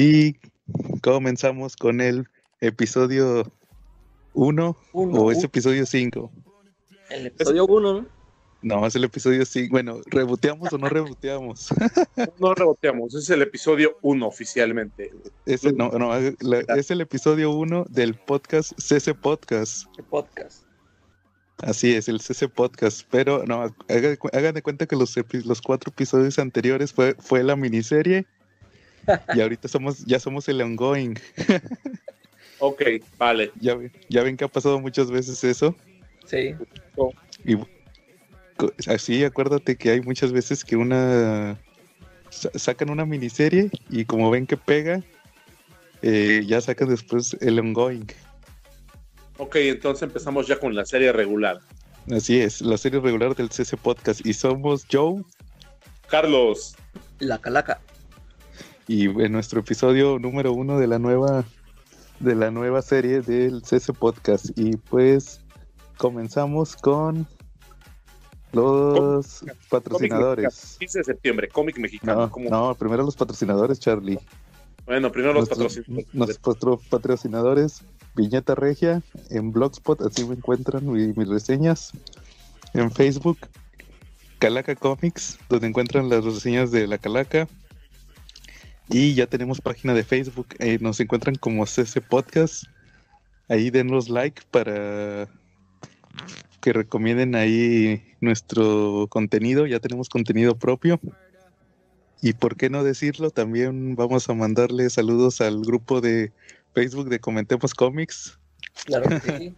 [0.00, 0.36] Y
[1.02, 2.28] comenzamos con el
[2.60, 3.50] episodio
[4.32, 6.30] 1 o es episodio 5.
[7.10, 8.06] El episodio 1, ¿no?
[8.62, 9.72] No, es el episodio 5.
[9.72, 11.70] Bueno, ¿reboteamos o no reboteamos?
[12.38, 15.12] no reboteamos, es el episodio 1 oficialmente.
[15.46, 19.86] Es el, no, no, es el episodio 1 del podcast CC Podcast.
[20.08, 20.62] Podcast.
[21.56, 23.02] Así es, el CC Podcast.
[23.10, 23.74] Pero no,
[24.32, 28.28] hagan de cuenta que los, los cuatro episodios anteriores fue, fue la miniserie.
[29.34, 31.14] y ahorita somos, ya somos el ongoing.
[32.58, 32.82] ok,
[33.16, 33.52] vale.
[33.60, 33.76] Ya,
[34.08, 35.74] ya ven que ha pasado muchas veces eso.
[36.26, 36.54] Sí.
[37.44, 37.56] Y
[38.86, 41.58] así acuérdate que hay muchas veces que una
[42.30, 45.02] sacan una miniserie y como ven que pega,
[46.02, 48.06] eh, ya sacan después el ongoing.
[49.38, 51.60] Ok, entonces empezamos ya con la serie regular.
[52.10, 54.26] Así es, la serie regular del CC Podcast.
[54.26, 55.22] Y somos Joe.
[56.08, 56.74] Carlos.
[57.20, 57.80] La Calaca.
[58.88, 61.44] Y en nuestro episodio número uno de la nueva
[62.20, 64.46] de la nueva serie del CC Podcast.
[64.56, 65.40] Y pues
[65.98, 67.26] comenzamos con
[68.52, 70.76] los patrocinadores.
[70.78, 72.32] 15 de septiembre, cómic mexicano.
[72.50, 74.18] No, primero los patrocinadores, Charlie.
[74.86, 76.14] Bueno, primero los patrocinadores.
[76.14, 77.82] Nuestros patrocinadores,
[78.14, 81.92] Viñeta Regia, en Blogspot, así me encuentran mis, reseñas.
[82.72, 83.38] En Facebook,
[84.38, 87.48] Calaca Comics, donde encuentran las reseñas de la Calaca.
[88.90, 92.64] Y ya tenemos página de Facebook, eh, nos encuentran como CC Podcast.
[93.48, 95.28] Ahí denos like para
[96.60, 101.00] que recomienden ahí nuestro contenido, ya tenemos contenido propio.
[102.20, 106.32] Y por qué no decirlo, también vamos a mandarle saludos al grupo de
[106.74, 108.38] Facebook de Comentemos Comics.
[108.86, 109.54] Claro que sí.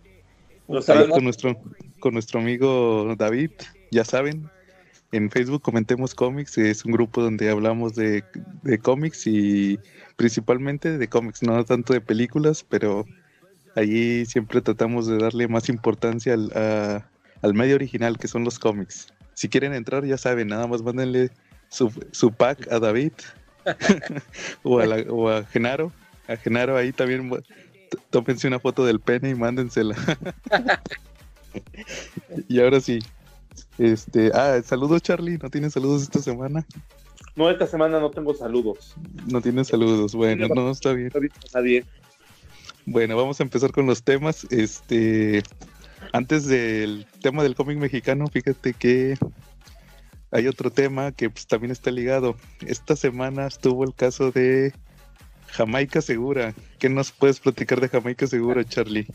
[1.12, 1.56] con, nuestro,
[1.98, 3.50] con nuestro amigo David,
[3.90, 4.50] ya saben,
[5.12, 8.24] en Facebook Comentemos Comics, es un grupo donde hablamos de,
[8.62, 9.78] de cómics y
[10.16, 13.04] principalmente de cómics, no tanto de películas, pero
[13.76, 19.08] Allí siempre tratamos de darle más importancia al, medio original, que son los cómics.
[19.34, 21.30] Si quieren entrar, ya saben, nada más mándenle
[21.68, 23.12] su, su pack a David
[24.62, 24.80] o,
[25.28, 25.92] a Genaro.
[26.28, 27.30] A Genaro ahí también
[28.10, 29.94] tópense una foto del pene y mándensela.
[32.48, 33.00] y ahora sí.
[33.78, 36.66] Este, ah, saludos Charlie, ¿no tienes saludos esta semana?
[37.36, 38.96] No, esta semana no tengo saludos.
[39.30, 41.10] No tienes saludos, bueno, no, está bien.
[41.54, 41.84] Nadie.
[42.86, 44.46] Bueno, vamos a empezar con los temas.
[44.50, 45.42] Este,
[46.12, 49.16] antes del tema del cómic mexicano, fíjate que
[50.32, 52.36] hay otro tema que pues, también está ligado.
[52.66, 54.72] Esta semana estuvo el caso de
[55.48, 56.54] Jamaica Segura.
[56.78, 59.06] ¿Qué nos puedes platicar de Jamaica Segura, Charlie?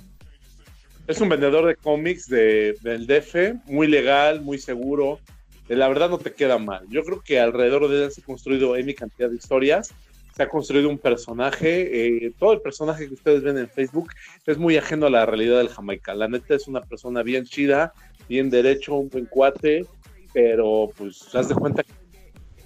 [1.07, 5.19] Es un vendedor de cómics de, del DF, muy legal, muy seguro.
[5.67, 6.85] La verdad no te queda mal.
[6.89, 9.93] Yo creo que alrededor de él se ha construido mi cantidad de historias
[10.35, 14.09] se ha construido un personaje, eh, todo el personaje que ustedes ven en Facebook
[14.45, 16.13] es muy ajeno a la realidad del Jamaica.
[16.13, 17.93] La neta es una persona bien chida,
[18.27, 19.85] bien derecho, un buen cuate,
[20.33, 21.83] pero pues haz de cuenta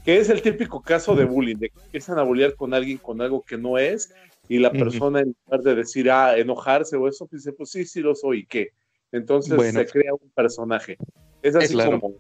[0.04, 3.22] que es el típico caso de bullying, de que empiezan a bullear con alguien con
[3.22, 4.16] algo que no es,
[4.50, 8.02] y la persona en lugar de decir, ah, enojarse o eso, dice, pues sí, sí
[8.02, 8.70] lo soy, ¿y qué?
[9.12, 10.98] Entonces se crea un personaje.
[11.44, 12.16] Es así como,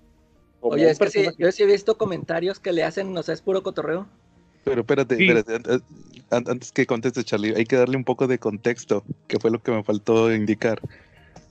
[0.61, 3.41] Oye, es que sí, yo sí he visto comentarios que le hacen, no sé, es
[3.41, 4.07] puro cotorreo.
[4.63, 5.83] Pero espérate, espérate,
[6.29, 9.71] antes que conteste Charlie, hay que darle un poco de contexto, que fue lo que
[9.71, 10.79] me faltó indicar.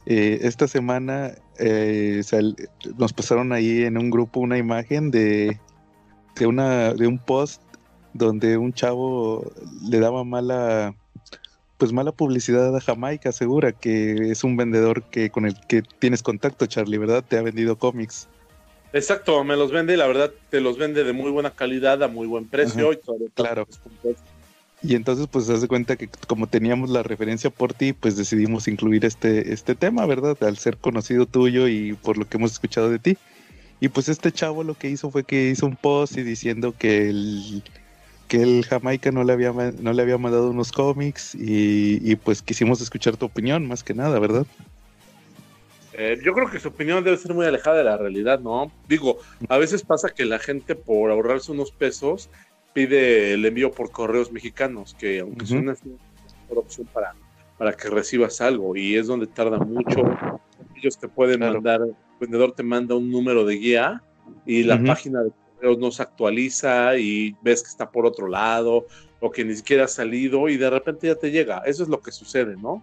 [0.07, 2.23] Eh, esta semana eh,
[2.97, 5.59] nos pasaron ahí en un grupo una imagen de,
[6.39, 7.63] de, una, de un post
[8.19, 9.51] donde un chavo
[9.89, 10.95] le daba mala
[11.79, 16.23] pues mala publicidad a Jamaica, segura que es un vendedor que con el que tienes
[16.23, 17.25] contacto, Charlie, ¿verdad?
[17.27, 18.27] Te ha vendido cómics.
[18.93, 22.09] Exacto, me los vende y la verdad te los vende de muy buena calidad, a
[22.09, 22.93] muy buen precio.
[22.93, 23.69] y todo, claro.
[24.83, 28.69] Y entonces, pues, se hace cuenta que como teníamos la referencia por ti, pues decidimos
[28.69, 30.37] incluir este, este tema, ¿verdad?
[30.43, 33.19] Al ser conocido tuyo y por lo que hemos escuchado de ti.
[33.81, 37.11] Y pues este chavo lo que hizo fue que hizo un post y diciendo que
[37.11, 37.63] el,
[38.29, 42.43] que el Jamaica no le había, no le había mandado unos cómics y, y pues
[42.43, 44.47] quisimos escuchar tu opinión, más que nada, ¿verdad?
[45.95, 48.71] Eh, yo creo que su opinión debe ser muy alejada de la realidad, ¿no?
[48.89, 52.31] Digo, a veces pasa que la gente por ahorrarse unos pesos
[52.73, 57.15] pide el envío por correos mexicanos, que aunque uh una mejor opción para,
[57.57, 60.03] para que recibas algo y es donde tarda mucho.
[60.77, 64.01] Ellos te pueden mandar, el vendedor te manda un número de guía
[64.47, 68.87] y la página de correos no se actualiza y ves que está por otro lado
[69.21, 71.63] o que ni siquiera ha salido y de repente ya te llega.
[71.67, 72.83] Eso es lo que sucede, ¿no?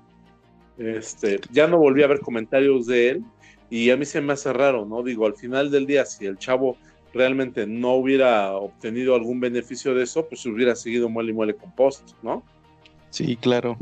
[0.77, 3.23] Este, ya no volví a ver comentarios de él
[3.69, 5.03] y a mí se me hace raro, ¿no?
[5.03, 6.77] Digo, al final del día, si el chavo
[7.13, 12.11] realmente no hubiera obtenido algún beneficio de eso, pues hubiera seguido muele y muele compost,
[12.21, 12.43] ¿no?
[13.09, 13.77] Sí, claro.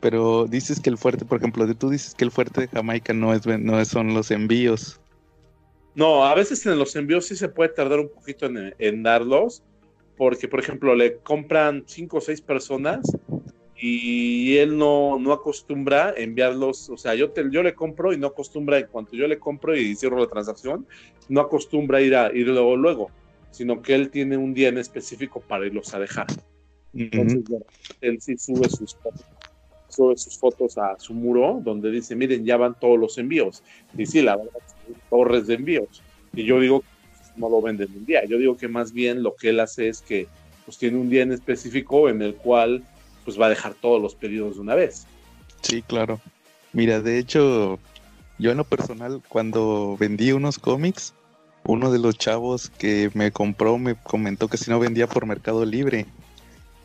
[0.00, 3.32] Pero dices que el fuerte, por ejemplo, tú dices que el fuerte de Jamaica no
[3.32, 5.00] es no son los envíos.
[5.94, 9.62] No, a veces en los envíos sí se puede tardar un poquito en, darlos,
[10.16, 13.00] porque por ejemplo le compran cinco o seis personas
[13.76, 18.28] y él no, no acostumbra enviarlos, o sea, yo, te, yo le compro y no
[18.28, 20.86] acostumbra, en cuanto yo le compro y cierro la transacción,
[21.28, 23.10] no acostumbra ir a ir luego, luego,
[23.50, 26.26] sino que él tiene un día en específico para irlos a dejar.
[26.94, 27.42] Entonces,
[28.00, 29.24] él sí sube sus fotos,
[29.88, 33.62] sube sus fotos a su muro donde dice, miren, ya van todos los envíos.
[33.96, 34.60] Y sí, la verdad,
[35.10, 36.02] torres de envíos.
[36.34, 36.82] Y yo digo,
[37.36, 38.24] no lo venden un día.
[38.24, 40.26] Yo digo que más bien lo que él hace es que
[40.64, 42.82] pues tiene un día en específico en el cual
[43.24, 45.06] pues va a dejar todos los pedidos de una vez.
[45.62, 46.20] Sí, claro.
[46.72, 47.78] Mira, de hecho,
[48.38, 51.14] yo en lo personal, cuando vendí unos cómics,
[51.64, 55.64] uno de los chavos que me compró me comentó que si no vendía por Mercado
[55.64, 56.06] Libre.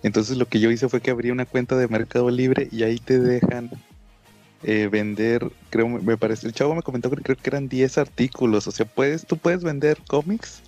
[0.03, 2.99] Entonces lo que yo hice fue que abrí una cuenta de Mercado Libre y ahí
[2.99, 3.71] te dejan
[4.63, 8.67] eh, vender, creo, me parece, el chavo me comentó que creo que eran 10 artículos,
[8.67, 10.61] o sea, puedes, tú puedes vender cómics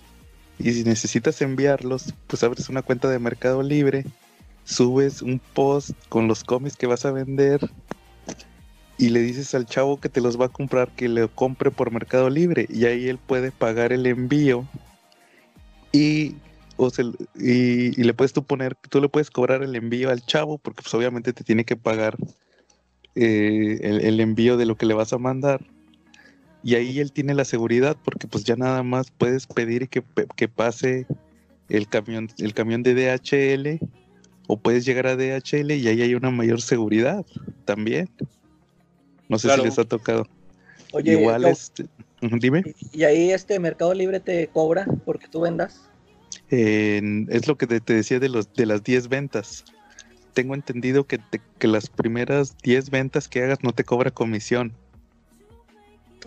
[0.58, 4.04] y si necesitas enviarlos, pues abres una cuenta de Mercado Libre
[4.64, 7.68] subes un post con los cómics que vas a vender
[8.98, 11.90] y le dices al chavo que te los va a comprar que le compre por
[11.90, 14.68] Mercado Libre y ahí él puede pagar el envío
[15.92, 16.36] y,
[17.34, 20.94] y, le puedes tú poner, tú le puedes cobrar el envío al chavo porque pues
[20.94, 22.16] obviamente te tiene que pagar
[23.14, 25.64] eh, el, envío de lo que le vas a mandar
[26.62, 30.02] y ahí él tiene la seguridad porque pues ya nada más puedes pedir que,
[30.36, 31.06] que pase
[31.68, 33.84] el camión, el camión de DHL
[34.46, 37.24] o puedes llegar a DHL y ahí hay una mayor seguridad
[37.64, 38.10] también.
[39.28, 40.26] No sé si les ha tocado.
[40.92, 41.86] Oye, igual este,
[42.20, 42.74] dime.
[42.92, 45.82] ¿Y ahí este Mercado Libre te cobra porque tú vendas?
[46.48, 49.64] es lo que te, decía de los de las 10 ventas.
[50.40, 51.20] Tengo entendido que,
[51.58, 54.72] que las primeras 10 ventas que hagas no te cobra comisión.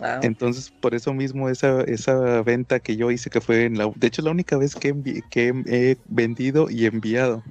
[0.00, 3.90] Ah, Entonces, por eso mismo esa, esa venta que yo hice, que fue en la...
[3.96, 4.94] De hecho, la única vez que,
[5.30, 7.42] que he vendido y enviado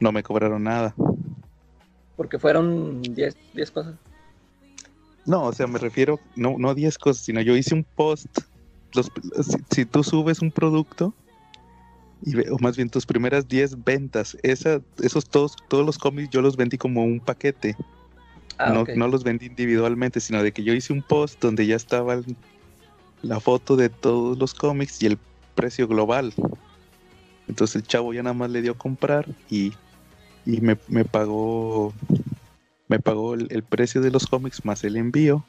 [0.00, 0.92] no me cobraron nada.
[2.16, 3.36] Porque fueron 10
[3.72, 3.94] cosas.
[5.24, 8.40] No, o sea, me refiero, no, no 10 cosas, sino yo hice un post.
[8.92, 9.08] Los,
[9.70, 11.14] si, tú subes un producto,
[12.22, 16.42] y, o más bien tus primeras 10 ventas, esa, esos todos, todos los cómics yo
[16.42, 17.76] los vendí como un paquete.
[18.58, 21.76] Ah, no, no los vendí individualmente, sino de que yo hice un post donde ya
[21.76, 22.20] estaba
[23.22, 25.18] la foto de todos los cómics y el
[25.54, 26.32] precio global.
[27.48, 29.72] Entonces el chavo ya nada más le dio a comprar y
[30.44, 31.92] y me, pagó
[32.88, 35.44] me pagó el, precio de los cómics más el envío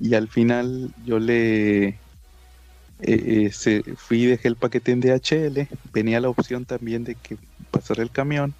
[0.00, 1.98] y al final yo le
[3.02, 7.14] eh, eh, se, fui y dejé el paquete en DHL venía la opción también de
[7.14, 7.36] que
[7.70, 8.54] pasara el camión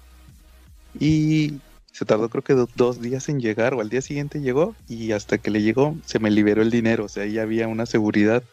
[0.99, 1.59] y
[1.91, 5.37] se tardó creo que dos días en llegar o al día siguiente llegó y hasta
[5.37, 8.43] que le llegó se me liberó el dinero o sea ahí había una seguridad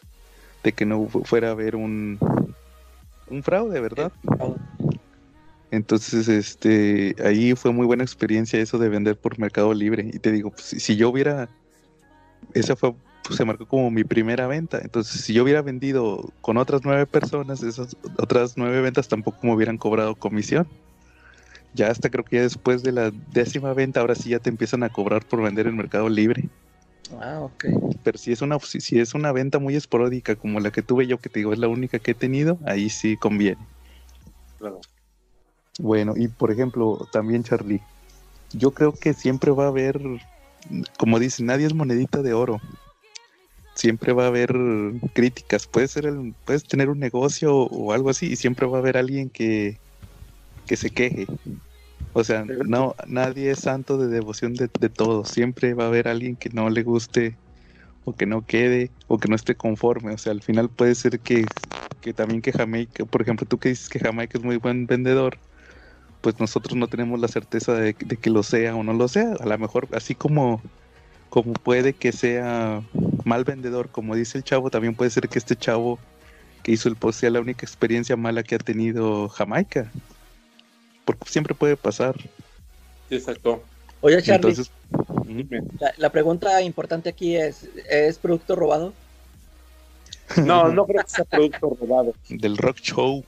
[0.63, 2.19] de que no fuera a haber un
[3.29, 4.11] un fraude verdad
[5.71, 10.09] entonces, este, ahí fue muy buena experiencia eso de vender por Mercado Libre.
[10.11, 11.47] Y te digo, si, yo hubiera,
[12.53, 12.93] esa fue,
[13.23, 14.79] pues, se marcó como mi primera venta.
[14.81, 19.53] Entonces, si yo hubiera vendido con otras nueve personas, esas otras nueve ventas tampoco me
[19.53, 20.67] hubieran cobrado comisión.
[21.73, 24.83] Ya hasta creo que ya después de la décima venta, ahora sí ya te empiezan
[24.83, 26.49] a cobrar por vender en Mercado Libre.
[27.21, 27.65] Ah, ok.
[28.03, 31.19] Pero si es una, si es una venta muy esporádica como la que tuve yo,
[31.19, 33.61] que te digo es la única que he tenido, ahí sí conviene.
[34.57, 34.81] Claro.
[35.79, 37.81] Bueno, y por ejemplo, también Charlie,
[38.51, 39.99] yo creo que siempre va a haber,
[40.97, 42.59] como dicen, nadie es monedita de oro.
[43.79, 44.53] Siempre va a haber
[45.13, 45.65] críticas.
[45.65, 48.97] Puedes ser el, puedes tener un negocio o algo así y siempre va a haber
[48.97, 49.79] alguien que,
[50.65, 51.27] que se queje.
[52.11, 55.23] O sea, no, nadie es santo de devoción de, de todo.
[55.23, 57.37] Siempre va a haber alguien que no le guste
[58.03, 60.13] o que no quede o que no esté conforme.
[60.13, 61.45] O sea, al final puede ser que,
[62.01, 65.39] que también que Jamaica, por ejemplo, tú que dices que Jamaica es muy buen vendedor,
[66.19, 69.35] pues nosotros no tenemos la certeza de, que lo sea o no lo sea.
[69.39, 70.61] A lo mejor así como,
[71.29, 72.81] como puede que sea
[73.23, 75.99] mal vendedor, como dice el chavo, también puede ser que este chavo
[76.63, 79.91] que hizo el post sea la única experiencia mala que ha tenido Jamaica.
[81.05, 82.15] Porque siempre puede pasar.
[83.09, 83.63] Exacto.
[84.01, 84.55] Oye, Charlie,
[85.97, 88.93] la, pregunta importante aquí es, ¿es producto robado?
[90.37, 92.13] No, no creo que sea producto robado.
[92.29, 93.25] Del rock show.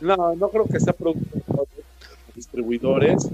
[0.00, 1.82] No, no creo que sea producto de
[2.34, 3.28] distribuidores.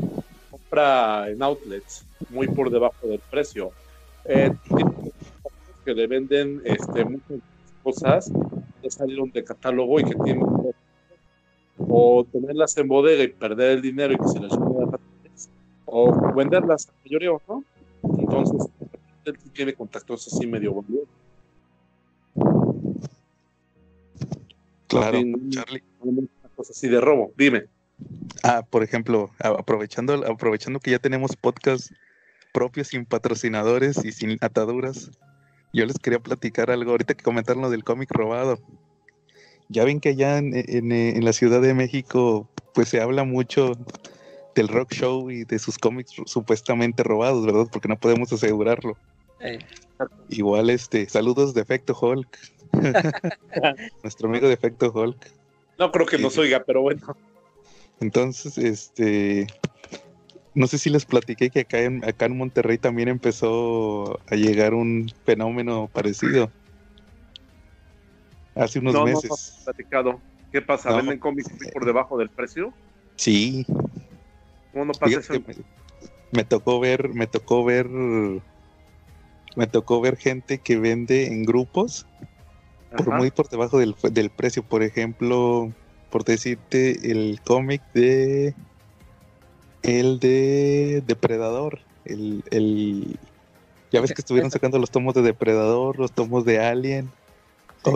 [0.69, 3.71] Compra en outlets muy por debajo del precio.
[4.25, 4.53] Eh,
[5.85, 7.41] que le venden este, muchas
[7.83, 8.33] cosas.
[8.83, 10.45] ya salieron de catálogo y que tienen
[11.79, 14.99] o tenerlas en bodega y perder el dinero y que se les suba
[15.85, 17.63] o venderlas a mayoría, ¿no?
[18.19, 18.69] Entonces,
[19.25, 21.05] él tiene contactos así medio boludo.
[24.89, 25.19] Claro,
[25.51, 25.83] Charlie.
[26.57, 27.67] Cosas así de robo, dime.
[28.43, 31.91] Ah, por ejemplo, aprovechando, aprovechando que ya tenemos podcast
[32.53, 35.11] propios sin patrocinadores y sin ataduras,
[35.73, 38.59] yo les quería platicar algo ahorita que comentaron lo del cómic robado.
[39.69, 43.73] Ya ven que allá en, en, la Ciudad de México, pues se habla mucho
[44.55, 47.67] del rock show y de sus cómics supuestamente robados, ¿verdad?
[47.71, 48.97] Porque no podemos asegurarlo.
[50.29, 52.39] Igual, este, saludos de Efecto Hulk.
[54.03, 55.31] Nuestro amigo de Efecto Hulk.
[55.79, 57.17] No creo que nos oiga, pero bueno.
[58.01, 59.47] Entonces, este,
[60.55, 64.75] no sé si les platiqué que acá en, acá en Monterrey también empezó a llegar
[64.75, 66.51] un fenómeno parecido.
[68.55, 69.55] Hace unos meses.
[69.59, 70.21] No, platicado.
[70.53, 70.97] ¿Qué pasa?
[70.97, 72.73] ¿Venden cómics por debajo del precio?
[73.17, 73.67] Sí.
[74.73, 75.35] ¿Cómo no pasa eso?
[76.33, 82.07] Me, tocó ver, me tocó ver, me tocó ver gente que vende en grupos
[82.97, 84.63] por muy por debajo del, del precio.
[84.63, 85.73] Por ejemplo,
[86.11, 88.55] por decirte, el cómic de
[89.83, 91.81] el de Depredador.
[92.05, 93.19] El, el,
[93.93, 97.11] ya ves que estuvieron sacando los tomos de Depredador, los tomos de Alien,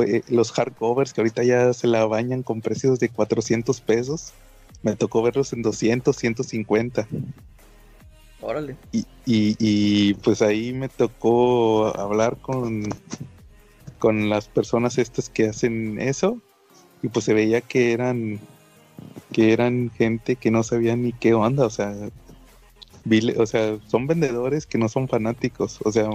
[0.06, 4.32] eh, los hardcovers que ahorita ya se la bañan con precios de 400 pesos.
[4.82, 7.06] Me tocó verlos en 200, 150.
[8.40, 8.76] Órale.
[8.92, 12.88] Y, y, y pues ahí me tocó hablar con,
[13.98, 16.40] con las personas estas que hacen eso.
[17.02, 18.40] Y pues se veía que eran
[19.33, 21.95] que eran gente que no sabía ni qué onda, o sea,
[23.37, 26.09] o sea, son vendedores que no son fanáticos, o sea,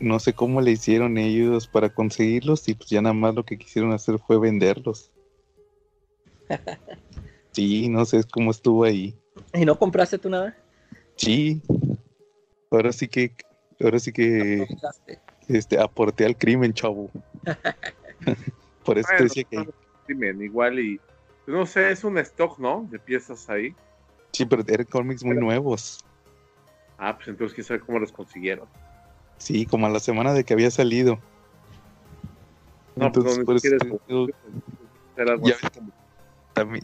[0.00, 3.58] no sé cómo le hicieron ellos para conseguirlos y pues ya nada más lo que
[3.58, 5.10] quisieron hacer fue venderlos.
[7.54, 9.14] Sí, no sé cómo estuvo ahí.
[9.52, 10.56] ¿Y no compraste tú nada?
[11.16, 11.60] Sí.
[12.70, 13.36] Ahora sí que,
[13.78, 14.66] ahora sí que,
[15.48, 17.10] este, aporté al crimen, chavo.
[18.84, 19.68] Por eso te decía que.
[20.06, 21.00] Crimen, igual y
[21.46, 22.86] no sé, es un stock, ¿no?
[22.90, 23.74] De piezas ahí.
[24.32, 26.04] Sí, pero eran cómics muy nuevos.
[26.98, 28.68] Ah, pues entonces quién sabe cómo los consiguieron.
[29.38, 31.18] Sí, como a la semana de que había salido.
[32.94, 33.72] No, pues entonces,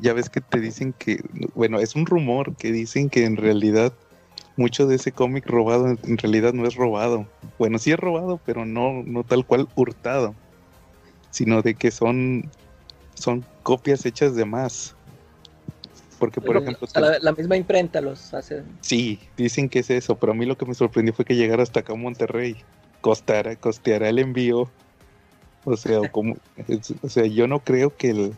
[0.01, 1.21] ya, ves que, te dicen que,
[1.55, 3.93] bueno, es un rumor que dicen que en realidad
[4.57, 7.27] mucho de ese cómic robado en realidad no es robado.
[7.59, 10.35] Bueno, sí es robado, pero no, no tal cual hurtado,
[11.31, 12.51] sino de que son
[13.19, 14.95] son copias hechas de más.
[16.19, 16.89] Porque, por ejemplo...
[17.21, 18.65] la, misma imprenta los hace...
[18.81, 21.63] Sí, dicen que es eso, pero a mí lo que me sorprendió fue que llegara
[21.63, 22.57] hasta acá a Monterrey.
[23.01, 24.69] Costará, costeará el envío.
[25.65, 26.37] O sea, como,
[27.03, 28.33] o sea yo no creo que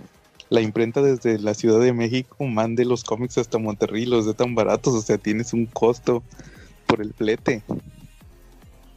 [0.50, 4.34] la imprenta desde la Ciudad de México mande los cómics hasta Monterrey y los dé
[4.34, 4.92] tan baratos.
[4.92, 6.22] O sea, tienes un costo
[6.86, 7.62] por el flete.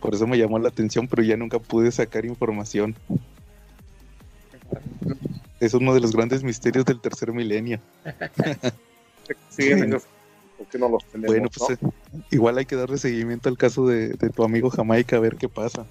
[0.02, 2.98] Por eso me llamó la atención, pero ya nunca pude sacar información
[5.66, 7.80] es uno de los grandes misterios del tercer milenio.
[9.50, 11.90] sí, no los tenemos, bueno, pues eh,
[12.32, 15.86] igual hay que darle seguimiento al caso de, tu amigo Jamaica a ver qué pasa.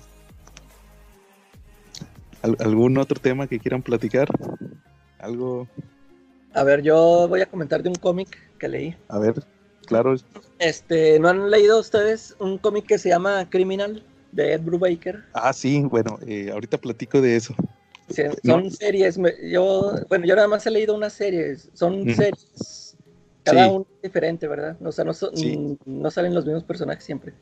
[2.43, 4.29] ¿Algún otro tema que quieran platicar?
[5.19, 5.69] ¿Algo?
[6.55, 8.97] A ver, yo voy a comentar de un cómic que leí.
[9.09, 9.35] A ver,
[9.87, 10.17] claro.
[10.59, 14.03] Este, ¿no han leído ustedes un cómic que se llama Criminal
[14.33, 15.25] de Ed Brubaker?
[15.35, 17.55] Ah, sí, bueno, eh, ahorita platico de eso
[18.45, 22.97] son series, yo, bueno, yo nada más he leído una serie, son series,
[23.45, 24.77] cada uno diferente, ¿verdad?
[24.85, 25.13] O sea, no,
[25.85, 27.33] no salen los mismos personajes siempre.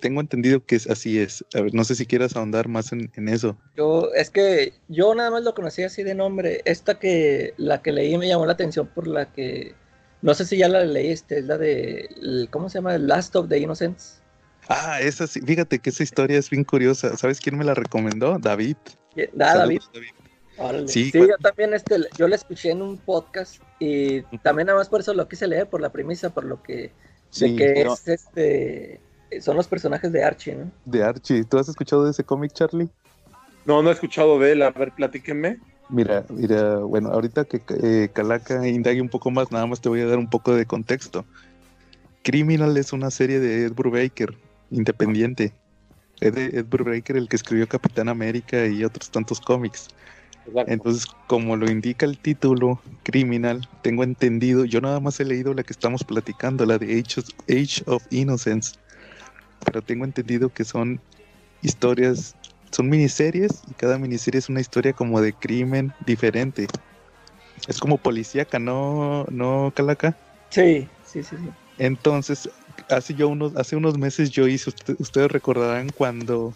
[0.00, 1.44] Tengo entendido que es, así es.
[1.54, 3.56] A ver, no sé si quieras ahondar más en, eso.
[3.76, 6.60] Yo, es que yo nada más lo conocí así de nombre.
[6.64, 9.74] Esta que, la que leí me llamó la atención por la que,
[10.20, 12.98] no sé si ya la leíste, es la de, ¿cómo se llama?
[12.98, 14.22] Last of the Innocents.
[14.68, 17.16] Ah, esa sí, fíjate que esa historia es bien curiosa.
[17.16, 18.38] ¿Sabes quién me la recomendó?
[18.38, 18.76] David.
[19.32, 19.80] David.
[20.86, 25.00] Sí, yo también este, yo la escuché en un podcast y también nada más por
[25.00, 26.92] eso lo quise leer, por la premisa, por lo que,
[27.30, 29.00] que es este
[29.40, 30.70] son los personajes de Archie, ¿no?
[30.84, 31.44] De Archie.
[31.44, 32.88] ¿Tú has escuchado de ese cómic, Charlie?
[33.64, 34.62] No, no he escuchado de él.
[34.62, 35.58] A ver, platíquenme.
[35.88, 40.00] Mira, mira, bueno, ahorita que eh, Calaca indague un poco más, nada más te voy
[40.00, 41.24] a dar un poco de contexto.
[42.22, 44.36] Criminal es una serie de Ed Brubaker,
[44.70, 45.52] independiente.
[46.20, 49.88] Ed, Ed Brubaker, el que escribió Capitán América y otros tantos cómics.
[50.66, 55.62] Entonces, como lo indica el título, Criminal, tengo entendido, yo nada más he leído la
[55.62, 56.98] que estamos platicando, la de
[57.48, 58.76] Age of, Innocence,
[59.64, 61.00] pero tengo entendido que son
[61.62, 62.34] historias
[62.70, 66.66] son miniseries y cada miniserie es una historia como de crimen diferente.
[67.68, 70.14] Es como policíaca, ¿no, no Calaca?
[70.50, 71.50] Sí, sí, sí, sí.
[71.78, 72.50] Entonces,
[72.88, 76.54] hace yo unos, hace unos meses yo hice, ustedes recordarán cuando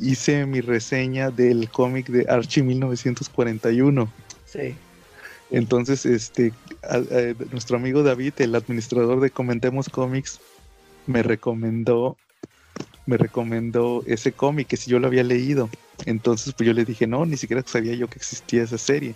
[0.00, 4.12] hice mi reseña del cómic de Archie 1941.
[4.46, 4.74] Sí.
[5.50, 6.52] Entonces, este,
[7.50, 10.40] nuestro amigo David, el administrador de Comentemos Comics,
[11.06, 12.16] me recomendó,
[13.04, 15.68] me recomendó ese cómic que si yo lo había leído.
[16.06, 19.14] Entonces, pues yo le dije, no, ni siquiera sabía yo que existía esa serie.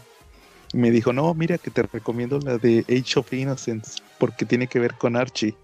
[0.75, 4.66] Y me dijo, no, mira que te recomiendo la de Age of Innocence, porque tiene
[4.66, 5.54] que ver con Archie.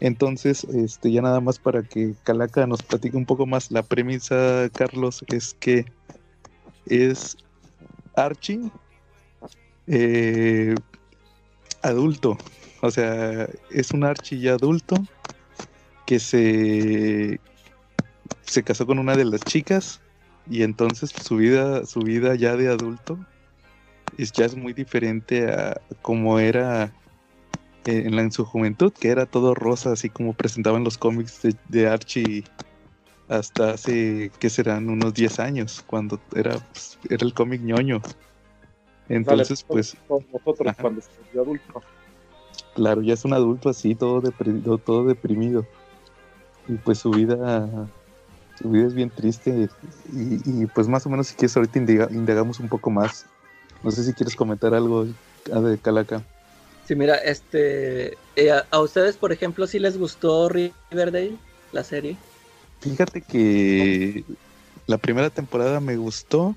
[0.00, 4.68] Entonces, este, ya nada más para que Calaca nos platique un poco más, la premisa,
[4.74, 5.86] Carlos, es que
[6.86, 7.36] es
[8.16, 8.70] Archie
[9.86, 10.80] eh,
[11.82, 12.38] adulto.
[12.80, 15.04] O sea, es un Archie ya adulto
[16.04, 17.40] que se,
[18.42, 20.00] se casó con una de las chicas
[20.50, 23.18] y entonces su vida, su vida ya de adulto
[24.18, 26.92] es, ya es muy diferente a como era
[27.84, 32.44] en, en su juventud, que era todo rosa, así como presentaban los cómics de, Archie
[33.28, 34.90] hasta hace, que serán?
[34.90, 38.02] Unos 10 años, cuando era, pues, era el cómic ñoño.
[39.08, 39.96] Entonces, pues...
[40.08, 41.82] Nosotros cuando se adulto.
[42.74, 45.66] Claro, ya es un adulto así, todo deprimido, todo deprimido.
[46.68, 47.88] Y pues su vida,
[48.58, 49.68] su vida es bien triste.
[50.12, 53.26] Y, pues más o menos si quieres ahorita indagamos un poco más.
[53.82, 56.24] No sé si quieres comentar algo de Calaca.
[56.86, 61.36] Sí, mira, este, eh, a, ustedes, por ejemplo, si les gustó Riverdale,
[61.72, 62.16] la serie.
[62.80, 64.24] Fíjate que
[64.86, 66.54] la primera temporada me gustó,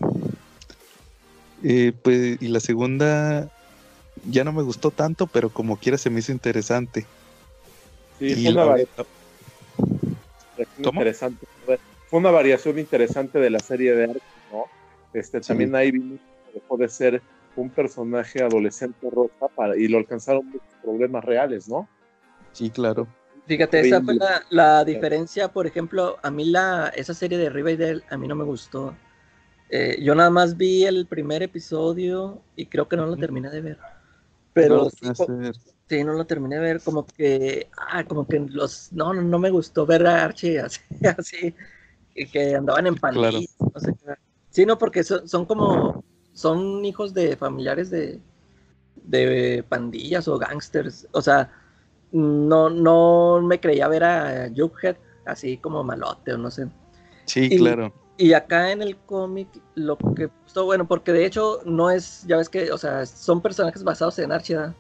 [1.64, 3.50] eh, pues, y la segunda
[4.28, 7.06] ya no me gustó tanto, pero como quiera se me hizo interesante.
[8.18, 9.08] Sí, fue una, variación
[10.80, 11.48] interesante.
[12.08, 14.66] Fue una variación interesante de la serie de arte, ¿no?
[15.14, 17.22] Este, también ahí vimos que dejó de ser
[17.56, 21.88] un personaje adolescente rosa para, y lo alcanzaron muchos problemas reales, ¿no?
[22.52, 23.08] Sí, claro.
[23.48, 24.18] Fíjate, esa fue
[24.50, 28.44] la, diferencia, por ejemplo, a mí la, esa serie de Riverdale a mí no me
[28.44, 28.96] gustó.
[29.70, 33.62] Eh, yo nada más vi el primer episodio y creo que no lo terminé de
[33.62, 33.78] ver.
[34.54, 39.38] Pero sí, no lo terminé de ver, como que, ah, como que los, no, no,
[39.38, 41.54] me gustó ver a Archie así, así
[42.32, 43.94] que andaban en pandillas, no sé
[44.56, 46.05] Sí, no, porque son, como,
[46.36, 48.20] son hijos de familiares de,
[48.98, 51.52] de pandillas o gangsters, o sea,
[52.12, 56.68] no, no me creía ver a Jughead así como malote o no sé.
[57.26, 57.92] Sí, claro.
[58.18, 62.38] Y acá en el cómic, lo que puso bueno, porque de hecho no es, ya
[62.38, 64.76] ves que, o sea, son personajes basados en Archie, ¿verdad?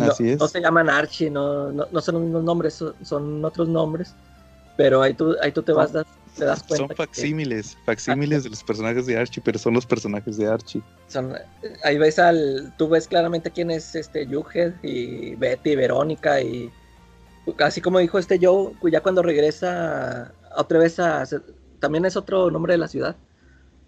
[0.00, 0.38] Así es.
[0.38, 4.14] No se llaman Archie, no, no, son los mismos nombres, son, otros nombres,
[4.76, 5.92] pero ahí tú, ahí tú te vas,
[6.40, 6.86] te das cuenta.
[6.88, 10.82] Son facsímiles, facsímiles de los personajes de Archie, pero son los personajes de Archie.
[11.06, 11.34] Son,
[11.84, 16.70] ahí ves al, tú ves claramente quién es este Jughead y Betty, Verónica y
[17.58, 21.24] así como dijo este Joe, ya cuando regresa otra vez a
[21.80, 23.16] también es otro nombre de la ciudad.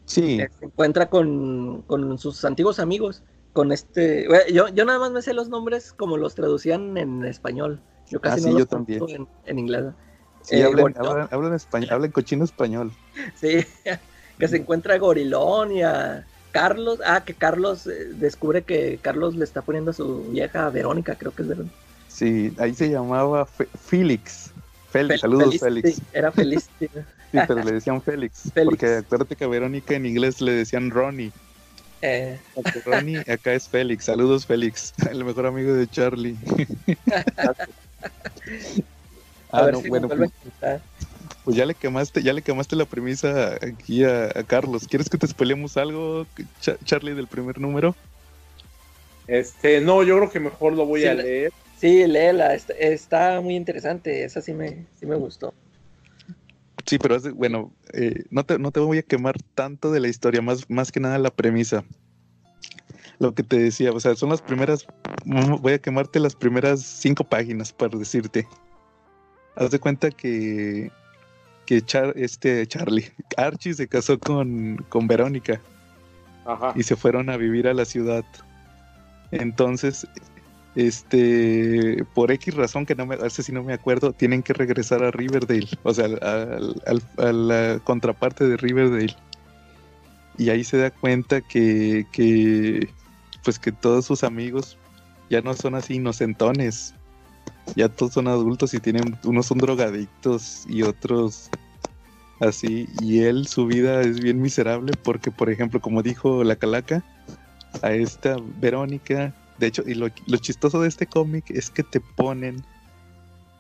[0.07, 0.39] Sí.
[0.39, 1.85] Se encuentra con,
[2.19, 3.23] sus antiguos amigos.
[3.53, 4.27] Con este.
[4.53, 7.81] Yo, yo nada más me sé los nombres como los traducían en español.
[8.09, 9.07] Yo casi ah, no los yo
[9.45, 9.85] En, inglés.
[10.43, 12.93] Sí, eh, hablan, español, hablan cochino español.
[13.41, 13.65] Sí,
[14.39, 17.01] que se encuentra Gorilón y a Carlos.
[17.05, 21.33] Ah, que Carlos eh, descubre que Carlos le está poniendo a su vieja Verónica, creo
[21.33, 21.67] que es verdad.
[22.09, 24.51] Sí, ahí se llamaba Félix.
[24.91, 26.01] Félix, saludos Félix.
[26.13, 26.69] era feliz.
[27.33, 31.33] Sí, pero le decían Félix, Porque acuérdate que a Verónica en inglés le decían Ronnie.
[32.03, 32.39] Eh.
[32.85, 34.05] Ronnie, acá es Félix.
[34.05, 36.37] Saludos, Félix, el mejor amigo de Charlie.
[39.53, 40.31] Ah, no, bueno, pues,
[41.45, 44.87] pues, ya le quemaste, ya le quemaste la premisa aquí a, Carlos.
[44.89, 46.27] ¿Quieres que te spoilemos algo,
[46.85, 47.95] Charlie, del primer número?
[49.27, 51.53] Este, no, yo creo que mejor lo voy a leer.
[51.79, 55.53] Sí, léela, está, está, muy interesante, esa sí me, sí me gustó.
[56.87, 60.43] Sí, pero bueno, eh, no, te, no te voy a quemar tanto de la historia,
[60.43, 61.85] más, más que nada la premisa.
[63.19, 64.87] Lo que te decía, o sea, son las primeras,
[65.25, 68.47] voy a quemarte las primeras cinco páginas para decirte.
[69.57, 70.91] Haz de cuenta que,
[71.67, 71.83] que
[72.17, 75.61] este Charlie, Archie se casó con, con Verónica
[76.47, 76.73] Ajá.
[76.75, 78.25] y se fueron a vivir a la ciudad.
[79.31, 80.07] Entonces,
[80.75, 85.03] este, por X razón que no me, hace si no me acuerdo, tienen que regresar
[85.03, 89.15] a Riverdale, o sea, a la contraparte de Riverdale.
[90.39, 92.89] Y ahí se da cuenta que, que,
[93.45, 94.79] pues que todos sus amigos
[95.29, 96.95] ya no son así inocentones,
[97.77, 101.51] ya todos son adultos y tienen, unos son drogadictos y otros,
[102.43, 107.05] Así, y él, su vida es bien miserable porque, por ejemplo, como dijo la calaca,
[107.83, 112.01] a esta Verónica, de hecho, y lo, lo chistoso de este cómic es que te
[112.01, 112.65] ponen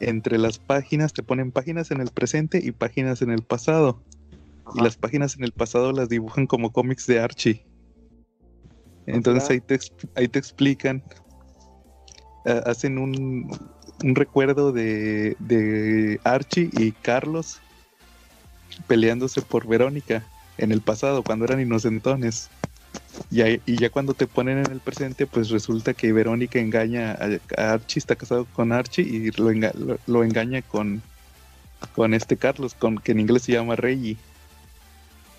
[0.00, 4.02] entre las páginas, te ponen páginas en el presente y páginas en el pasado.
[4.74, 7.64] Y las páginas en el pasado las dibujan como cómics de Archie.
[9.06, 9.78] Entonces ahí te,
[10.16, 11.04] ahí te explican,
[12.44, 13.50] eh, hacen un,
[14.02, 17.60] un recuerdo de, de, Archie y Carlos
[18.86, 20.24] peleándose por Verónica
[20.58, 22.48] en el pasado, cuando eran inocentones.
[23.30, 27.72] Y, y, ya cuando te ponen en el presente, pues resulta que Verónica engaña a,
[27.72, 29.50] Archie, está casado con Archie y lo,
[30.06, 31.02] lo, engaña con,
[31.94, 34.16] con este Carlos, con que en inglés se llama Reggie.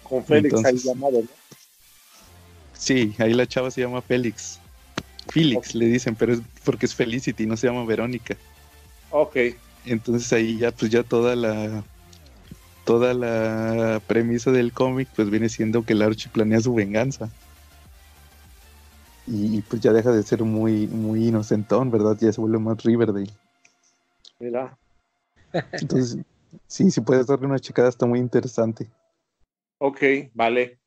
[0.04, 1.28] Con Félix ahí llamado, ¿no?
[2.74, 4.60] Sí, ahí la chava se llama Félix.
[5.28, 8.36] Félix le dicen, pero es porque es Felicity, no se llama Verónica.
[9.12, 9.38] Ok.
[9.86, 11.84] Entonces ahí ya, pues ya toda la
[12.86, 17.30] toda la premisa del cómic, pues viene siendo que el Archie planea su venganza.
[19.26, 22.18] Y, pues ya deja de ser muy, muy inocentón, ¿verdad?
[22.20, 23.32] Ya se vuelve más Riverdale.
[24.38, 24.78] Mira.
[25.72, 26.18] Entonces,
[26.68, 28.92] sí, si puedes darle una checada, está muy interesante.
[29.78, 30.02] Ok,
[30.34, 30.78] vale.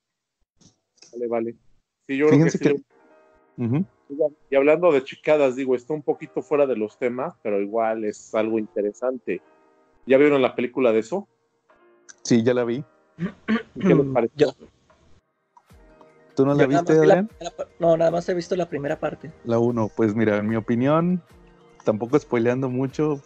[1.12, 1.56] Vale, vale.
[2.06, 2.82] Sí, yo creo que,
[4.50, 8.34] Y hablando de chicadas, digo, está un poquito fuera de los temas, pero igual es
[8.34, 9.40] algo interesante.
[10.06, 11.26] ¿Ya vieron la película de eso?
[12.22, 12.84] Sí, ya la vi.
[13.80, 14.54] ¿Qué les pareció?
[16.36, 17.30] ¿Tú no la viste, Adrián?
[17.78, 19.32] no, nada más he visto la primera parte.
[19.44, 21.22] La uno, pues mira, en mi opinión,
[21.84, 23.22] tampoco spoileando mucho,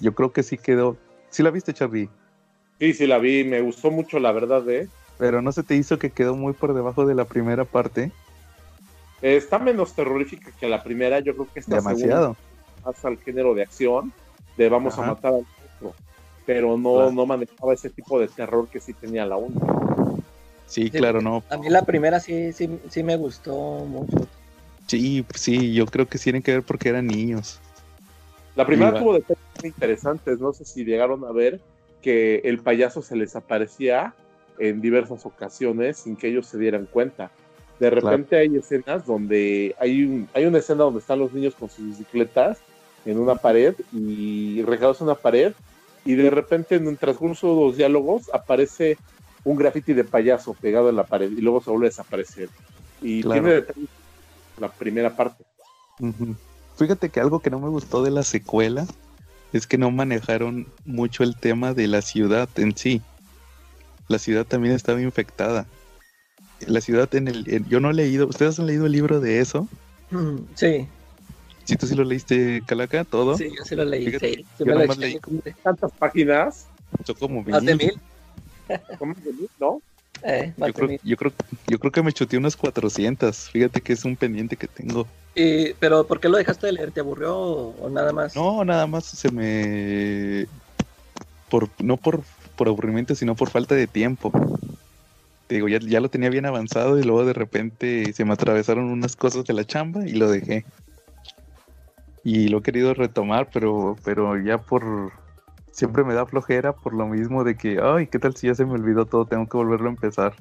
[0.00, 0.96] yo creo que sí quedó.
[1.28, 2.08] ¿Sí la viste, Charlie?
[2.80, 4.88] Sí, sí la vi, me gustó mucho, la verdad, ¿eh?
[5.18, 8.10] Pero ¿no se te hizo que quedó muy por debajo de la primera parte?
[9.24, 12.36] Está menos terrorífica que la primera, yo creo que está demasiado
[12.84, 14.12] más al género de acción,
[14.58, 15.94] de vamos a matar al otro,
[16.44, 20.20] pero no, no manejaba ese tipo de terror que sí tenía la 1.
[20.66, 21.42] Sí, claro, no.
[21.48, 23.54] A mí la primera sí, sí, sí me gustó
[23.86, 24.28] mucho.
[24.86, 27.60] Sí, sí, yo creo que tienen que ver porque eran niños.
[28.54, 31.60] La primera tuvo detalles muy interesantes, no sé si llegaron a ver
[32.02, 34.14] que el payaso se les aparecía
[34.58, 37.30] en diversas ocasiones sin que ellos se dieran cuenta.
[37.80, 41.68] De repente hay escenas donde hay, un, hay una escena donde están los niños con
[41.68, 42.58] sus bicicletas
[43.04, 45.52] en una pared y regados en una pared
[46.04, 48.96] y de repente en el transcurso de los diálogos aparece
[49.42, 52.48] un graffiti de payaso pegado en la pared y luego se vuelve a desaparecer.
[53.02, 53.64] Y tiene
[54.58, 55.44] la primera parte.
[56.76, 58.86] Fíjate que algo que no me gustó de la secuela
[59.52, 63.02] es que no manejaron mucho el tema de la ciudad en sí
[64.08, 65.66] la ciudad también estaba infectada.
[66.66, 67.66] La ciudad en el...
[67.68, 68.26] yo no he leído...
[68.26, 69.68] ¿Ustedes han leído el libro de eso?
[70.10, 70.88] Mm, sí.
[71.64, 73.36] ¿Sí tú sí lo leíste, Calaca, todo?
[73.36, 74.10] Sí, yo sí lo leí.
[74.18, 74.44] sí.
[74.58, 75.18] Yo, leí.
[75.62, 76.66] ¿Tantas páginas?
[77.04, 77.52] Son como mil.
[77.52, 77.92] ¿Más de mil?
[78.98, 79.80] ¿Cómo de mil, no?
[80.22, 81.32] Eh, yo, creo, yo, creo,
[81.66, 83.50] yo creo que me chuté unas 400.
[83.50, 85.06] Fíjate que es un pendiente que tengo.
[85.34, 86.92] ¿Pero por qué lo dejaste de leer?
[86.92, 88.36] ¿Te aburrió o, nada más?
[88.36, 90.46] No, nada más se me...
[91.48, 92.22] Por, no por
[92.54, 94.32] por aburrimiento, sino por falta de tiempo.
[95.46, 98.84] Te digo, ya, ya lo tenía bien avanzado y luego de repente se me atravesaron
[98.84, 100.64] unas cosas de la chamba y lo dejé.
[102.22, 105.12] Y lo he querido retomar, pero, pero ya por...
[105.70, 108.64] Siempre me da flojera por lo mismo de que, ay, ¿qué tal si ya se
[108.64, 109.26] me olvidó todo?
[109.26, 110.34] Tengo que volverlo a empezar.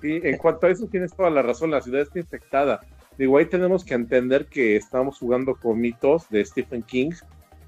[0.00, 2.80] Sí, en cuanto a eso tienes toda la razón, la ciudad está infectada.
[3.18, 7.10] Digo, ahí tenemos que entender que estamos jugando con mitos de Stephen King,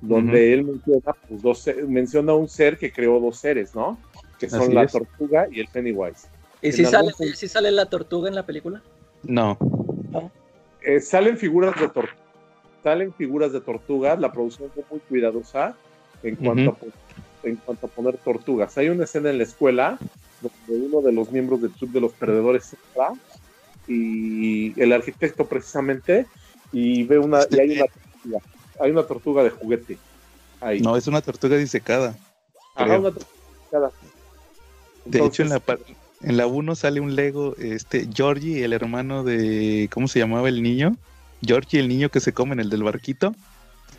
[0.01, 3.99] donde él menciona, pues, dos, menciona un ser que creó dos seres, ¿no?
[4.41, 6.27] Que son la tortuga y el Pennywise.
[6.63, 8.83] ¿Y si sale, si sale la tortuga en la película?
[9.23, 9.57] No.
[10.83, 12.17] Eh, salen figuras de tortuga.
[12.83, 15.77] Salen figuras de tortugas, la producción fue muy cuidadosa
[16.23, 18.77] en cuanto, a, en cuanto a poner tortugas.
[18.79, 19.99] Hay una escena en la escuela
[20.41, 23.13] donde uno de los miembros del club de los perdedores entra
[23.87, 26.27] y el arquitecto precisamente
[26.73, 28.41] y ve una y hay una tortuga
[28.81, 29.99] hay una tortuga de juguete.
[30.61, 30.81] Ahí.
[30.81, 32.17] No, es una tortuga disecada.
[32.75, 33.93] Ajá, una tortuga disecada.
[35.11, 35.63] De hecho, en la,
[36.23, 40.63] en la 1 sale un Lego, este, Georgie, el hermano de, ¿cómo se llamaba el
[40.63, 40.97] niño?
[41.43, 43.35] Georgie, el niño que se come en el del barquito.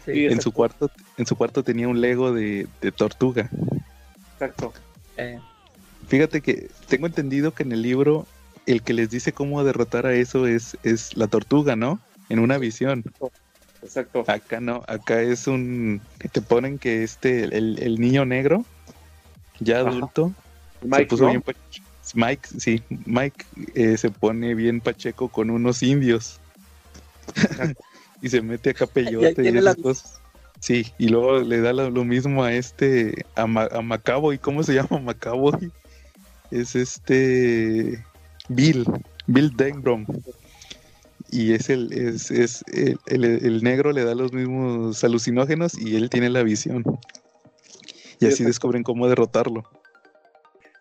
[0.05, 3.49] Sí, en su cuarto, en su cuarto tenía un Lego de, tortuga.
[4.33, 4.73] Exacto.
[5.17, 5.39] Eh.
[6.07, 8.25] Fíjate que tengo entendido que en el libro
[8.65, 11.99] el que les dice cómo derrotar a eso es, es la tortuga, ¿no?
[12.29, 13.03] En una visión.
[13.81, 14.23] Exacto.
[14.27, 16.01] Acá no, acá es un.
[16.31, 18.65] Te ponen que este, el, niño negro,
[19.59, 20.33] ya adulto,
[20.81, 21.43] Mike, se puso bien
[22.13, 26.39] Mike, sí, Mike eh, se pone bien pacheco con unos indios.
[28.21, 30.21] y se mete a capeyote y esas cosas.
[30.59, 34.99] Sí, y luego le da lo, mismo a este, a, a Macaboy, ¿cómo se llama
[34.99, 35.71] Macaboy?
[36.51, 38.03] Es este
[38.49, 38.85] Bill,
[39.27, 40.05] Bill Denbrom.
[41.31, 46.29] Y es el, es, es el, negro le da los mismos alucinógenos y él tiene
[46.29, 46.83] la visión.
[48.19, 49.63] Y así descubren cómo derrotarlo.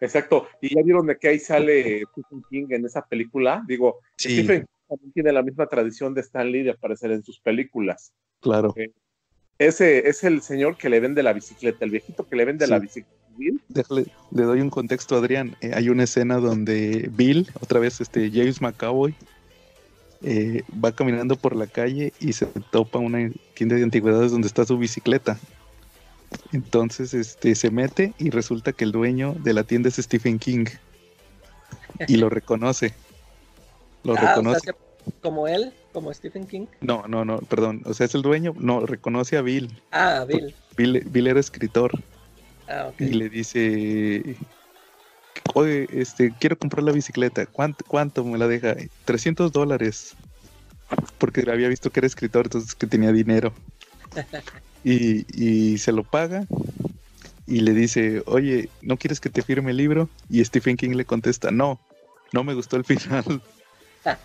[0.00, 0.48] Exacto.
[0.60, 3.62] Y ya vieron de que ahí sale Stephen King en esa película.
[3.66, 7.40] Digo, Stephen King también tiene la misma tradición de Stan Lee de aparecer en sus
[7.40, 8.12] películas.
[8.40, 8.74] Claro.
[9.58, 12.78] ese es el señor que le vende la bicicleta, el viejito que le vende la
[12.78, 13.20] bicicleta.
[13.68, 15.56] Déjale, le doy un contexto, Adrián.
[15.60, 19.14] Eh, hay una escena donde Bill, otra vez este James McAvoy,
[20.22, 24.64] eh, va caminando por la calle y se topa una tienda de antigüedades donde está
[24.64, 25.38] su bicicleta.
[26.52, 30.66] Entonces este, se mete y resulta que el dueño de la tienda es Stephen King.
[32.08, 32.94] Y lo reconoce.
[34.04, 34.72] Lo ah, reconoce.
[35.22, 36.66] como él, como Stephen King.
[36.80, 37.82] No, no, no, perdón.
[37.84, 38.54] O sea, es el dueño.
[38.58, 39.70] No, reconoce a Bill.
[39.92, 40.54] Ah, Bill.
[40.76, 41.92] Bill, Bill era escritor.
[42.68, 44.36] Ah, y le dice,
[45.54, 48.76] oye, este, quiero comprar la bicicleta, ¿cuánto, cuánto me la deja?
[49.04, 50.14] 300 dólares,
[51.18, 53.52] porque había visto que era escritor, entonces que tenía dinero.
[54.84, 56.46] Y, y se lo paga
[57.46, 60.08] y le dice, oye, ¿no quieres que te firme el libro?
[60.28, 61.80] Y Stephen King le contesta, no,
[62.32, 63.24] no me gustó el final.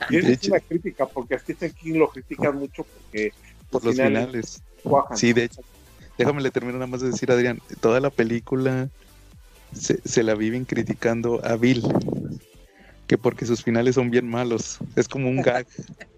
[0.10, 3.34] Y es una crítica, porque a Stephen King lo critica mucho porque
[3.70, 4.62] por los finales.
[5.16, 5.62] Sí, de hecho,
[6.18, 8.88] déjame le termino nada más de decir, Adrián, toda la película
[9.74, 11.84] se, la viven criticando a Bill,
[13.08, 15.68] que porque sus finales son bien malos, es como un gag.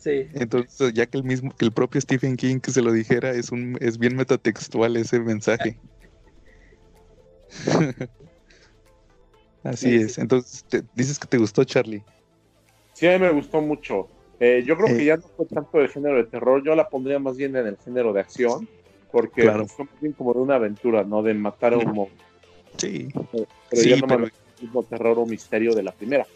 [0.00, 0.26] Sí.
[0.34, 3.52] Entonces, ya que el mismo, que el propio Stephen King que se lo dijera, es
[3.52, 5.78] un, es bien metatextual ese mensaje.
[9.62, 10.18] Así es.
[10.18, 12.02] Entonces, dices que te gustó, Charlie.
[12.94, 14.08] Sí, a mí me gustó mucho.
[14.40, 15.06] Eh, yo creo que eh.
[15.06, 17.76] ya no fue tanto de género de terror, yo la pondría más bien en el
[17.76, 18.66] género de acción
[19.10, 19.66] porque claro.
[19.66, 19.86] fue
[20.16, 21.22] como de una aventura, ¿no?
[21.22, 22.28] De matar a un monstruo.
[22.76, 23.08] Sí.
[23.32, 24.24] Pero sí, ya no pero...
[24.24, 26.26] el mismo terror o misterio de la primera.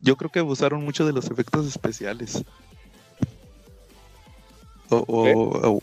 [0.00, 2.44] Yo creo que abusaron mucho de los efectos especiales.
[4.90, 5.82] O, o,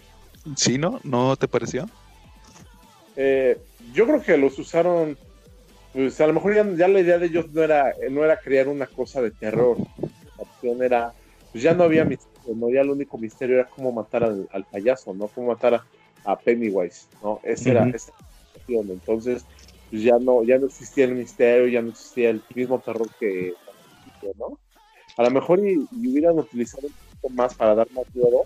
[0.55, 0.99] ¿Sí, no?
[1.03, 1.89] ¿No te pareció?
[3.15, 3.57] Eh,
[3.93, 5.17] yo creo que los usaron.
[5.93, 8.87] Pues a lo mejor ya, la idea de ellos no era, no era crear una
[8.87, 9.77] cosa de terror.
[9.99, 11.13] La opción era.
[11.51, 12.69] Pues ya no había misterio, ¿no?
[12.69, 15.27] Ya el único misterio era cómo matar al, al payaso, ¿no?
[15.27, 15.85] Cómo matar a,
[16.23, 17.39] a Pennywise, ¿no?
[17.43, 18.13] Ese era, esa
[18.67, 19.45] Entonces,
[19.89, 23.53] pues ya no, ya no existía el misterio, ya no existía el mismo terror que,
[24.37, 24.57] ¿no?
[25.17, 26.87] A lo mejor y, hubieran utilizado
[27.21, 28.43] poquito más para dar más miedo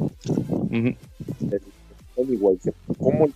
[2.16, 3.30] Pennywise, cómo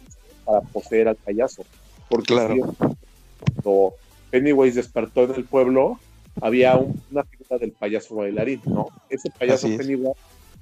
[0.45, 1.65] para poseer al payaso.
[2.07, 3.93] Porque cuando
[4.31, 5.99] Pennywise despertó en el pueblo,
[6.41, 8.87] había una figura del payaso bailarín, ¿no?
[9.09, 10.13] Ese payaso Pennywise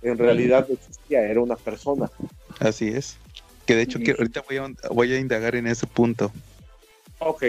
[0.01, 2.09] en realidad no existía, era una persona.
[2.59, 3.17] Así es.
[3.65, 4.43] Que de hecho, que ahorita
[4.91, 6.31] voy a, indagar en ese punto.
[7.19, 7.43] Ok,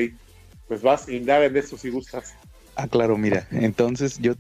[0.67, 2.35] pues vas a indagar en eso si gustas.
[2.75, 4.35] Ah, claro, mira, entonces yo,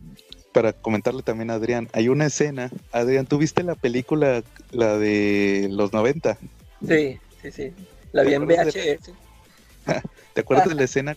[0.52, 5.68] para comentarle también a Adrián, hay una escena, Adrián, ¿tú viste la película, la de
[5.70, 6.38] los 90?
[6.86, 7.72] Sí, sí, sí,
[8.12, 9.12] la vi en VHS.
[10.34, 11.16] ¿Te acuerdas de la escena,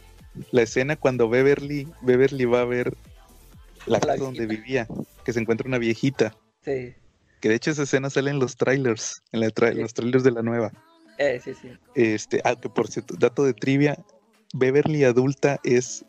[0.52, 2.96] la escena cuando Beverly, Beverly va a ver
[3.86, 4.88] la casa donde vivía,
[5.24, 6.36] que se encuentra una viejita?
[6.64, 6.94] Sí.
[7.40, 10.72] Que de hecho esa escena sale en los trailers, en, los trailers de la nueva.
[11.18, 11.72] Eh, sí, sí.
[11.96, 13.98] Este, ah, que por cierto, dato de trivia,
[14.54, 16.06] Beverly adulta es,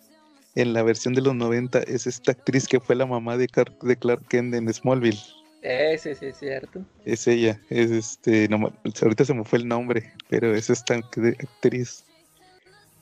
[0.54, 3.48] en la versión de los 90, es esta actriz que fue la mamá de,
[3.82, 5.20] de Clark Kent en Smallville.
[5.62, 6.84] Eh, sí, sí, es cierto.
[7.04, 12.04] Es ella, es este, no, ahorita se me fue el nombre, pero es esta actriz.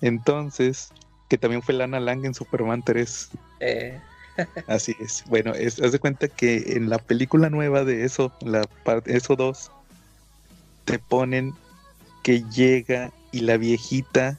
[0.02, 0.92] Entonces,
[1.28, 3.30] que también fue Lana Lang en Superman 3.
[3.60, 3.98] Eh.
[4.66, 5.24] Así es.
[5.26, 9.36] Bueno, es, haz de cuenta que en la película nueva de eso, la parte, eso
[9.36, 9.70] 2,
[10.84, 11.54] te ponen
[12.22, 14.38] que llega y la viejita,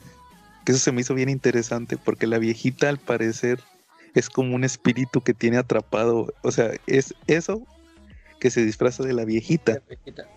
[0.65, 3.59] que eso se me hizo bien interesante, porque la viejita al parecer
[4.13, 7.65] es como un espíritu que tiene atrapado, o sea, es eso
[8.39, 9.81] que se disfraza de la viejita.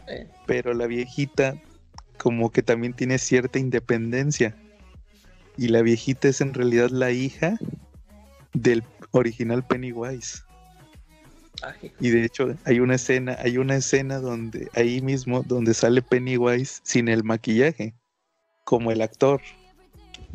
[0.08, 0.28] Eh.
[0.46, 1.60] Pero la viejita
[2.18, 4.54] como que también tiene cierta independencia.
[5.56, 7.58] Y la viejita es en realidad la hija
[8.52, 8.82] del
[9.12, 10.42] original Pennywise.
[12.00, 16.80] y de hecho hay una escena, hay una escena donde ahí mismo donde sale Pennywise
[16.82, 17.94] sin el maquillaje,
[18.64, 19.40] como el actor.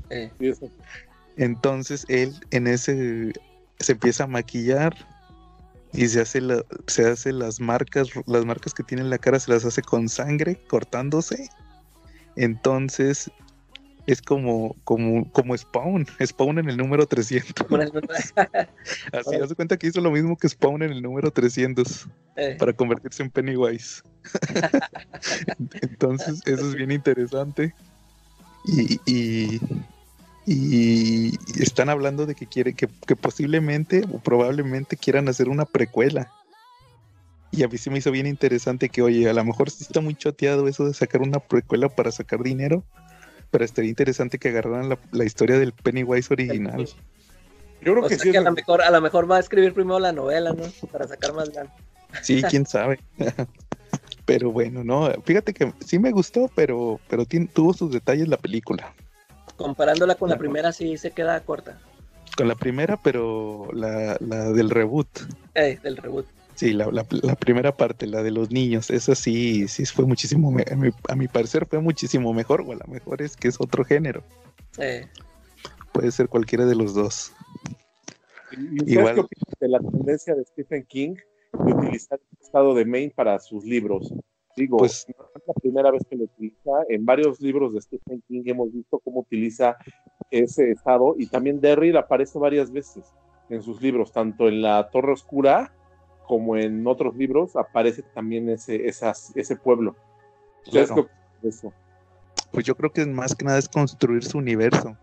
[0.09, 0.31] Eh.
[1.37, 3.33] Entonces él en ese
[3.79, 4.95] se empieza a maquillar
[5.93, 6.41] y se hace
[6.87, 10.09] se hace las marcas, las marcas que tiene en la cara se las hace con
[10.09, 11.49] sangre cortándose.
[12.35, 13.31] Entonces
[14.11, 17.67] es como, como, como Spawn, Spawn en el número 300.
[19.13, 22.55] Así, hace cuenta que hizo lo mismo que Spawn en el número 300 eh.
[22.57, 24.01] para convertirse en Pennywise.
[25.81, 27.75] Entonces, eso es bien interesante.
[28.65, 29.61] Y, y,
[30.51, 36.31] y, están hablando de que quiere que, que posiblemente o probablemente quieran hacer una precuela.
[37.51, 40.01] Y a mí se me hizo bien interesante que, oye, a lo mejor sí está
[40.01, 42.83] muy choteado eso de sacar una precuela para sacar dinero,
[43.51, 46.87] pero estaría interesante que agarraran la, historia del Pennywise original.
[47.81, 48.35] Yo creo que sí.
[48.35, 50.63] a, lo mejor, a lo mejor va a escribir primero la novela, ¿no?
[50.91, 51.73] Para sacar más ganas.
[52.23, 52.99] Sí, quién sabe.
[54.25, 58.95] pero bueno, no, fíjate que sí me gustó, pero, pero tuvo sus detalles la película.
[59.59, 61.77] Comparándola con la primera, sí se queda corta.
[62.37, 65.09] Con la primera, pero la, la del reboot.
[65.53, 66.25] Eh, del reboot.
[66.55, 67.03] Sí, la,
[67.35, 70.53] primera parte, la de los niños, esa sí, sí fue muchísimo,
[71.09, 74.23] a mi, parecer fue muchísimo mejor, o a lo mejor es que es otro género.
[75.93, 77.33] Puede ser cualquiera de los dos.
[78.51, 79.15] ¿Y Igual...
[79.15, 81.15] qué opinas de la tendencia de Stephen King
[81.53, 84.13] de utilizar el estado de Maine para sus libros?
[84.59, 86.71] Digo, pues, no es la primera vez que lo utiliza.
[86.89, 89.77] En varios libros de Stephen King hemos visto cómo utiliza
[90.29, 93.05] ese estado y también Derry aparece varias veces
[93.49, 95.73] en sus libros, tanto en La Torre Oscura
[96.27, 99.95] como en otros libros, aparece también ese, esas, ese pueblo.
[102.51, 104.97] Pues yo creo que más que nada es construir su universo.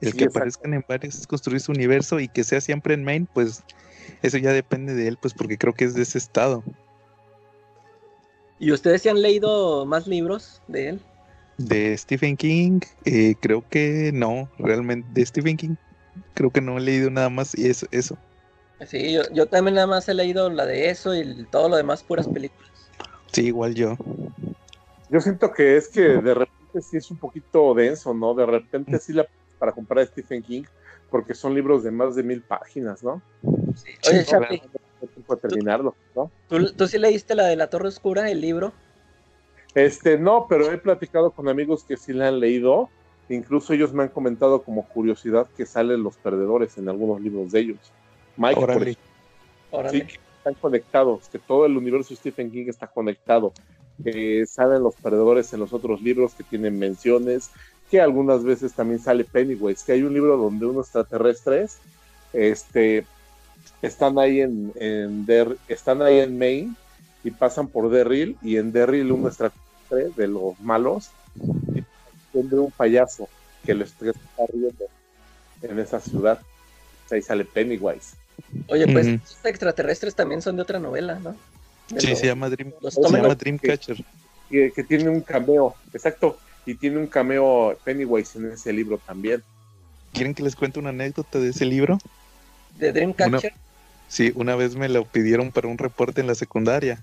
[0.00, 3.26] El que aparezcan en varios es construir su universo y que sea siempre en Maine,
[3.34, 3.64] pues
[4.22, 6.62] eso ya depende de él, pues porque creo que es de ese estado.
[8.58, 11.00] ¿Y ustedes se han leído más libros de él?
[11.58, 15.76] De Stephen King, eh, creo que no, realmente de Stephen King,
[16.34, 17.86] creo que no he leído nada más y eso.
[17.90, 18.16] eso.
[18.86, 22.28] Sí, yo, también nada más he leído la de eso y todo lo demás puras
[22.28, 22.70] películas.
[23.32, 23.96] Sí, igual yo.
[25.08, 28.34] Yo siento que es que de repente sí es un poquito denso, ¿no?
[28.34, 29.26] De repente sí la
[29.58, 30.64] para comprar a Stephen King,
[31.10, 33.22] porque son libros de más de mil páginas, ¿no?
[33.74, 33.92] Sí.
[34.08, 34.60] Oye, Chapi,
[35.40, 36.30] terminarlo, ¿no?
[36.48, 38.72] ¿Tú, sí leíste la de la Torre Oscura, el libro?
[39.74, 42.88] Este, no, pero he platicado con amigos que sí la han leído.
[43.28, 47.60] Incluso ellos me han comentado como curiosidad que salen los perdedores en algunos libros de
[47.60, 47.78] ellos.
[48.36, 48.96] Mike,
[49.90, 53.52] Sí, que están conectados, que todo el universo de Stephen King está conectado.
[54.02, 57.50] Que salen los perdedores en los otros libros que tienen menciones,
[57.90, 61.78] que algunas veces también sale Pennywise, que hay un libro donde unos extraterrestres
[62.34, 63.06] este,
[63.86, 64.72] están ahí en,
[65.68, 66.74] están ahí en Maine
[67.22, 71.10] y pasan por Derrill y en Derrill un extraterrestre de los malos
[72.32, 73.28] tiene un payaso
[73.64, 74.12] que lo está
[74.52, 74.84] riendo
[75.62, 76.40] en esa ciudad.
[77.10, 78.16] Ahí sale Pennywise.
[78.68, 81.36] Oye, pues los extraterrestres también son de otra novela, ¿no?
[81.98, 84.04] sí, se llama, Dream, se llama Dreamcatcher.
[84.50, 89.42] Que, que, tiene un cameo, exacto, y tiene un cameo Pennywise en ese libro también.
[90.12, 91.98] ¿Quieren que les cuente una anécdota de ese libro?
[92.78, 93.52] ¿De Dreamcatcher?
[94.08, 97.02] Sí, una vez me lo pidieron para un reporte en la secundaria.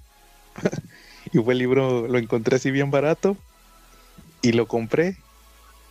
[1.34, 3.38] y fue el libro, lo encontré así bien barato
[4.42, 5.18] y lo compré.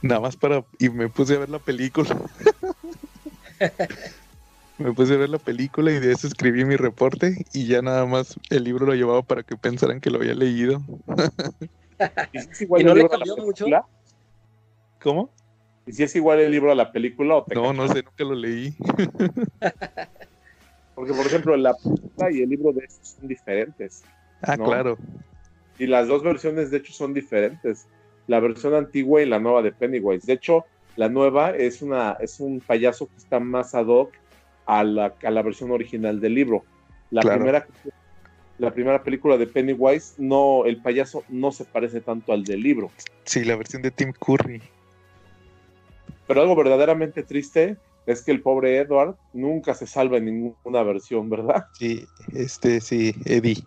[0.03, 0.65] Nada más para.
[0.79, 2.17] Y me puse a ver la película.
[4.79, 8.07] me puse a ver la película y de eso escribí mi reporte y ya nada
[8.07, 10.83] más el libro lo llevaba para que pensaran que lo había leído.
[12.79, 13.67] ¿Y, no le cambió mucho?
[15.03, 15.31] ¿Cómo?
[15.87, 18.35] ¿Y si es igual el libro a la película o No, no sé, nunca lo
[18.35, 18.75] leí.
[21.01, 24.05] Porque, por ejemplo, la película y el libro de estos son diferentes.
[24.43, 24.99] Ah, claro.
[25.79, 27.87] Y las dos versiones, de hecho, son diferentes.
[28.27, 30.27] La versión antigua y la nueva de Pennywise.
[30.27, 34.13] De hecho, la nueva es, una, es un payaso que está más ad hoc
[34.67, 36.65] a la, a la versión original del libro.
[37.11, 37.67] La, primera,
[38.59, 42.91] la primera película de Pennywise, no, el payaso no se parece tanto al del libro.
[43.25, 44.61] Sí, la versión de Tim Curry.
[46.27, 51.29] Pero algo verdaderamente triste es que el pobre Edward nunca se salva en ninguna versión,
[51.29, 51.67] ¿verdad?
[51.75, 53.65] Sí, este, sí, Eddie.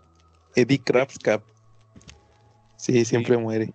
[0.56, 1.44] Eddie Krabscap.
[2.78, 3.74] Sí, siempre muere.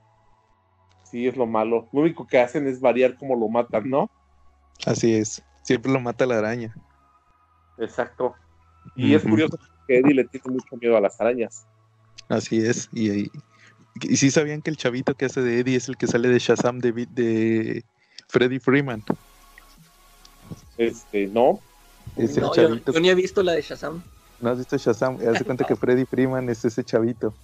[1.11, 1.89] Sí, es lo malo.
[1.93, 4.11] Lo único que hacen es variar cómo lo matan, ¿no?
[4.85, 5.43] Así es.
[5.63, 6.75] Siempre lo mata la araña.
[7.79, 8.35] Exacto.
[8.95, 11.67] Y es curioso que Eddie le tiene mucho miedo a las arañas.
[12.29, 12.89] Así es.
[12.93, 13.31] Y, y,
[14.03, 16.39] y, sí sabían que el chavito que hace de Eddie es el que sale de
[16.39, 17.85] Shazam de, de
[18.29, 19.03] Freddy Freeman.
[20.79, 21.61] Este, no.
[22.17, 24.03] no yo, ni he visto la de Shazam.
[24.41, 25.19] No has visto Shazam.
[25.29, 27.35] Haz cuenta que Freddy Freeman es ese chavito.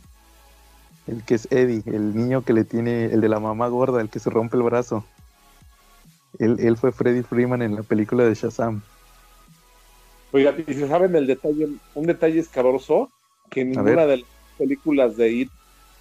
[1.07, 4.09] El que es Eddie, el niño que le tiene, el de la mamá gorda, el
[4.09, 5.05] que se rompe el brazo.
[6.39, 8.82] Él, él fue Freddy Freeman en la película de Shazam.
[10.32, 13.11] Oiga, y se saben el detalle, un detalle escabroso,
[13.51, 14.28] que en ninguna de las
[14.59, 15.51] películas de IT,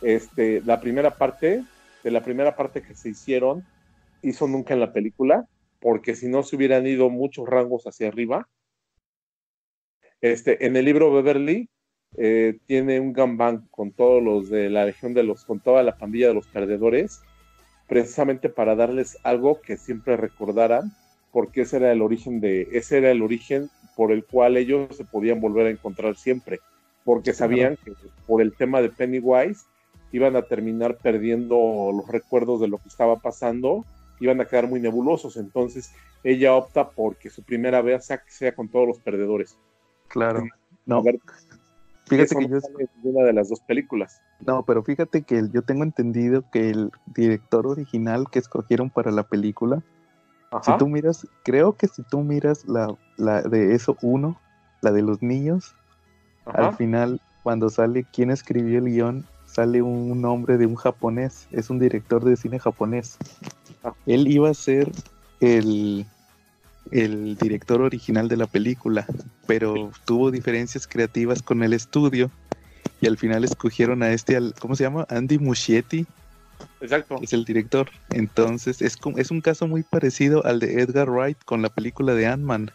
[0.01, 1.63] este, la primera parte,
[2.03, 3.63] de la primera parte que se hicieron,
[4.23, 5.45] hizo nunca en la película,
[5.83, 8.47] porque si no se hubieran ido muchos rangos hacia arriba.
[10.21, 11.69] Este, en el libro Beverly
[12.15, 15.97] eh, tiene un gambán con todos los de la legión de los, con toda la
[15.97, 17.21] pandilla de los perdedores,
[17.89, 20.93] precisamente para darles algo que siempre recordaran,
[21.33, 25.03] porque ese era el origen de, ese era el origen por el cual ellos se
[25.03, 26.61] podían volver a encontrar siempre,
[27.03, 27.91] porque sabían que
[28.25, 29.65] por el tema de Pennywise
[30.13, 33.83] iban a terminar perdiendo los recuerdos de lo que estaba pasando,
[34.19, 35.93] iban a quedar muy nebulosos, entonces
[36.23, 39.57] ella opta porque su primera vez sea, sea con todos los perdedores.
[40.07, 40.43] Claro.
[40.85, 41.01] No.
[42.05, 42.59] fíjate que yo
[43.03, 44.21] una de las dos películas.
[44.45, 49.23] No, pero fíjate que yo tengo entendido que el director original que escogieron para la
[49.23, 49.81] película,
[50.61, 54.39] si tú miras, creo que si tú miras la, la de eso uno,
[54.81, 55.75] la de los niños,
[56.45, 61.69] al final cuando sale quién escribió el guion, sale un nombre de un japonés, es
[61.69, 63.17] un director de cine japonés.
[64.05, 64.91] Él iba a ser
[65.39, 66.05] el,
[66.91, 69.05] el director original de la película,
[69.47, 72.31] pero tuvo diferencias creativas con el estudio
[73.01, 75.05] y al final escogieron a este, ¿cómo se llama?
[75.09, 76.05] Andy Muschietti.
[76.79, 77.19] Exacto.
[77.21, 77.89] Es el director.
[78.11, 82.27] Entonces es, es un caso muy parecido al de Edgar Wright con la película de
[82.27, 82.71] Ant-Man.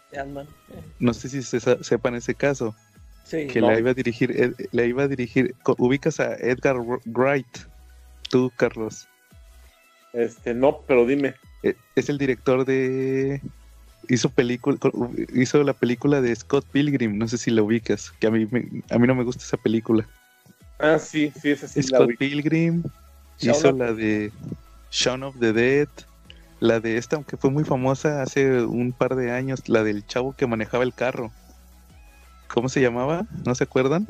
[0.99, 2.75] No sé si se, sepan ese caso
[3.31, 7.59] que la iba a dirigir, la iba a dirigir, ubicas a Edgar Wright,
[8.31, 9.07] tú, Carlos.
[10.13, 11.35] Este, no, pero dime.
[11.63, 13.41] E, es el director de
[14.09, 14.79] hizo película
[15.35, 18.49] hizo la película de Scott Pilgrim, no sé si la ubicas, que a mí
[18.91, 20.07] a mí no me gusta esa película.
[20.79, 22.83] Ah, sí, sí, esa sí Scott Pilgrim
[23.41, 24.33] hizo la de
[24.91, 25.89] Shaun of the Dead,
[26.61, 30.35] la de esta aunque fue muy famosa hace un par de años, la del chavo
[30.35, 31.31] que manejaba el carro.
[32.49, 33.27] ¿Cómo se llamaba?
[33.45, 34.07] ¿No se acuerdan?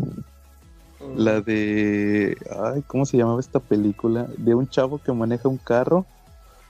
[1.01, 1.17] Mm.
[1.17, 2.37] La de.
[2.63, 4.29] Ay, ¿cómo se llamaba esta película?
[4.37, 6.07] De un chavo que maneja un carro.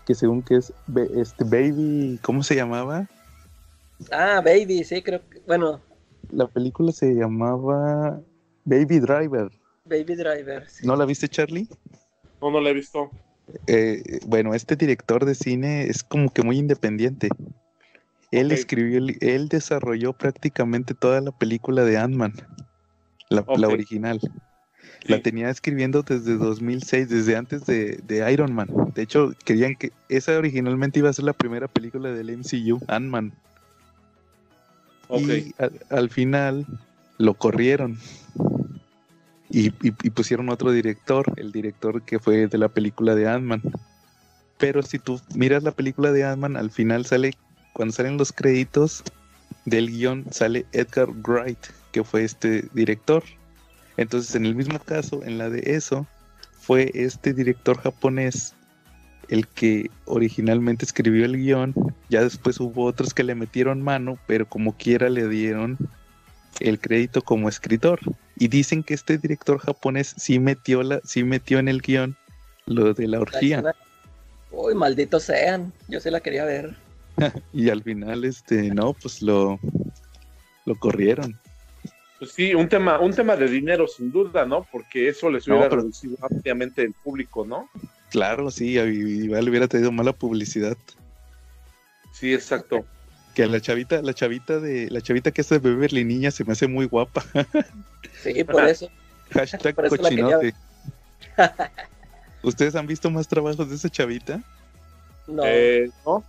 [0.06, 0.72] Que según que es.
[1.16, 2.18] Este Baby.
[2.22, 3.08] ¿Cómo se llamaba?
[4.12, 5.40] Ah, Baby, sí, creo que.
[5.46, 5.80] Bueno.
[6.30, 8.20] La película se llamaba.
[8.64, 9.50] Baby Driver.
[9.84, 10.66] Baby Driver.
[10.82, 11.68] ¿No la viste, Charlie?
[12.42, 13.10] No, no la he visto.
[13.66, 17.30] Eh, bueno, este director de cine es como que muy independiente.
[18.30, 22.34] Él escribió, él desarrolló prácticamente toda la película de Ant-Man,
[23.28, 24.20] la, original.
[25.04, 28.68] La tenía escribiendo desde 2006, desde antes de, Iron Man.
[28.94, 33.32] De hecho, querían que esa originalmente iba a ser la primera película del MCU, Ant-Man.
[35.10, 35.54] Y
[35.88, 36.66] al, final
[37.16, 37.98] lo corrieron.
[39.50, 43.62] Y, y, pusieron otro director, el director que fue de la película de Ant-Man.
[44.58, 47.32] Pero si tú miras la película de Ant-Man, al final sale
[47.72, 49.04] cuando salen los créditos
[49.64, 51.58] del guion sale Edgar Wright,
[51.98, 53.24] que fue este director.
[53.96, 56.06] Entonces, en el mismo caso, en la de eso,
[56.52, 58.54] fue este director japonés
[59.28, 61.74] el que originalmente escribió el guion.
[62.08, 65.76] Ya después hubo otros que le metieron mano, pero como quiera le dieron
[66.60, 67.98] el crédito como escritor.
[68.36, 72.16] Y dicen que este director japonés sí metió, la, sí metió en el guion
[72.66, 73.74] lo de la orgía.
[74.52, 75.72] Uy, malditos sean.
[75.88, 76.76] Yo se la quería ver.
[77.52, 79.58] y al final, este, no, pues lo,
[80.64, 81.36] lo corrieron.
[82.18, 84.66] Pues sí, un tema, un tema de dinero sin duda, ¿no?
[84.72, 87.68] Porque eso les hubiera reducido ampliamente el público, ¿no?
[88.10, 90.76] Claro, sí, igual hubiera tenido mala publicidad.
[92.12, 92.84] Sí, exacto.
[93.34, 96.52] Que la chavita, la chavita de, la chavita que es de Beverly Niña se me
[96.52, 97.24] hace muy guapa.
[98.22, 98.88] Sí, por eso.
[99.30, 100.52] Hashtag cochinote.
[102.42, 104.42] ¿Ustedes han visto más trabajos de esa chavita?
[105.28, 105.44] No.
[105.46, 106.24] Eh, no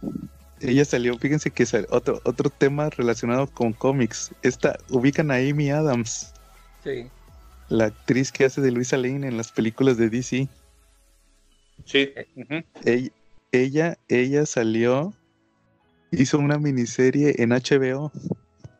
[0.61, 4.31] ella salió, fíjense que es otro, otro tema relacionado con cómics.
[4.41, 6.33] Esta, ubican a Amy Adams.
[6.83, 7.07] Sí.
[7.69, 10.47] La actriz que hace de Luisa Lane en las películas de DC.
[11.85, 12.11] Sí.
[13.51, 15.13] ella, ella, salió,
[16.11, 18.11] hizo una miniserie en HBO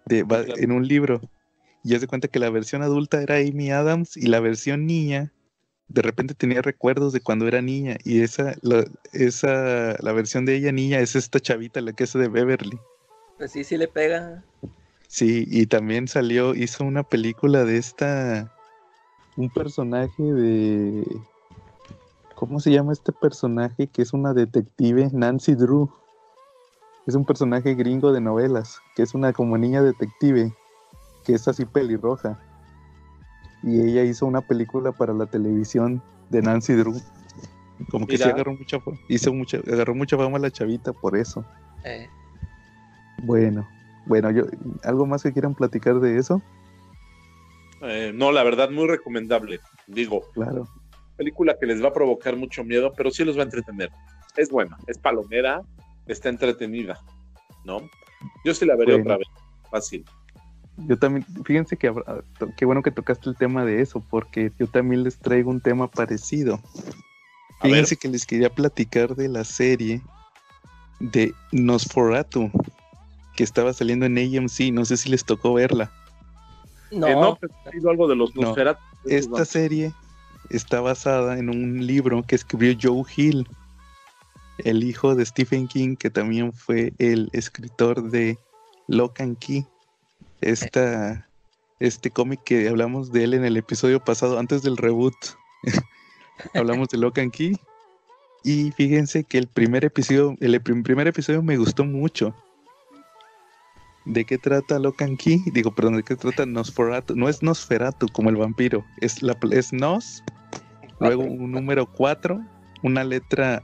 [0.06, 0.26] de,
[0.58, 1.22] en un libro.
[1.84, 5.32] Y se cuenta que la versión adulta era Amy Adams y la versión niña
[5.90, 10.56] de repente tenía recuerdos de cuando era niña y esa la, esa la versión de
[10.56, 12.80] ella niña es esta chavita la que es de Beverly.
[13.38, 14.44] Pues sí, sí le pega.
[15.08, 18.54] Sí, y también salió hizo una película de esta
[19.36, 21.04] un personaje de
[22.36, 25.90] ¿Cómo se llama este personaje que es una detective Nancy Drew?
[27.08, 30.54] Es un personaje gringo de novelas, que es una como niña detective,
[31.26, 32.40] que es así pelirroja
[33.64, 37.00] y ella hizo una película para la televisión de Nancy Drew.
[37.90, 41.46] Como que se agarró mucha, hizo mucha, agarró mucha fama la chavita por eso.
[41.86, 42.10] Eh.
[43.24, 43.68] Bueno,
[44.06, 44.44] bueno, yo,
[44.84, 46.42] ¿algo más que quieran platicar de eso?
[47.82, 49.60] Eh, no, la verdad, muy recomendable.
[49.88, 50.68] Digo, claro.
[51.16, 53.90] Película que les va a provocar mucho miedo, pero sí los va a entretener.
[54.36, 55.62] es buena, es palomera,
[56.08, 57.00] está entretenida,
[57.66, 57.82] ¿no?
[58.44, 59.28] Yo sí la veré otra vez,
[59.70, 60.06] fácil.
[60.88, 61.94] Yo también, fíjense que
[62.56, 65.88] qué bueno que tocaste el tema de eso, porque yo también les traigo un tema
[65.88, 66.60] parecido.
[67.62, 70.02] Fíjense que les quería platicar de la serie
[71.00, 72.52] de Nosferatu,
[73.36, 75.92] que estaba saliendo en AMC, no sé si les tocó verla.
[76.92, 78.82] No, eh, no pero ha sido algo de los Nosferatu.
[79.06, 79.94] esta serie
[80.50, 83.48] está basada en un libro que escribió Joe Hill,
[84.60, 88.38] el hijo de Stephen King, que también fue el escritor de
[88.88, 89.66] Lock and Key.
[90.42, 91.28] Esta,
[91.80, 95.16] este cómic que hablamos de él en el episodio pasado, antes del reboot.
[96.54, 97.58] hablamos de Lock and Key.
[98.44, 102.34] Y fíjense que el primer episodio, el primer episodio me gustó mucho.
[104.06, 105.44] ¿De qué trata Lock and Key?
[105.54, 107.16] Digo, perdón, ¿de qué trata Nosferatu?
[107.16, 110.24] No es Nosferatu como el vampiro, es, la, es Nos,
[111.00, 112.40] luego un número 4,
[112.82, 113.62] una letra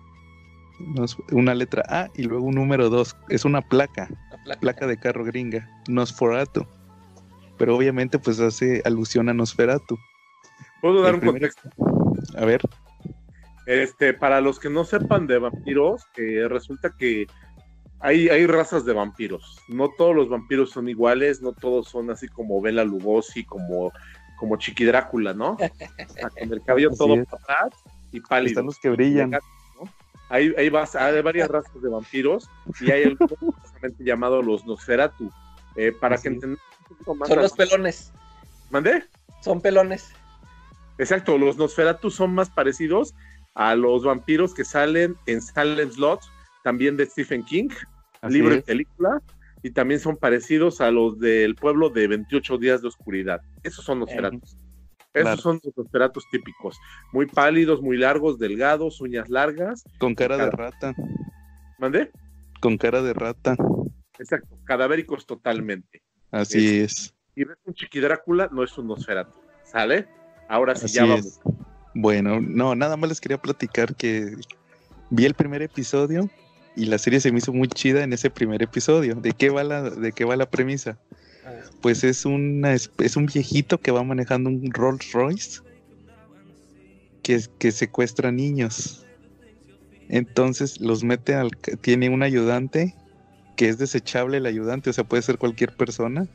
[1.32, 3.16] una letra A y luego un número 2.
[3.30, 4.10] Es una placa,
[4.60, 6.66] placa, de carro gringa, Nosferatu.
[7.58, 9.98] Pero obviamente pues hace alusión a Nosferatu.
[10.82, 11.70] ¿Puedo dar un contexto?
[12.38, 12.62] A ver.
[13.66, 17.26] Este, para los que no sepan de vampiros, resulta que
[18.00, 19.60] hay, hay razas de vampiros.
[19.68, 23.92] No todos los vampiros son iguales, no todos son así como Bela Lugosi, como,
[24.38, 25.58] como Chiqui Drácula, ¿no?
[26.40, 27.74] con el cabello todo atrás
[28.12, 28.50] y pálido.
[28.50, 29.32] Están los que brillan.
[30.30, 32.50] Hay, hay, hay, varias razas de vampiros
[32.82, 33.28] y hay algo
[34.00, 35.32] llamado los Nosferatu.
[35.76, 36.64] Eh, para que entendamos
[37.06, 38.14] Son los pelones.
[38.72, 39.04] ¿Mandé?
[39.42, 40.14] Son pelones.
[40.98, 43.14] Exacto, los Nosferatu son más parecidos
[43.54, 46.22] a los vampiros que salen en Silent Slot,
[46.64, 47.70] también de Stephen King,
[48.28, 49.22] libro y película,
[49.64, 53.42] y también son parecidos a los del pueblo de 28 días de oscuridad.
[53.64, 54.42] Esos son Nosferatu.
[55.16, 56.78] Esos son los Nosferatus típicos.
[57.14, 59.84] Muy pálidos, muy largos, delgados, uñas largas.
[59.98, 60.94] Con cara, de rata.
[61.80, 62.12] ¿Mandé?
[62.60, 63.56] Con cara de rata.
[64.20, 66.02] Exacto, cadavéricos totalmente.
[66.32, 67.16] Así es.
[67.36, 69.38] Y ves un Chiqui Drácula, no es un Nosferatu.
[69.64, 70.08] ¿Sale?
[70.48, 71.40] Ahora sí ya vamos.
[71.94, 74.36] Bueno, no, nada más les quería platicar que
[75.10, 76.30] vi el primer episodio
[76.76, 79.16] y la serie se me hizo muy chida en ese primer episodio.
[79.16, 80.98] ¿De qué va la, de qué va la premisa?
[81.82, 85.62] Pues es, una, es un viejito que va manejando un Rolls Royce
[87.22, 89.06] que, que secuestra niños.
[90.10, 91.52] Entonces los mete al...
[91.82, 92.96] Tiene un ayudante
[93.56, 96.28] que es desechable el ayudante, o sea, puede ser cualquier persona.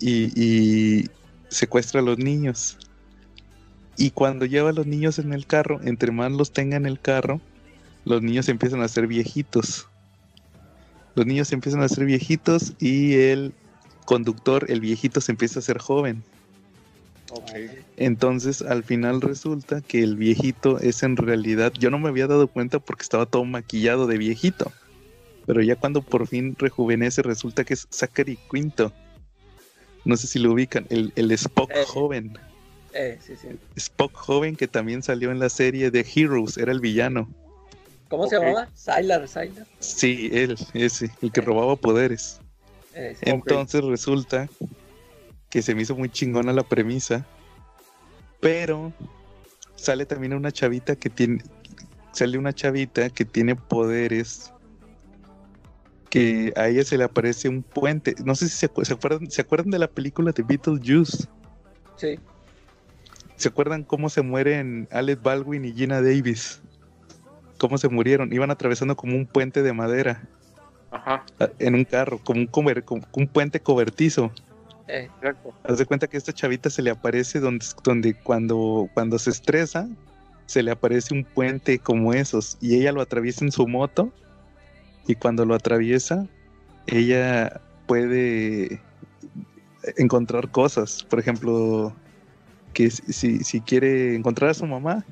[0.00, 1.06] Y, y
[1.48, 2.78] secuestra a los niños.
[3.96, 7.00] Y cuando lleva a los niños en el carro, entre más los tenga en el
[7.00, 7.40] carro,
[8.04, 9.88] los niños empiezan a ser viejitos.
[11.16, 13.52] Los niños empiezan a ser viejitos y él
[14.08, 16.22] conductor, el viejito se empieza a ser joven.
[17.98, 22.48] Entonces al final resulta que el viejito es en realidad, yo no me había dado
[22.48, 24.72] cuenta porque estaba todo maquillado de viejito,
[25.44, 28.94] pero ya cuando por fin rejuvenece resulta que es Zachary Quinto.
[30.06, 31.84] No sé si lo ubican, el, Spock eh.
[31.86, 32.38] joven.
[32.94, 33.48] Eh, sí, sí.
[33.76, 37.28] Spock joven que también salió en la serie de Heroes, era el villano.
[38.08, 38.70] ¿Cómo se llamaba?
[38.72, 39.66] Sylar, Sylar.
[39.80, 42.40] Sí, él, ese, el que robaba poderes.
[43.22, 44.48] Entonces resulta
[45.50, 47.26] que se me hizo muy chingona la premisa,
[48.40, 48.92] pero
[49.76, 51.42] sale también una chavita que tiene,
[52.12, 54.52] sale una chavita que tiene poderes
[56.10, 58.14] que a ella se le aparece un puente.
[58.24, 61.28] No sé si se, acuerdan, ¿se acuerdan de la película de Beetlejuice?
[61.96, 62.18] Sí.
[63.36, 66.60] ¿Se acuerdan cómo se mueren Alec Baldwin y Gina Davis?
[67.58, 68.32] ¿Cómo se murieron?
[68.32, 70.28] Iban atravesando como un puente de madera.
[70.90, 71.24] Ajá.
[71.58, 72.50] En un carro, como un,
[73.12, 74.30] un puente cobertizo.
[74.88, 75.08] Eh.
[75.64, 79.30] Haz de cuenta que a esta chavita se le aparece donde, donde cuando, cuando se
[79.30, 79.86] estresa,
[80.46, 84.10] se le aparece un puente como esos y ella lo atraviesa en su moto
[85.06, 86.26] y cuando lo atraviesa,
[86.86, 88.80] ella puede
[89.96, 91.04] encontrar cosas.
[91.04, 91.92] Por ejemplo,
[92.72, 95.04] que si, si quiere encontrar a su mamá,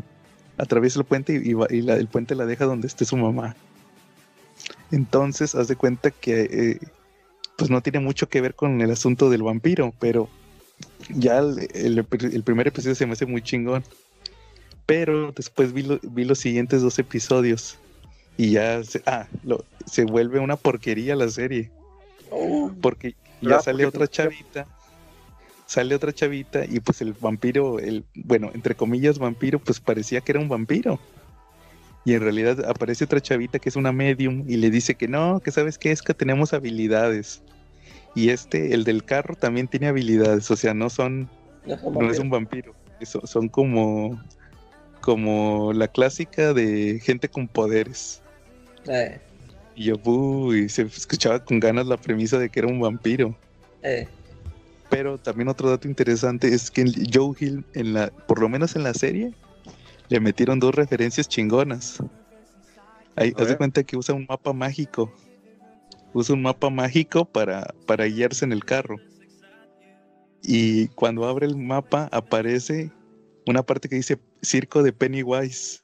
[0.57, 3.57] atraviesa el puente y, y el puente la deja donde esté su mamá.
[4.91, 6.79] Entonces, haz de cuenta que eh,
[7.57, 10.29] pues no tiene mucho que ver con el asunto del vampiro, pero
[11.09, 12.05] ya el,
[12.45, 13.85] primer episodio se me hace muy chingón.
[14.85, 17.79] Pero después vi, vi los siguientes dos episodios
[18.37, 19.27] y ya se, ah,
[19.87, 21.71] se vuelve una porquería la serie.
[22.31, 22.73] Oh.
[22.81, 24.67] porque ya sale otra chavita,
[25.67, 30.33] sale otra chavita y pues el vampiro, el bueno, entre comillas vampiro, pues parecía que
[30.33, 30.99] era un vampiro
[32.07, 35.41] y en realidad aparece otra chavita que es una medium y le dice que no,
[35.41, 37.43] que sabes qué es que tenemos habilidades.
[38.15, 41.29] Y este, el del carro, también tiene habilidades, o sea, no son,
[41.67, 44.23] no, es un vampiro, son como,
[45.01, 48.23] como la clásica de gente con poderes.
[48.87, 49.19] Eh.
[49.75, 53.37] Y yo, uy, se escuchaba con ganas la premisa de que era un vampiro.
[53.83, 54.07] Eh.
[54.91, 58.85] Pero también otro dato interesante es que Joe Hill, en la, por lo menos en
[58.85, 59.35] la serie,
[60.09, 62.03] le metieron dos referencias chingonas.
[63.17, 65.13] Ahí, haz de cuenta que usa un mapa mágico.
[66.13, 68.97] Usa un mapa mágico para, para guiarse en el carro.
[70.43, 72.93] Y cuando abre el mapa aparece
[73.47, 75.81] una parte que dice Circo de Pennywise.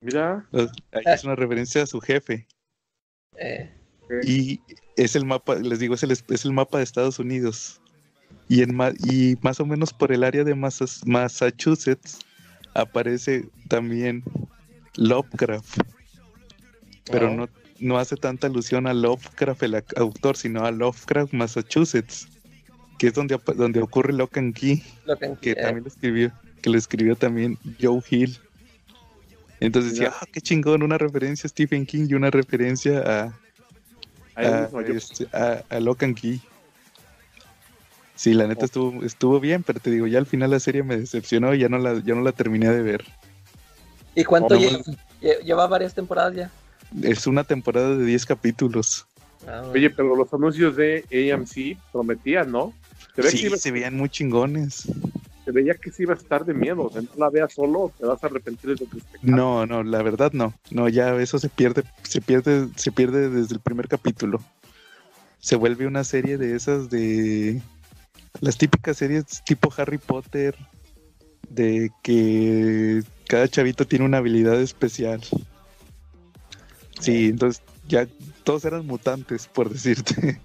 [0.00, 0.46] Mira.
[0.92, 2.46] Ahí es una referencia a su jefe.
[3.38, 3.72] Eh.
[4.22, 4.60] Y
[4.96, 7.80] es el mapa, les digo, es el, es el mapa de Estados Unidos.
[8.48, 12.25] Y, en, y más o menos por el área de Massachusetts
[12.80, 14.22] aparece también
[14.96, 15.80] Lovecraft.
[17.10, 17.34] Pero oh.
[17.34, 17.48] no,
[17.80, 22.28] no hace tanta alusión a Lovecraft, el autor, sino a Lovecraft, Massachusetts,
[22.98, 24.82] que es donde, donde ocurre Lock and Key,
[25.40, 25.54] que eh.
[25.54, 28.38] también lo escribió, que lo escribió también Joe Hill.
[29.60, 33.38] Entonces decía, ah, qué chingón, una referencia a Stephen King y una referencia a,
[34.34, 36.40] a, este, a, Lock and Key.
[38.16, 40.96] Sí, la neta estuvo, estuvo bien, pero te digo, ya al final la serie me
[40.96, 43.04] decepcionó y ya no la, ya no la terminé de ver.
[44.14, 44.78] ¿Y cuánto oh, lleva?
[45.44, 46.50] ¿Lleva varias temporadas ya?
[47.02, 49.06] Es una temporada de 10 capítulos.
[49.46, 52.72] Ah, Oye, pero los anuncios de AMC prometían, ¿no?
[53.14, 54.88] Se sí, se veían muy chingones.
[55.44, 56.84] Se veía que sí iba a estar de miedo.
[56.84, 58.98] O sea, no la veas solo, te vas a arrepentir de lo que.
[59.22, 60.54] No, no, la verdad no.
[60.70, 64.40] No, ya eso se pierde, se pierde, se pierde desde el primer capítulo.
[65.38, 67.62] Se vuelve una serie de esas de
[68.40, 70.56] las típicas series tipo Harry Potter,
[71.48, 75.22] de que cada chavito tiene una habilidad especial.
[77.00, 78.06] Sí, entonces ya
[78.44, 80.40] todos eran mutantes, por decirte.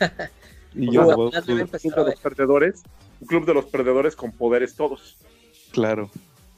[0.74, 2.82] y yo, un club de los perdedores,
[3.20, 5.16] un club de los perdedores con poderes todos.
[5.72, 6.10] Claro.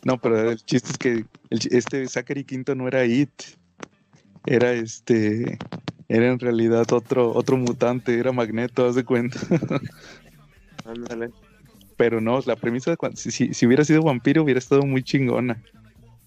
[0.04, 3.30] No, pero el chiste es que este Zachary Quinto no era It.
[4.46, 5.58] Era este.
[6.08, 9.38] Era en realidad otro, otro mutante, era Magneto, haz de cuenta.
[11.96, 15.62] Pero no, la premisa de cuando, si, si, hubiera sido vampiro hubiera estado muy chingona.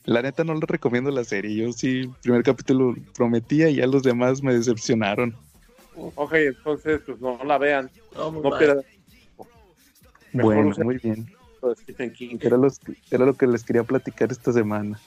[0.03, 1.55] La neta no le recomiendo la serie.
[1.55, 5.36] Yo sí, el primer capítulo prometía y ya los demás me decepcionaron.
[5.95, 7.89] Ok, entonces pues no, la vean.
[8.16, 8.32] No,
[10.34, 11.32] Bueno, muy bien.
[12.41, 12.57] Era,
[13.12, 14.99] era lo que les quería platicar esta semana.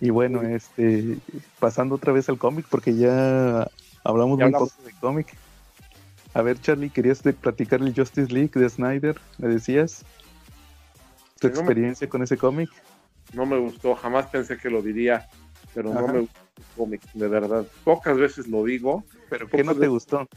[0.00, 1.18] Y bueno, este
[1.58, 3.68] pasando otra vez al cómic, porque ya
[4.04, 5.36] hablamos un poco de cómic.
[6.38, 10.04] A ver, Charlie, querías platicar el Justice League de Snyder, me decías.
[11.40, 12.70] ¿Tu experiencia con ese cómic?
[13.32, 15.28] No me gustó, jamás pensé que lo diría,
[15.74, 17.66] pero no me gustó el cómic, de verdad.
[17.82, 19.02] Pocas veces lo digo.
[19.28, 20.28] ¿Pero qué no te gustó?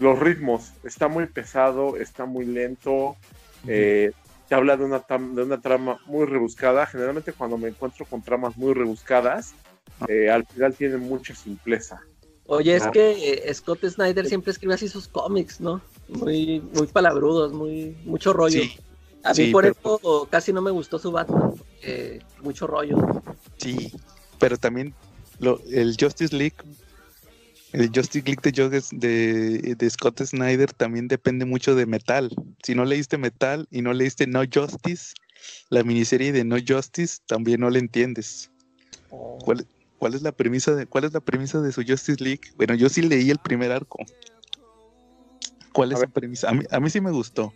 [0.00, 3.16] Los ritmos, está muy pesado, está muy lento.
[3.66, 4.12] Eh,
[4.50, 6.84] te habla de una, de una trama muy rebuscada.
[6.84, 9.54] Generalmente cuando me encuentro con tramas muy rebuscadas,
[10.00, 10.06] ah.
[10.10, 12.02] eh, al final tienen mucha simpleza.
[12.50, 15.82] Oye, es que eh, Scott Snyder siempre escribe así sus cómics, ¿no?
[16.08, 18.62] Muy, muy palabrudos, muy, mucho rollo.
[19.22, 21.52] A mí por eso casi no me gustó su Batman,
[22.42, 22.96] mucho rollo.
[23.58, 23.92] Sí,
[24.38, 24.94] pero también
[25.40, 26.56] lo, el Justice League,
[27.72, 32.30] el Justice League de, de, de, Scott Snyder también depende mucho de Metal.
[32.62, 35.14] Si no leíste Metal y no leíste No Justice,
[35.68, 38.50] la miniserie de No Justice, también no le entiendes.
[39.10, 39.38] Oh.
[39.44, 39.66] ¿Cuál,
[39.98, 42.40] ¿Cuál es la premisa de cuál es la premisa de su Justice League?
[42.56, 43.98] Bueno, yo sí leí el primer arco.
[45.72, 46.50] ¿Cuál es la premisa?
[46.70, 47.52] A mí, sí me gustó.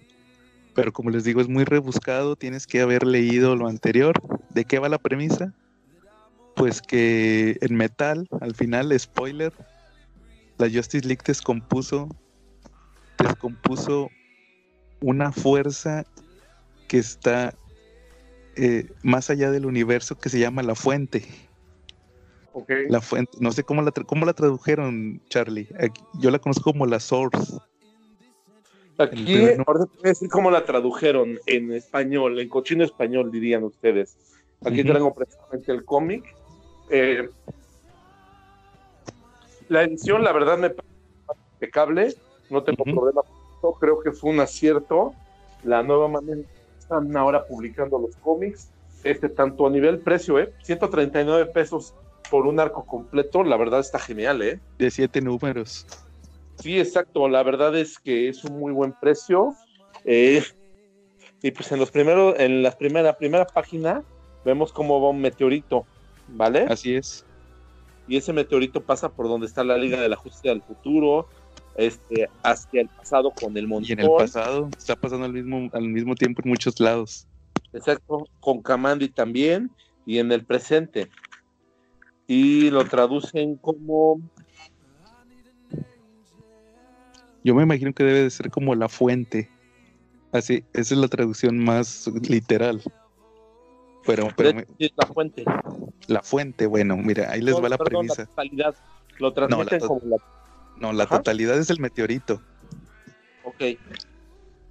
[0.74, 4.14] Pero como les digo, es muy rebuscado, tienes que haber leído lo anterior.
[4.50, 5.52] ¿De qué va la premisa?
[6.56, 9.52] Pues que en metal, al final, spoiler,
[10.58, 12.08] la Justice League descompuso,
[13.18, 14.10] descompuso
[15.00, 16.04] una fuerza
[16.88, 17.54] que está
[18.56, 21.24] eh, más allá del universo que se llama la fuente.
[22.88, 25.68] La fuente, no sé cómo la, cómo la tradujeron, Charlie.
[26.18, 27.58] yo la conozco como la Source.
[28.98, 34.16] Aquí, te decir cómo la tradujeron en español, en cochino español, dirían ustedes.
[34.64, 36.24] Aquí tengo precisamente el cómic.
[36.90, 37.28] Eh,
[39.68, 40.94] la edición, la verdad, me parece
[41.54, 42.14] impecable.
[42.50, 43.22] No tengo problema
[43.60, 45.14] con Creo que fue un acierto.
[45.64, 46.42] La nueva manera
[46.78, 48.70] están ahora publicando los cómics.
[49.04, 50.52] Este, tanto a nivel precio, ¿eh?
[50.62, 51.94] 139 pesos
[52.32, 54.58] por un arco completo, la verdad está genial, ¿eh?
[54.78, 55.86] De siete números.
[56.54, 57.28] Sí, exacto.
[57.28, 59.54] La verdad es que es un muy buen precio.
[60.06, 60.42] Eh,
[61.42, 64.02] y pues en los primeros, en la primera, primera página,
[64.46, 65.84] vemos cómo va un meteorito,
[66.28, 66.64] ¿vale?
[66.70, 67.26] Así es.
[68.08, 71.28] Y ese meteorito pasa por donde está la Liga de la Justicia del Futuro,
[71.76, 73.90] este, hacia el pasado con el montón.
[73.90, 77.26] Y en el pasado está pasando al mismo, al mismo tiempo en muchos lados.
[77.74, 79.70] Exacto, con Kamandi también
[80.06, 81.10] y en el presente.
[82.26, 84.20] Y lo traducen como...
[87.44, 89.50] Yo me imagino que debe de ser como la fuente.
[90.30, 92.80] Así, esa es la traducción más literal.
[94.06, 94.62] Pero, pero
[94.96, 95.44] la fuente.
[96.06, 98.28] La fuente, bueno, mira, ahí les va la premisa.
[99.18, 100.16] Lo transmiten no, como la...
[100.78, 102.40] No, la totalidad es el meteorito.
[103.44, 103.78] Ok.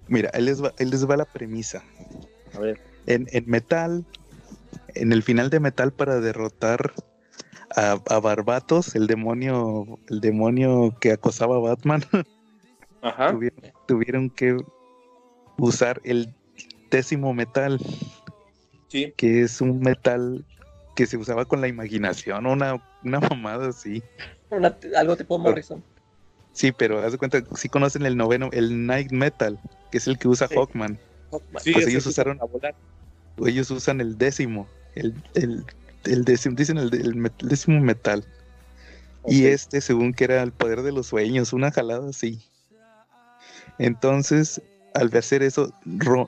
[0.08, 1.84] Mira, ahí les va, ahí les va la premisa.
[2.54, 2.82] A ver.
[3.06, 4.06] En, en Metal,
[4.96, 6.94] en el final de Metal para derrotar
[7.76, 12.04] a, a, Barbatos, el demonio, el demonio que acosaba a Batman,
[13.88, 14.58] Tuvieron, que
[15.58, 16.34] usar el
[16.92, 17.80] décimo metal,
[18.90, 19.14] sí.
[19.18, 20.46] que es un metal
[20.96, 24.04] que se usaba con la imaginación, una, una mamada así.
[24.96, 25.84] algo tipo Morrison.
[26.54, 29.60] Sí, pero haz de cuenta, si conocen el noveno, el Night Metal,
[29.92, 31.00] que es el que usa Hawkman.
[31.60, 32.40] Sí, pues ellos usaron,
[33.46, 35.66] ellos usan el décimo, el, el,
[36.04, 38.26] décimo, dicen el, décimo metal.
[39.28, 42.44] Y este, según que era el poder de los sueños, una jalada así.
[43.78, 44.62] Entonces,
[44.94, 45.74] al hacer eso,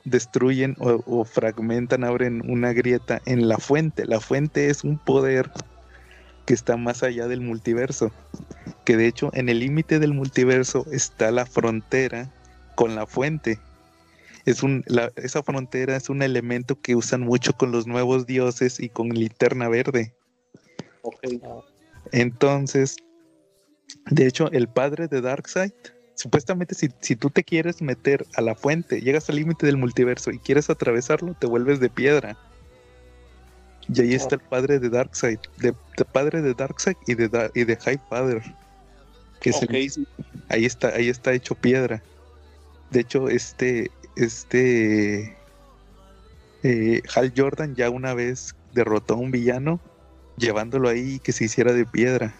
[0.04, 4.06] destruyen o, fragmentan, abren una grieta en la fuente.
[4.06, 5.50] La fuente es un poder
[6.46, 8.12] que está más allá del multiverso.
[8.84, 12.30] Que de hecho, en el límite del multiverso está la frontera
[12.74, 13.58] con la fuente.
[14.44, 14.84] Es un,
[15.16, 19.68] esa frontera es un elemento que usan mucho con los nuevos dioses y con linterna
[19.68, 20.14] verde.
[22.12, 22.96] Entonces,
[24.10, 25.72] de hecho, el padre de Darkseid
[26.14, 30.30] supuestamente si, si, tú te quieres meter a la fuente, llegas al límite del multiverso
[30.30, 32.36] y quieres atravesarlo, te vuelves de piedra.
[33.92, 35.74] Y ahí está el padre de Darkseid, de,
[36.12, 38.42] padre de Darkseid y de, y de High Father.
[39.40, 39.60] Que es
[40.48, 42.02] ahí está, ahí está hecho piedra.
[42.90, 45.36] De hecho, este, este
[46.62, 49.80] eh, Hal Jordan ya una vez derrotó a un villano
[50.36, 52.34] llevándolo ahí que se hiciera de piedra.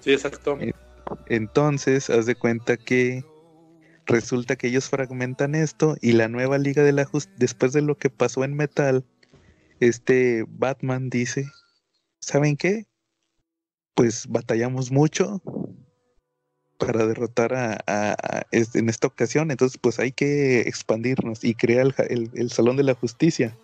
[0.00, 0.58] Sí, exacto.
[0.60, 0.72] Eh,
[1.28, 3.24] entonces, haz de cuenta que
[4.06, 7.96] resulta que ellos fragmentan esto y la nueva Liga de la Justicia, después de lo
[7.96, 9.04] que pasó en Metal,
[9.80, 11.46] este Batman dice,
[12.20, 12.86] ¿saben qué?
[13.94, 15.42] Pues batallamos mucho
[16.86, 22.76] para derrotar a, en esta ocasión, entonces pues hay que expandirnos y crea el, Salón
[22.76, 23.56] de la Justicia.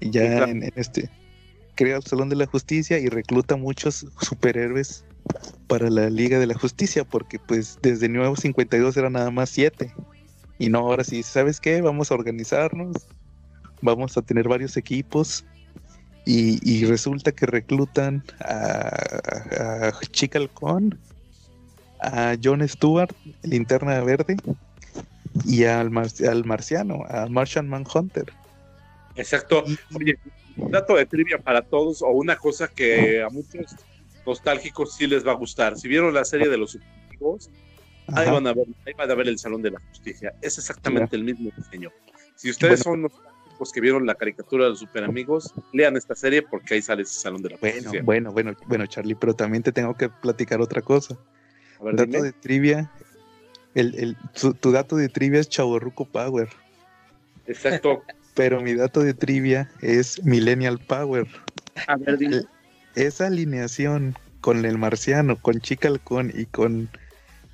[0.00, 1.10] Y ya en, en, este
[1.78, 5.04] crea el Salón de la Justicia y recluta muchos superhéroes
[5.68, 9.94] para la Liga de la Justicia, porque pues desde Nuevo 52 era nada más 7.
[10.58, 11.80] Y no, ahora sí, ¿sabes qué?
[11.80, 13.06] Vamos a organizarnos,
[13.80, 15.44] vamos a tener varios equipos.
[16.24, 20.98] Y, resulta que reclutan a, a Chicalcón,
[22.00, 24.36] a John Stewart, linterna verde,
[25.44, 28.32] y al, al marciano, a Martian Manhunter.
[29.16, 29.64] Exacto.
[29.94, 30.18] Oye,
[30.56, 33.76] un dato de trivia para todos, o una cosa que a muchos
[34.26, 35.76] nostálgicos sí les va a gustar.
[35.78, 37.50] Si vieron la serie de los superamigos,
[38.08, 40.34] ahí van, a ver, ahí van a ver el Salón de la Justicia.
[40.42, 41.90] Es exactamente el mismo diseño.
[42.34, 46.74] Si ustedes son nostálgicos que vieron la caricatura de los superamigos, lean esta serie porque
[46.74, 48.02] ahí sale ese Salón de la Justicia.
[48.02, 51.18] Bueno, bueno, bueno, Charlie, pero también te tengo que platicar otra cosa.
[51.80, 52.90] Ver, dato de trivia,
[53.74, 54.16] el,
[54.60, 56.48] tu, dato de trivia es Chaborruco Power.
[57.46, 58.02] Exacto.
[58.34, 61.26] pero mi dato de trivia es Millennial Power.
[61.86, 62.42] A ver, dime
[62.94, 65.90] esa alineación con el marciano, con Chica
[66.34, 66.88] y con,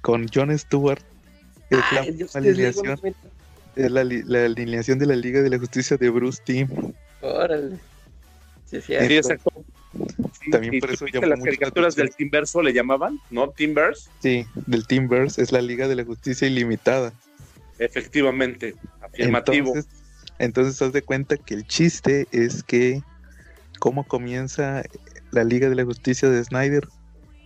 [0.00, 1.02] con John Stewart
[1.70, 2.00] es la
[2.38, 3.00] alineación.
[3.76, 4.00] Es la,
[4.44, 6.68] alineación de la Liga de la Justicia de Bruce Team.
[7.20, 7.78] Órale.
[8.66, 9.50] Sí, sí, exacto.
[10.50, 13.50] También por eso las caricaturas del Teamverso le llamaban, ¿no?
[13.50, 14.10] Teamverse.
[14.20, 17.12] Sí, del Teamverse es la Liga de la Justicia Ilimitada.
[17.78, 19.68] Efectivamente, afirmativo.
[19.68, 19.90] Entonces,
[20.38, 23.02] entonces haz de cuenta que el chiste es que
[23.78, 24.82] cómo comienza
[25.30, 26.88] la Liga de la Justicia de Snyder,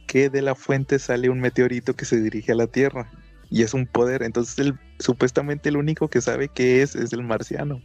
[0.06, 3.10] que de la fuente sale un meteorito que se dirige a la Tierra
[3.50, 4.22] y es un poder.
[4.22, 7.80] Entonces, el, supuestamente el único que sabe qué es es el marciano.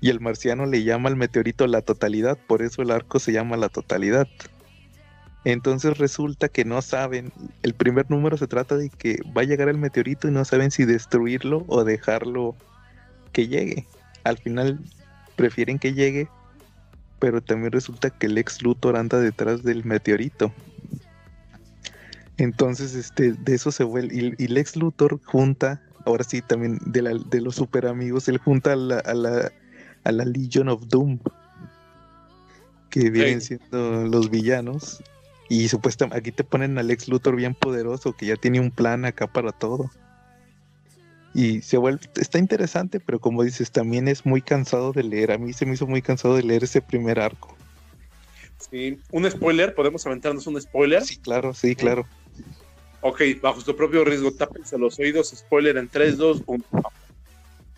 [0.00, 3.56] Y el marciano le llama al meteorito la totalidad, por eso el arco se llama
[3.56, 4.28] la totalidad.
[5.44, 7.32] Entonces resulta que no saben,
[7.62, 10.70] el primer número se trata de que va a llegar el meteorito y no saben
[10.70, 12.54] si destruirlo o dejarlo
[13.32, 13.86] que llegue.
[14.24, 14.80] Al final
[15.36, 16.28] prefieren que llegue
[17.24, 20.52] pero también resulta que el ex Luthor anda detrás del meteorito.
[22.36, 24.34] Entonces, este, de eso se vuelve.
[24.38, 28.36] Y, el ex Luthor junta, ahora sí, también de, la, de los super amigos, él
[28.36, 29.52] junta a la, a la,
[30.04, 31.18] a la Legion of Doom,
[32.90, 35.02] que vienen siendo los villanos.
[35.48, 39.04] Y supuestamente aquí te ponen al ex Luthor bien poderoso, que ya tiene un plan
[39.04, 39.90] acá para todo.
[41.34, 45.32] Y se vuelve, está interesante, pero como dices, también es muy cansado de leer.
[45.32, 47.56] A mí se me hizo muy cansado de leer ese primer arco.
[48.70, 51.02] Sí, un spoiler, podemos aventarnos un spoiler.
[51.02, 52.06] Sí, claro, sí, claro.
[53.00, 56.64] Ok, bajo su propio riesgo, tápense los oídos, spoiler en 3, 2, 1.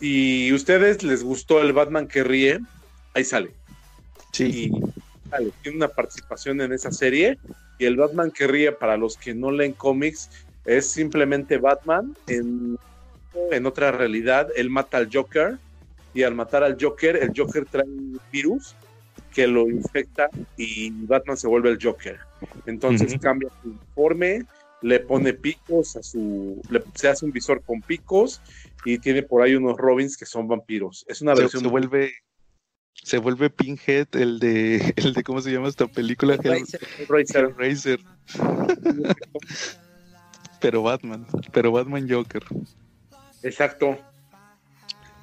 [0.00, 2.60] Y ustedes les gustó el Batman que ríe,
[3.14, 3.50] ahí sale.
[4.32, 4.70] Sí.
[4.70, 7.38] Y tiene una participación en esa serie.
[7.78, 10.30] Y el Batman que ríe, para los que no leen cómics,
[10.64, 12.78] es simplemente Batman en,
[13.50, 14.48] en otra realidad.
[14.56, 15.58] Él mata al Joker.
[16.14, 18.74] Y al matar al Joker, el Joker trae un virus
[19.34, 22.18] que lo infecta y Batman se vuelve el Joker.
[22.64, 24.46] Entonces cambia su informe,
[24.82, 26.60] le pone picos a su.
[26.94, 28.40] se hace un visor con picos
[28.84, 31.04] y tiene por ahí unos Robins que son vampiros.
[31.08, 31.62] Es una versión.
[31.62, 32.12] Se vuelve.
[33.02, 36.36] Se vuelve Pinhead, el de, el de ¿cómo se llama esta película?
[37.08, 37.54] Racer.
[37.56, 38.00] Racer.
[40.60, 42.42] pero Batman, pero Batman Joker.
[43.42, 43.98] Exacto.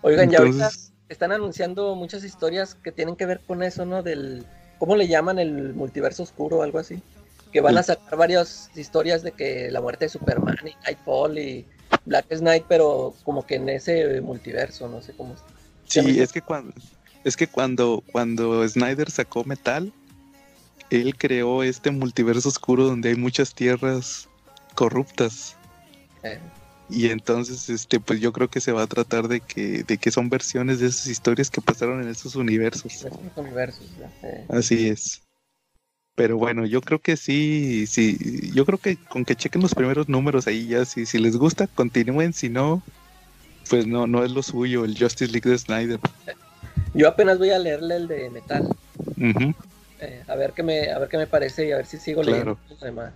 [0.02, 0.70] Oigan, ya ahorita
[1.10, 4.04] están anunciando muchas historias que tienen que ver con eso, ¿no?
[4.04, 4.46] Del,
[4.78, 5.40] ¿cómo le llaman?
[5.40, 7.02] El multiverso oscuro o algo así.
[7.54, 11.66] Que van a sacar varias historias de que la muerte de Superman y Nightfall y
[12.06, 15.36] Black Knight, pero como que en ese multiverso, no sé cómo.
[15.86, 16.74] Sí, es que cuando
[17.24, 19.94] es que cuando cuando Snyder sacó Metal,
[20.90, 24.28] él creó este multiverso oscuro donde hay muchas tierras
[24.76, 25.56] corruptas.
[26.24, 26.40] Eh.
[26.90, 30.12] Y entonces, este, pues yo creo que se va a tratar de que, de que
[30.12, 33.06] son versiones de esas historias que pasaron en esos universos.
[34.50, 35.22] Así es.
[36.16, 40.08] Pero bueno, yo creo que sí, sí, yo creo que con que chequen los primeros
[40.08, 42.84] números ahí ya, si, si les gusta, continúen, si no,
[43.70, 46.00] pues no, no es lo suyo, el Justice League de Snyder.
[46.94, 48.68] Yo apenas voy a leerle el de Metal.
[50.00, 52.22] Eh, a ver qué me, a ver qué me parece y a ver si sigo
[52.22, 53.14] leyendo los demás.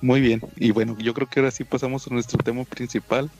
[0.00, 3.30] Muy bien, y bueno, yo creo que ahora sí pasamos a nuestro tema principal,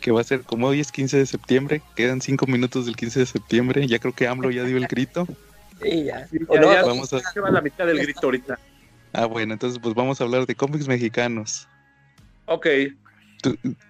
[0.00, 3.20] que va a ser como hoy es 15 de septiembre, quedan 5 minutos del 15
[3.20, 5.26] de septiembre, ya creo que AMLO ya dio el grito.
[5.82, 6.28] Sí, ya.
[6.84, 7.20] vamos a...
[7.40, 8.58] va la mitad del grito ahorita.
[9.12, 11.68] Ah, bueno, entonces pues vamos a hablar de cómics mexicanos.
[12.46, 12.66] Ok.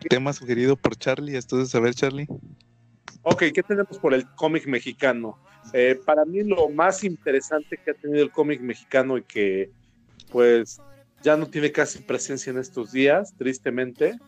[0.09, 2.26] tema sugerido por Charlie, entonces a ver Charlie.
[3.22, 5.39] Ok, ¿qué tenemos por el cómic mexicano?
[5.72, 9.70] Eh, para mí lo más interesante que ha tenido el cómic mexicano y que
[10.30, 10.78] pues
[11.22, 14.18] ya no tiene casi presencia en estos días, tristemente.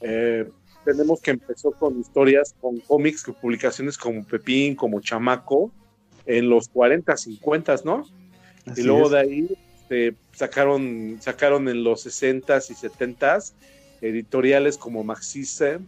[0.00, 0.46] Eh,
[0.84, 5.72] tenemos que empezó con historias, con cómics, con publicaciones como Pepín, como Chamaco,
[6.26, 8.04] en los 40, 50, ¿no?
[8.76, 9.48] y luego de ahí
[9.80, 13.52] este, sacaron, sacaron en los 60s y 70s
[14.00, 15.78] editoriales como Maxise,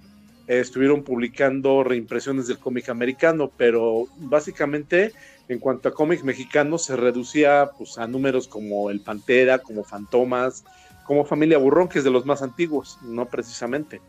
[0.46, 5.12] estuvieron publicando reimpresiones del cómic americano, pero básicamente
[5.48, 10.64] en cuanto a cómics mexicanos se reducía pues, a números como El Pantera, como Fantomas,
[11.04, 14.00] como Familia Burrón, que es de los más antiguos, no precisamente.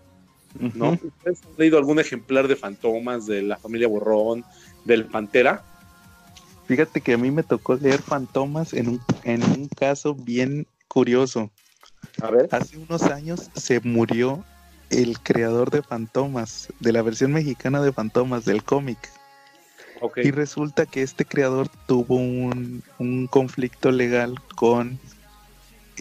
[0.76, 0.92] ¿no?
[0.92, 4.44] ¿Ustedes han leído algún ejemplar de Fantomas, de la Familia Burrón,
[4.86, 5.64] del Pantera?
[6.70, 11.50] Fíjate que a mí me tocó leer Fantomas en un, en un caso bien curioso.
[12.22, 12.48] A ver.
[12.52, 14.46] Hace unos años se murió
[14.92, 19.00] el creador de Fantomas, de la versión mexicana de Fantomas, del cómic.
[20.18, 22.84] Y resulta que este creador tuvo un,
[23.32, 25.00] conflicto legal con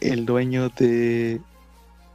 [0.02, 1.40] el dueño de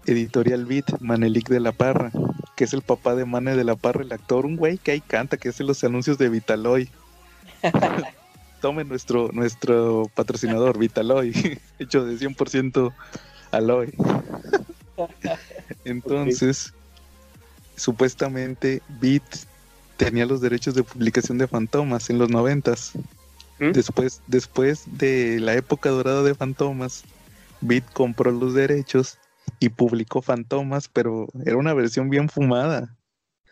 [0.05, 2.11] Editorial Beat, Manelik de la Parra,
[2.55, 5.01] que es el papá de Mane de la Parra, el actor, un güey que ahí
[5.01, 6.87] canta, que hace los anuncios de Vitaloy.
[8.63, 11.33] Tome nuestro, nuestro patrocinador, Vitaloy,
[11.79, 12.93] hecho de 100%
[13.51, 13.93] aloy.
[15.83, 16.73] Entonces,
[17.75, 19.21] supuestamente Beat
[19.97, 22.93] tenía los derechos de publicación de Fantomas en los noventas.
[23.59, 23.71] ¿Mm?
[23.71, 27.03] Después, después de la época dorada de Fantomas,
[27.59, 29.17] Beat compró los derechos
[29.59, 32.95] y publicó Fantomas, pero era una versión bien fumada.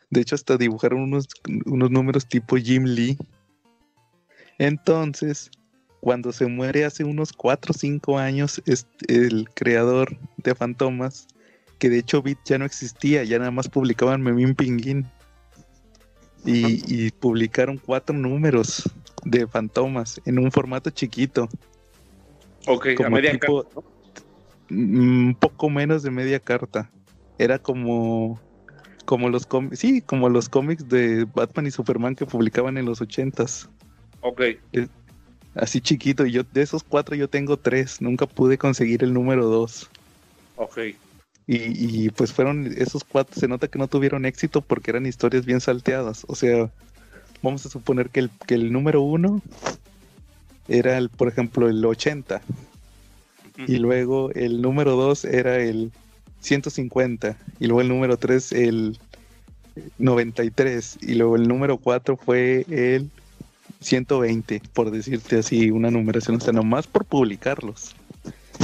[0.09, 1.27] De hecho, hasta dibujaron unos,
[1.65, 3.17] unos números tipo Jim Lee.
[4.61, 5.49] Entonces,
[6.01, 8.61] cuando se muere hace unos 4 o 5 años,
[9.07, 11.25] el creador de Fantomas,
[11.79, 15.07] que de hecho Beat ya no existía, ya nada más publicaban Memín Pinguín
[16.45, 18.87] y, publicaron cuatro números
[19.25, 21.49] de fantomas en un formato chiquito.
[22.67, 23.81] Ok, como a media carta,
[24.69, 26.87] mm, Un poco menos de media carta.
[27.39, 28.39] Era como
[29.05, 33.01] como los cómics, sí, como los cómics de Batman y Superman que publicaban en los
[33.01, 33.67] ochentas.
[34.21, 34.41] Ok.
[35.55, 39.45] Así chiquito, y yo de esos cuatro yo tengo tres, nunca pude conseguir el número
[39.45, 39.89] dos.
[40.55, 40.79] Ok.
[41.47, 45.59] Y, pues fueron esos cuatro, se nota que no tuvieron éxito porque eran historias bien
[45.59, 46.23] salteadas.
[46.29, 46.69] O sea,
[47.41, 49.41] vamos a suponer que el, que el número uno
[50.69, 52.41] era, el, por ejemplo, el 80.
[53.67, 55.91] Y luego el número dos era el
[56.39, 57.37] 150.
[57.59, 58.97] Y luego el número tres el
[59.97, 63.09] 93 y luego el número 4 fue el
[63.81, 67.95] 120, por decirte así, una numeración, o sea, nomás por publicarlos.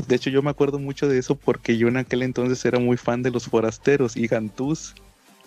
[0.08, 2.98] De hecho, yo me acuerdo mucho de eso porque yo en aquel entonces era muy
[2.98, 4.94] fan de los forasteros y Gantús,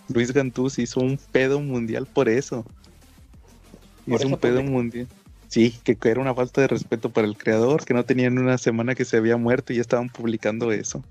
[0.08, 2.66] Luis Gantús hizo un pedo mundial por eso.
[4.06, 5.06] hizo un pedo mundial.
[5.48, 8.94] Sí, que era una falta de respeto para el creador, que no tenían una semana
[8.94, 11.02] que se había muerto y ya estaban publicando eso.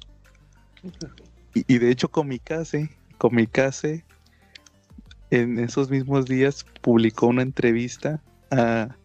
[1.53, 4.05] Y, de hecho, Comicase, Comicase,
[5.29, 8.21] en esos mismos días publicó una entrevista
[8.51, 8.95] a,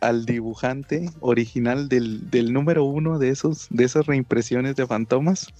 [0.00, 5.52] al dibujante original del, del, número uno de esos, de esas reimpresiones de Fantomas.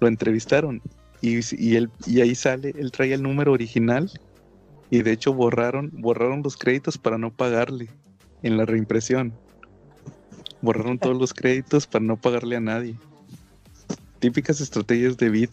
[0.00, 0.80] Lo entrevistaron
[1.20, 4.10] y, y, él, y ahí sale, él trae el número original
[4.90, 7.88] y de hecho borraron, borraron los créditos para no pagarle
[8.42, 9.32] en la reimpresión.
[10.62, 12.96] Borraron todos los créditos para no pagarle a nadie.
[14.18, 15.50] Típicas estrategias de Bit.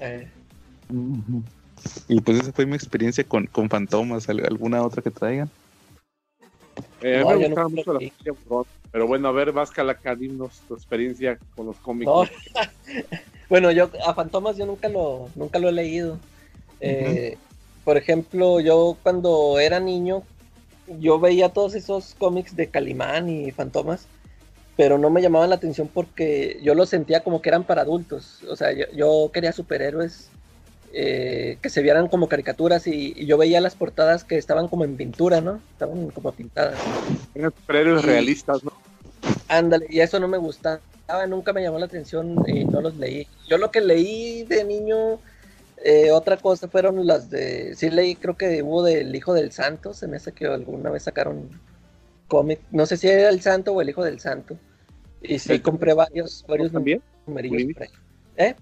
[0.00, 0.28] Eh.
[2.08, 4.28] Y pues esa fue mi experiencia con, con Fantomas.
[4.28, 5.50] ¿Alguna otra que traigan?
[7.00, 8.00] Eh, me gustaba mucho la
[8.90, 9.82] pero bueno, a ver, Vasca
[10.16, 12.10] dinos tu experiencia con los cómics.
[13.48, 16.16] bueno, yo a Fantomas yo nunca lo, nunca lo he leído.
[16.78, 17.36] Eh,
[17.82, 20.22] por ejemplo, yo cuando era niño,
[21.00, 24.06] yo veía todos esos cómics de Calimán y Fantomas,
[24.76, 28.44] pero no me llamaban la atención porque yo los sentía como que eran para adultos.
[28.48, 30.30] O sea, yo quería superhéroes
[30.96, 34.96] eh, que se vieran como caricaturas y, yo veía las portadas que estaban como en
[34.96, 35.60] pintura, ¿no?
[35.72, 36.78] Estaban como pintadas.
[37.34, 38.72] Eran superhéroes realistas, ¿no?
[39.48, 40.80] Ándale, y eso no me gustaba,
[41.28, 43.26] nunca me llamó la atención y no los leí.
[43.48, 45.18] Yo lo que leí de niño,
[45.82, 49.94] eh, otra cosa fueron las de, sí leí, creo que hubo del Hijo del Santo,
[49.94, 51.50] se me hace que alguna vez sacaron
[52.28, 54.56] cómic, no sé si era el Santo o el Hijo del Santo.
[55.20, 57.02] Y sí, compré varios, varios también.
[58.36, 58.54] ¿Eh?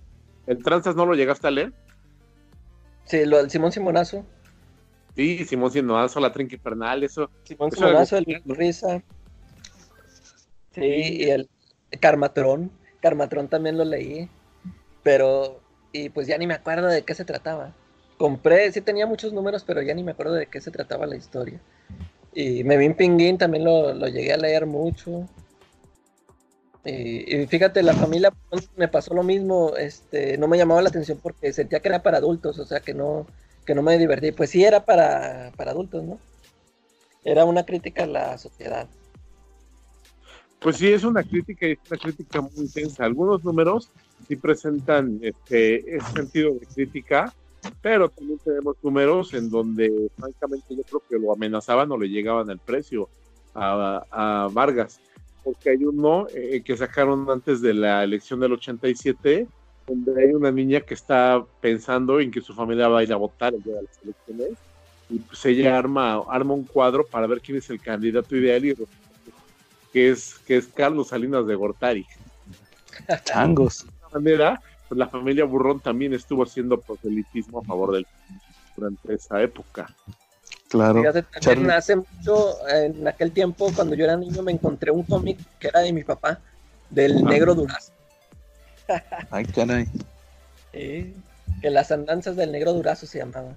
[0.47, 1.73] ¿El Tranzas no lo llegaste a leer?
[3.05, 4.25] Sí, lo del Simón Simonazo.
[5.17, 7.31] Sí, Simón Simonazo, la Trinque Infernal, eso.
[7.45, 9.03] Simón Simonazo, el Risa.
[10.75, 11.49] Sí, y el
[12.01, 12.71] Carmatrón.
[13.01, 14.29] Carmatrón también lo leí.
[15.03, 15.61] Pero,
[15.93, 17.75] y pues ya ni me acuerdo de qué se trataba.
[18.17, 21.17] Compré, sí tenía muchos números, pero ya ni me acuerdo de qué se trataba la
[21.17, 21.61] historia.
[22.35, 25.29] Y Mevin Pinguín también lo, lo llegué a leer mucho.
[26.85, 28.33] Y, fíjate, la familia
[28.77, 32.19] me pasó lo mismo, este, no me llamaba la atención porque sentía que era para
[32.19, 33.27] adultos, o sea, que no,
[33.65, 34.33] que no me divertí.
[34.33, 36.19] Pues sí era para, para adultos, ¿no?
[37.25, 38.89] Era una crítica a la sociedad.
[40.59, 43.05] Pues sí, es una crítica es una crítica muy intensa.
[43.05, 43.89] Algunos números
[44.27, 47.33] sí presentan este, ese sentido de crítica,
[47.81, 52.51] pero también tenemos números en donde, francamente, yo creo que lo amenazaban o le llegaban
[52.51, 53.09] el precio
[53.55, 55.01] a, a Vargas
[55.45, 59.47] porque hay uno eh, que sacaron antes de la elección del 87,
[59.87, 63.17] donde hay una niña que está pensando en que su familia va a ir a
[63.17, 64.59] votar el día de las elecciones,
[65.11, 68.75] y pues ella arma, arma un cuadro para ver quién es el candidato ideal, y
[69.93, 72.07] que es, que es Carlos Salinas de Gortari.
[73.25, 73.85] Changos.
[73.85, 78.07] De esta manera, pues la familia Burrón también estuvo haciendo proselitismo a favor del
[78.77, 79.95] durante esa época.
[80.73, 81.03] Claro.
[81.71, 85.81] hace mucho, en aquel tiempo, cuando yo era niño, me encontré un cómic que era
[85.81, 86.41] de mi papá,
[86.89, 87.29] del ah.
[87.29, 87.93] Negro Durazo.
[89.31, 89.87] Ay, caray.
[90.73, 91.13] que
[91.71, 93.55] las andanzas del Negro Durazo se llamaba.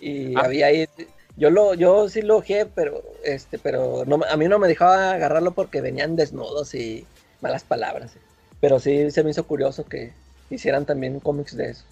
[0.00, 0.44] Y ah.
[0.44, 0.88] había ahí,
[1.36, 5.10] yo lo, yo sí lo ojé, pero este, pero no, a mí no me dejaba
[5.10, 7.06] agarrarlo porque venían desnudos y
[7.42, 8.12] malas palabras.
[8.58, 10.14] Pero sí se me hizo curioso que
[10.48, 11.84] hicieran también cómics de eso.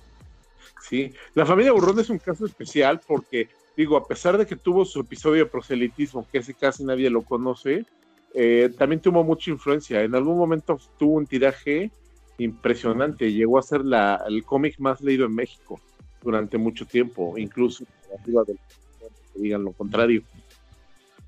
[0.89, 4.85] Sí, la familia Burrón es un caso especial porque digo, a pesar de que tuvo
[4.85, 7.85] su episodio de proselitismo, que ese casi nadie lo conoce,
[8.35, 10.03] eh, también tuvo mucha influencia.
[10.03, 11.91] En algún momento tuvo un tiraje
[12.39, 15.81] impresionante, llegó a ser la, el cómic más leído en México
[16.23, 17.85] durante mucho tiempo, incluso
[18.19, 18.59] arriba del
[19.35, 20.23] digan lo contrario.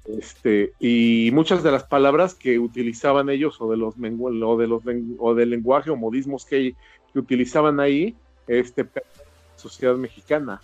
[0.06, 4.82] Este, y muchas de las palabras que utilizaban ellos o de los o de los
[5.18, 6.74] o del lenguaje o modismos que,
[7.12, 8.86] que utilizaban ahí, este
[9.56, 10.62] sociedad mexicana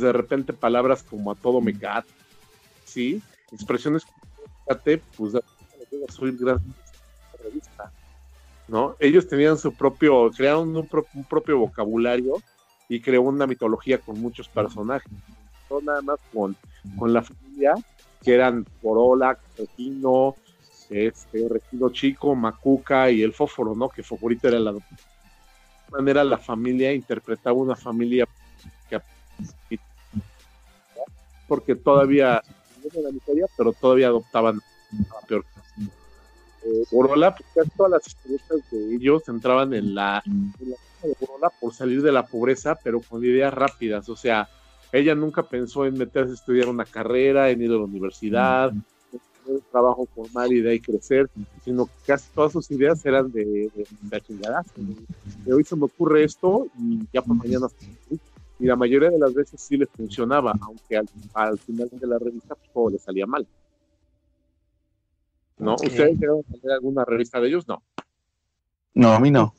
[0.00, 2.12] de repente palabras como a todo me gato,
[2.84, 3.22] ¿sí?
[3.52, 4.24] Expresiones como
[5.16, 5.34] pues
[6.08, 6.58] soy gran
[7.42, 7.92] revista,
[8.68, 8.96] ¿no?
[8.98, 10.88] Ellos tenían su propio, crearon un,
[11.28, 12.42] propio vocabulario
[12.88, 15.10] y creó una mitología con muchos personajes,
[15.70, 16.56] no nada más con,
[16.98, 17.74] con la familia,
[18.22, 20.34] que eran Corola, Regino,
[20.90, 23.88] este, Regino Chico, Macuca y el Fósforo, ¿no?
[23.88, 24.80] Que Fosforito era la de
[25.90, 28.26] manera la familia interpretaba una familia
[31.48, 32.42] porque todavía
[33.56, 34.60] pero todavía adoptaban
[35.10, 35.44] a peor.
[36.90, 40.52] Borola, pues todas las historietas de ellos entraban en la, en
[41.02, 44.08] de Borola por salir de la pobreza, pero con ideas rápidas.
[44.08, 44.48] O sea,
[44.90, 48.82] ella nunca pensó en meterse a estudiar una carrera, en ir a la universidad, en
[49.44, 51.28] tener un trabajo formal y de ahí crecer,
[51.64, 53.86] sino que casi todas sus ideas eran de, de,
[55.44, 57.66] de hoy se me ocurre esto y ya por mañana
[58.58, 61.08] y la mayoría de las veces sí le funcionaba, aunque al,
[61.58, 63.46] final de la revista pues, todo le salía mal.
[65.58, 65.74] ¿No?
[65.74, 67.66] ¿Ustedes llegaron a leer alguna revista de ellos?
[67.66, 67.82] No.
[68.94, 69.54] No, a mí no.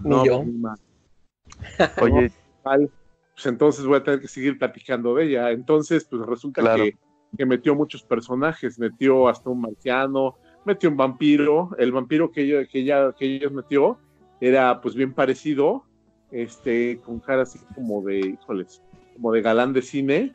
[0.00, 0.44] no yo.
[2.02, 2.32] Oye.
[2.62, 5.50] pues entonces voy a tener que seguir platicando de ella.
[5.50, 6.96] Entonces, pues resulta que,
[7.36, 11.70] que, metió muchos personajes, metió hasta un marciano, metió un vampiro.
[11.78, 13.98] El vampiro que, ella, que, ella, que ellos metió
[14.40, 15.84] era pues bien parecido
[16.32, 18.82] este, con cara así como de, híjoles,
[19.14, 20.34] como de galán de cine.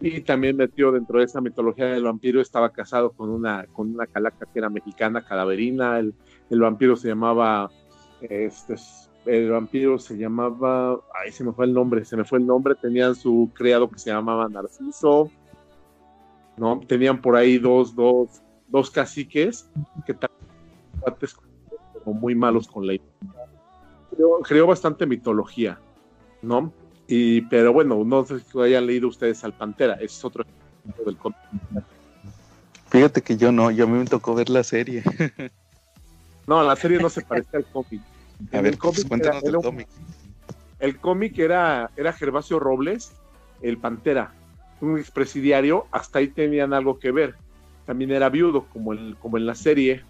[0.00, 4.06] Y también metió dentro de esa mitología del vampiro, estaba casado con una, con una
[4.06, 5.98] calaca que era mexicana, calaverina.
[5.98, 6.14] El,
[6.50, 7.70] el vampiro se llamaba,
[8.20, 8.74] este,
[9.24, 12.74] el vampiro se llamaba, ay, se me fue el nombre, se me fue el nombre.
[12.74, 15.30] Tenían su criado que se llamaba Narciso.
[16.56, 16.80] ¿no?
[16.86, 19.70] Tenían por ahí dos, dos, dos caciques
[20.06, 20.36] que también
[22.04, 22.94] muy malos con la
[24.42, 25.78] creó, bastante mitología,
[26.42, 26.72] ¿no?
[27.08, 30.44] Y, pero bueno, no sé si hayan leído ustedes al Pantera, es otro
[31.04, 31.38] del cómic.
[32.88, 35.02] Fíjate que yo no, yo a mí me tocó ver la serie.
[36.46, 38.00] no, la serie no se parece al cómic.
[38.52, 39.88] A ver, el cómic pues, cuéntanos era, cómic.
[40.78, 43.12] El cómic era, era Gervasio Robles,
[43.62, 44.34] el Pantera,
[44.80, 47.34] un expresidiario, hasta ahí tenían algo que ver.
[47.86, 50.02] También era viudo, como, el, como en la serie.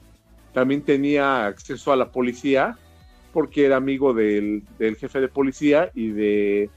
[0.52, 2.78] También tenía acceso a la policía
[3.36, 6.70] porque era amigo del, jefe de policía y de,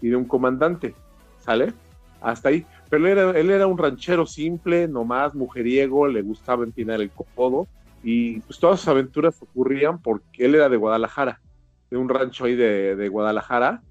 [0.00, 0.94] de un comandante,
[1.38, 1.74] ¿sale?
[2.22, 2.64] Hasta ahí.
[2.88, 7.68] Pero él era, él era un ranchero simple, nomás mujeriego, le gustaba empinar el codo
[8.02, 11.42] y pues todas sus aventuras ocurrían porque él era de Guadalajara,
[11.90, 13.82] de un rancho ahí de, de Guadalajara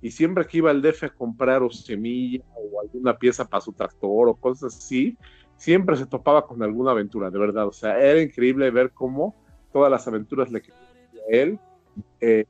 [0.00, 3.72] y siempre que iba al DF a comprar o semilla o alguna pieza para su
[3.72, 5.18] tractor o cosas así,
[5.56, 7.66] siempre se topaba con alguna aventura, de verdad.
[7.66, 9.34] O sea, era increíble ver cómo
[9.72, 10.62] todas las aventuras le
[11.28, 11.58] él.
[12.20, 12.44] Eh,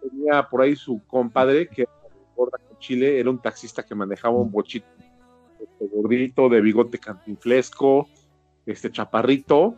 [0.00, 1.86] tenía por ahí su compadre, que
[2.34, 4.86] con Chile, era un taxista que manejaba un bochito
[5.60, 8.08] este, gordito, de bigote cantinflesco,
[8.64, 9.74] este chaparrito,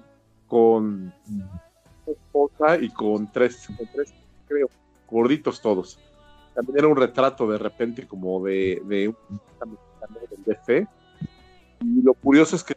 [0.47, 1.15] con
[2.07, 4.13] esposa y con tres, tres,
[4.47, 4.69] creo,
[5.09, 5.99] gorditos todos.
[6.55, 9.17] También era un retrato de repente como de, de un.
[11.83, 12.75] Y lo curioso es que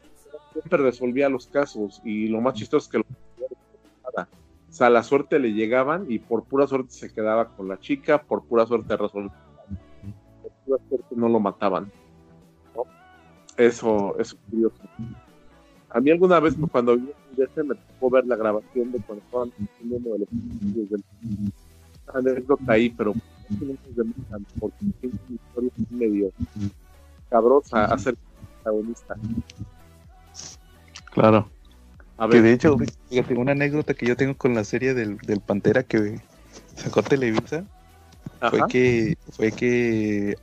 [0.53, 3.05] siempre resolvía los casos y lo más chistoso es que lo
[4.73, 8.23] o sea, la suerte le llegaban y por pura suerte se quedaba con la chica,
[8.23, 9.31] por pura suerte resolvía.
[10.41, 11.91] Por pura suerte no lo mataban.
[12.75, 12.85] ¿no?
[13.55, 14.81] Eso, es curioso.
[15.91, 19.51] A mí alguna vez cuando vi ese me tocó ver la grabación de cuando estaban
[19.83, 21.03] uno de los del
[22.11, 23.13] anécdota ahí, pero
[24.59, 26.31] porque es una historia medio
[27.29, 28.15] cabrosa hacer
[28.63, 29.15] protagonista.
[31.11, 31.52] Claro.
[32.29, 32.77] Que de hecho,
[33.09, 36.19] fíjate, una anécdota que yo tengo con la serie del, Pantera que
[36.75, 37.65] sacó Televisa
[38.49, 40.35] fue que fue que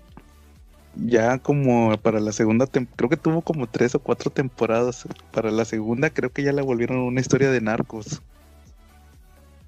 [0.97, 5.07] ya como para la segunda creo que tuvo como tres o cuatro temporadas.
[5.33, 8.23] Para la segunda creo que ya la volvieron una historia de narcos.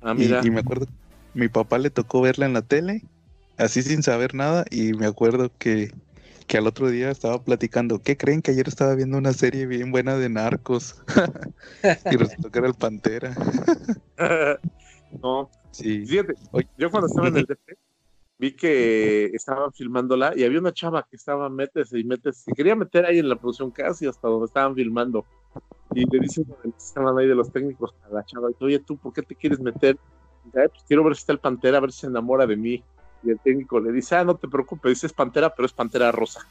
[0.01, 0.41] Ah, mira.
[0.43, 0.87] Y, y, me acuerdo
[1.35, 3.03] mi papá le tocó verla en la tele
[3.57, 5.93] así sin saber nada y me acuerdo que
[6.44, 9.90] que al otro día estaba platicando, ¿qué creen que ayer estaba viendo una serie bien
[9.90, 11.02] buena de narcos?
[12.10, 13.35] y resultó que era el Pantera.
[15.23, 16.06] no, sí.
[16.06, 16.35] Fíjate,
[16.77, 17.78] yo cuando estaba en el DP
[18.39, 22.74] vi que estaban filmándola y había una chava que estaba métese y métese, se quería
[22.74, 25.24] meter ahí en la producción casi hasta donde estaban filmando.
[25.94, 26.47] Y le dicen
[26.77, 29.97] estaban ahí de los técnicos a la chava, oye, ¿tú por qué te quieres meter?
[30.51, 32.82] pues quiero ver si está el Pantera, a ver si se enamora de mí.
[33.23, 36.47] Y el técnico le dice, ah, no te preocupes, es pantera, pero es pantera rosa.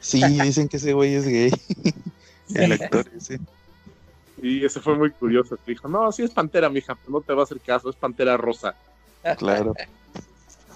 [0.00, 1.52] Sí, dicen que ese güey es gay.
[2.54, 3.40] el actor ese.
[4.42, 5.56] Y ese fue muy curioso.
[5.56, 7.96] Que dijo, no, sí es pantera, mija, pero no te va a hacer caso, es
[7.96, 8.74] pantera rosa.
[9.38, 9.74] Claro.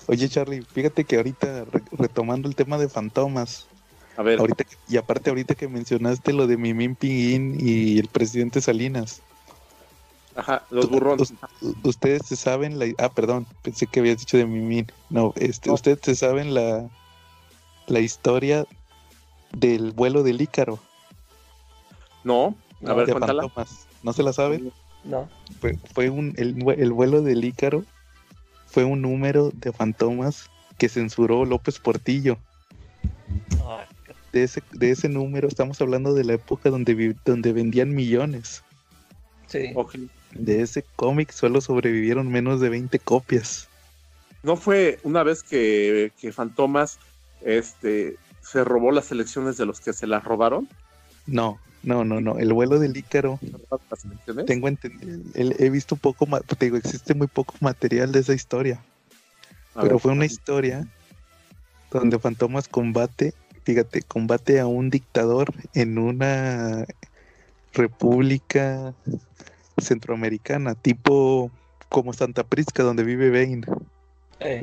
[0.06, 3.66] Oye, Charlie, fíjate que ahorita, retomando el tema de fantomas,
[4.16, 4.40] a ver.
[4.40, 9.20] Ahorita, y aparte ahorita que mencionaste lo de Mimín Pinguín y el presidente Salinas,
[10.36, 11.32] Ajá, los burrones.
[11.82, 12.86] Ustedes se saben la...
[12.98, 14.86] Ah, perdón, pensé que habías dicho de Mimín.
[15.08, 16.88] No, este, ustedes se saben la,
[17.86, 18.66] la historia
[19.52, 20.78] del vuelo del Ícaro.
[22.22, 22.54] No,
[22.86, 23.50] a ver, cuéntala.
[24.02, 24.72] ¿No se la saben?
[25.04, 25.28] No.
[25.60, 27.84] Fue, fue un, el, el vuelo del Ícaro
[28.66, 32.36] fue un número de fantomas que censuró López Portillo.
[34.32, 38.62] de ese, de ese número, estamos hablando de la época donde, donde vendían millones.
[39.46, 39.72] Sí.
[40.32, 43.68] De ese cómic solo sobrevivieron menos de 20 copias.
[44.42, 46.98] ¿No fue una vez que, que Fantomas
[47.42, 50.68] este, se robó las elecciones de los que se las robaron?
[51.26, 52.38] No, no, no, no.
[52.38, 53.38] El vuelo del Ícaro.
[54.46, 55.18] Tengo entendido.
[55.34, 56.26] He visto poco,
[56.58, 58.80] te digo, existe muy poco material de esa historia.
[59.74, 60.86] pero fue una historia
[61.90, 63.34] donde Fantomas combate,
[63.64, 66.86] fíjate, combate a un dictador en una
[67.72, 68.94] república
[69.78, 71.50] centroamericana, tipo
[71.88, 73.62] como Santa Prisca, donde vive Bane.
[74.40, 74.62] Eh.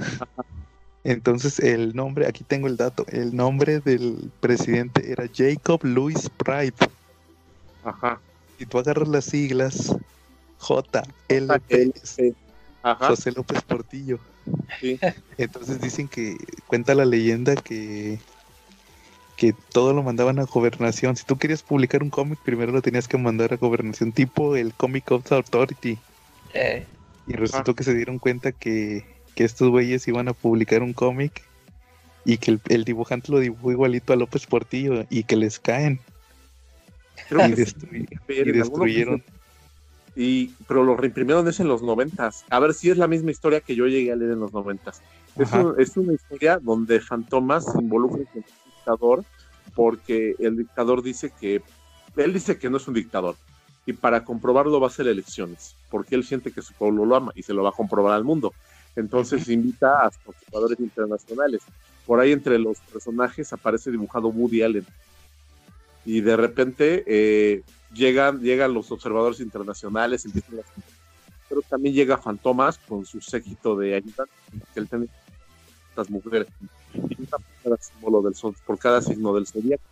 [1.04, 6.74] Entonces el nombre, aquí tengo el dato, el nombre del presidente era Jacob Louis Pride.
[7.84, 8.20] Ajá.
[8.58, 9.96] Si tú agarras las siglas
[10.60, 11.94] JLP,
[13.00, 14.20] José López Portillo.
[14.80, 15.00] Sí.
[15.38, 16.38] Entonces dicen que
[16.68, 18.20] cuenta la leyenda que
[19.36, 21.16] que todo lo mandaban a gobernación.
[21.16, 24.74] Si tú querías publicar un cómic, primero lo tenías que mandar a gobernación, tipo el
[24.74, 25.98] Comic of Authority.
[26.54, 26.86] Eh.
[27.28, 29.06] Y resultó que se dieron cuenta que,
[29.36, 31.44] que estos güeyes iban a publicar un cómic
[32.26, 36.00] y que el, dibujante lo dibujó igualito a López Portillo y que les caen.
[37.30, 39.24] y, destruyeron.
[40.16, 42.46] Y, pero lo reimprimieron es en los noventas.
[42.50, 45.02] A ver si es la misma historia que yo llegué a leer en los noventas.
[45.38, 45.50] Es,
[45.80, 48.44] es, una historia donde Fantomas se involucra con
[48.84, 49.24] dictador
[49.76, 51.62] porque el dictador dice que
[52.16, 53.36] él dice que no es un dictador
[53.86, 57.32] y para comprobarlo va a hacer elecciones porque él siente que su pueblo lo ama
[57.36, 58.54] y se lo va a comprobar al mundo.
[58.96, 61.62] Entonces invita a observadores internacionales.
[62.06, 64.86] Por ahí entre los personajes aparece dibujado Woody Allen.
[66.06, 70.66] Y de repente eh, llegan, llegan los observadores internacionales, empiezan las...
[71.50, 74.26] pero también llega Fantomas con su séquito de ayuda,
[74.74, 75.08] que él tiene
[75.94, 76.48] estas mujeres,
[77.64, 78.34] cada símbolo del
[78.66, 79.84] por cada signo del zodiaco.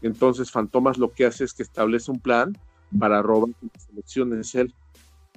[0.00, 2.56] Entonces Fantomas lo que hace es que establece un plan
[2.98, 4.74] para robar las elecciones él.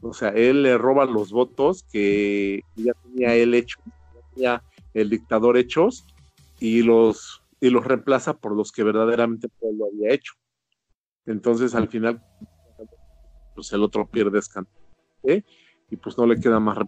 [0.01, 4.63] O sea, él le roba los votos que ya tenía él hecho, ya tenía
[4.93, 6.05] el dictador hechos
[6.59, 10.33] y los, y los reemplaza por los que verdaderamente lo había hecho.
[11.25, 12.21] Entonces, al final,
[13.55, 14.75] pues el otro pierde escándalo.
[15.23, 15.43] ¿eh?
[15.89, 16.79] Y pues no le queda más.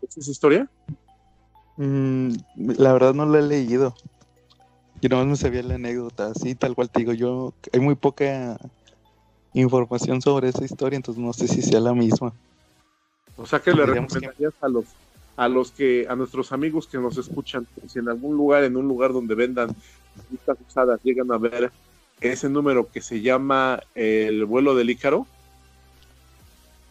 [0.00, 0.70] ¿Es esa historia?
[1.76, 3.94] Mm, la verdad no la he leído.
[5.00, 7.12] Yo nomás me sabía la anécdota, así tal cual te digo.
[7.12, 8.58] Yo, hay muy poca
[9.52, 12.32] información sobre esa historia, entonces no sé si sea la misma.
[13.36, 14.84] O sea que le recomendarías a los
[15.36, 18.86] a los que a nuestros amigos que nos escuchan, si en algún lugar, en un
[18.86, 19.74] lugar donde vendan
[20.30, 21.72] listas usadas, llegan a ver
[22.20, 25.26] ese número que se llama el vuelo del Ícaro.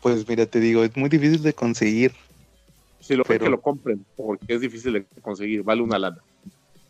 [0.01, 2.13] Pues mira, te digo, es muy difícil de conseguir.
[3.01, 3.45] Si lo pero...
[3.45, 6.19] que lo compren, porque es difícil de conseguir, vale una lana.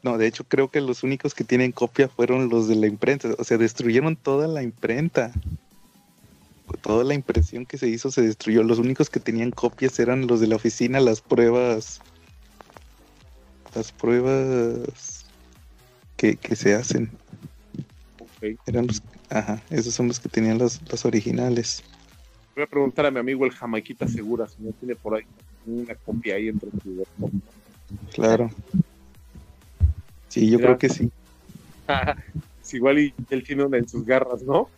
[0.04, 3.30] No, de hecho creo que los únicos que tienen copia fueron los de la imprenta,
[3.38, 5.32] o sea, destruyeron toda la imprenta.
[6.82, 8.64] Toda la impresión que se hizo se destruyó.
[8.64, 12.00] Los únicos que tenían copias eran los de la oficina, las pruebas.
[13.76, 15.26] Las pruebas
[16.16, 17.12] que, se hacen.
[18.66, 21.84] Eran los, ajá, esos son los que tenían las, las originales.
[22.56, 25.24] Voy a preguntar a mi amigo el Jamaiquita Segura si no tiene por ahí
[25.66, 27.04] una copia ahí entre su
[28.14, 28.50] Claro.
[30.28, 31.12] Sí, yo creo que sí.
[32.62, 34.70] es igual y él tiene una en sus garras, ¿no?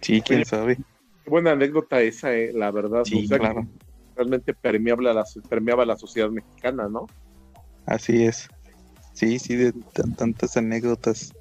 [0.00, 0.76] Sí, quién sabe.
[1.24, 3.04] Qué buena anécdota esa, eh, la verdad.
[3.04, 3.66] Sí, claro.
[4.16, 7.06] Realmente permeable a la, permeaba la sociedad mexicana, ¿no?
[7.86, 8.48] Así es.
[9.14, 9.72] Sí, sí, de
[10.16, 11.32] tantas anécdotas.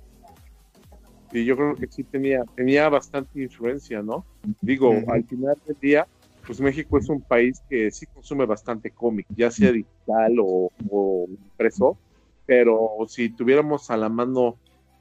[1.32, 4.26] Y yo creo que sí tenía, tenía bastante influencia, ¿no?
[4.62, 6.08] Digo, al final del día,
[6.46, 11.26] pues México es un país que sí consume bastante cómic, ya sea digital o, o
[11.30, 11.98] impreso,
[12.46, 14.58] pero si tuviéramos a la mano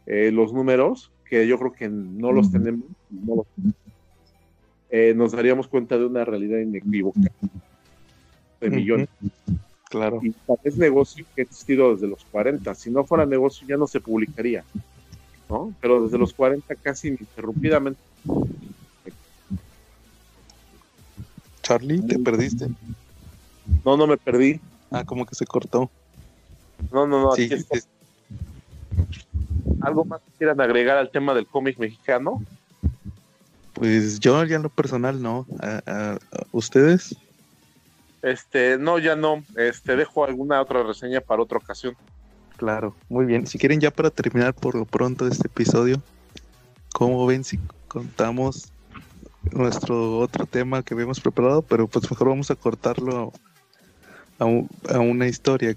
[0.07, 2.85] eh, los números, que yo creo que no los tenemos,
[4.91, 7.31] eh, nos daríamos cuenta de una realidad inequívoca
[8.61, 9.09] de millones.
[9.89, 10.21] Claro.
[10.23, 10.35] Y
[10.65, 12.75] es negocio que ha existido desde los 40.
[12.75, 14.65] Si no fuera negocio ya no se publicaría.
[15.51, 15.75] ¿No?
[15.81, 18.01] Pero desde los 40 casi ininterrumpidamente.
[21.63, 22.69] Charlie, ¿te perdiste?
[23.85, 24.61] No, no me perdí.
[24.91, 25.91] Ah, como que se cortó.
[26.93, 27.33] No, no, no.
[29.83, 32.43] ¿Algo más que quieran agregar al tema del cómic mexicano?
[33.73, 35.47] Pues yo ya en lo personal no.
[35.61, 36.19] ¿A,
[36.53, 37.17] ustedes?
[38.23, 39.43] Este, no, ya no.
[39.57, 41.97] Este, dejo alguna otra reseña para otra ocasión.
[42.61, 43.47] Claro, muy bien.
[43.47, 46.03] Si quieren ya para terminar por lo pronto este episodio,
[46.93, 47.59] ¿cómo ven si
[47.89, 48.71] contamos
[49.51, 51.63] nuestro otro tema que habíamos preparado?
[51.63, 53.33] Pero pues mejor vamos a cortarlo
[54.39, 55.75] a, una historia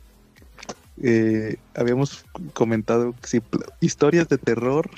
[1.02, 3.16] eh, habíamos comentado
[3.80, 4.90] historias de terror,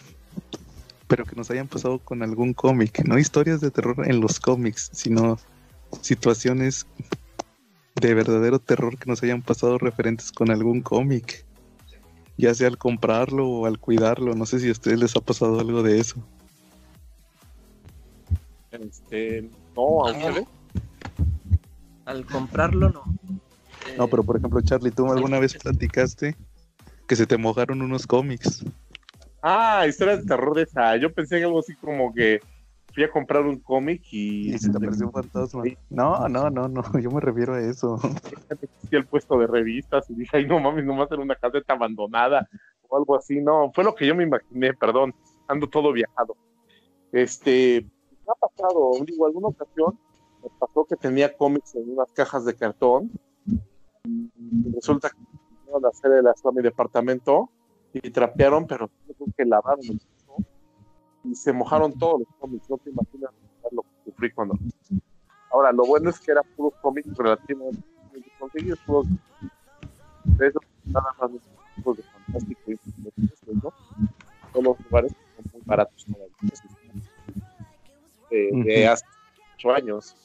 [1.07, 4.90] pero que nos hayan pasado con algún cómic, no historias de terror en los cómics,
[4.91, 5.38] sino
[6.02, 6.88] situaciones
[7.94, 11.45] de verdadero terror que nos hayan pasado referentes con algún cómic,
[12.38, 14.34] ya sea al comprarlo o al cuidarlo.
[14.36, 16.16] No sé si a ustedes les ha pasado algo de eso.
[18.72, 20.14] Este, no, a
[22.06, 23.03] Al comprarlo, no.
[23.98, 26.36] No, pero por ejemplo, Charlie, tú alguna vez platicaste
[27.07, 28.66] que se te mojaron unos cómics.
[29.41, 30.98] Ah, historia de terror de esa.
[30.98, 32.41] Yo pensé en algo así como que
[32.95, 34.53] fui a comprar un cómic y...
[34.53, 35.63] Y se te apareció un fantasma.
[35.89, 37.97] No, no, no, no, yo me refiero a eso.
[37.97, 42.47] Fui al puesto de revistas y dije, ay, no mames, nomás era una caseta abandonada
[42.88, 43.41] o algo así.
[43.41, 45.13] No, fue lo que yo me imaginé, perdón,
[45.47, 46.38] ando todo viajado.
[47.11, 47.85] Este,
[48.26, 49.99] me ha pasado, digo, alguna ocasión
[50.41, 53.11] me pasó que tenía cómics en unas cajas de cartón
[54.05, 55.17] y resulta que
[55.81, 57.49] la serie de la a mi departamento
[57.91, 59.99] y trapearon, pero creo que lavaron
[61.26, 62.69] y se mojaron todos los cómics.
[62.69, 63.31] No te imaginas
[63.72, 64.57] lo que sufrí cuando.
[65.52, 67.81] Ahora, lo bueno es que eran puros cómics relativamente
[68.39, 69.07] conseguidos, puros
[70.26, 70.53] de
[70.85, 72.80] nada más de fantástico y
[73.53, 73.73] ¿no?
[74.52, 76.06] Todos los lugares son muy baratos
[78.30, 79.06] de, de hace
[79.57, 80.15] 8 años,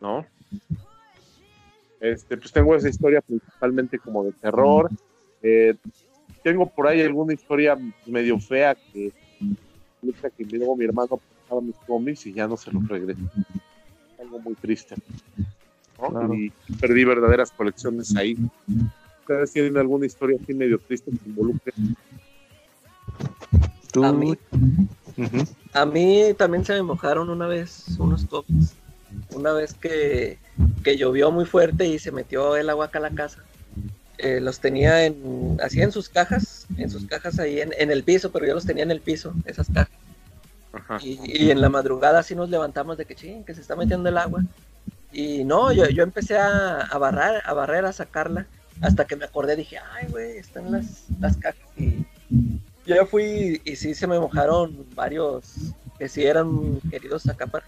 [0.00, 0.24] ¿no?
[2.00, 4.90] Este, pues tengo esa historia principalmente como de terror.
[5.42, 5.74] Eh,
[6.42, 8.76] tengo por ahí alguna historia medio fea
[10.30, 13.20] que que luego mi hermano pasaba mis cómics y ya no se los regresó.
[14.20, 14.94] Algo muy triste.
[16.34, 18.36] Y perdí verdaderas colecciones ahí.
[19.20, 21.72] ¿Ustedes tienen alguna historia así medio triste que involucre?
[24.02, 24.36] A mí,
[25.72, 28.74] a mí también se me mojaron una vez unos cómics.
[29.32, 30.38] Una vez que,
[30.82, 33.44] que llovió muy fuerte y se metió el agua acá a la casa.
[34.18, 38.04] Eh, los tenía en, así en sus cajas, en sus cajas ahí en, en, el
[38.04, 39.93] piso, pero yo los tenía en el piso, esas cajas.
[41.02, 44.18] Y, en la madrugada así nos levantamos de que ching, que se está metiendo el
[44.18, 44.42] agua.
[45.12, 48.46] Y no, yo, yo empecé a, a barrer, a barrer, a sacarla,
[48.80, 51.60] hasta que me acordé, dije, ay, güey, están las, las cajas.
[51.76, 52.04] Y
[52.86, 55.54] yo fui y sí se me mojaron varios
[55.98, 57.64] que sí eran queridos acá para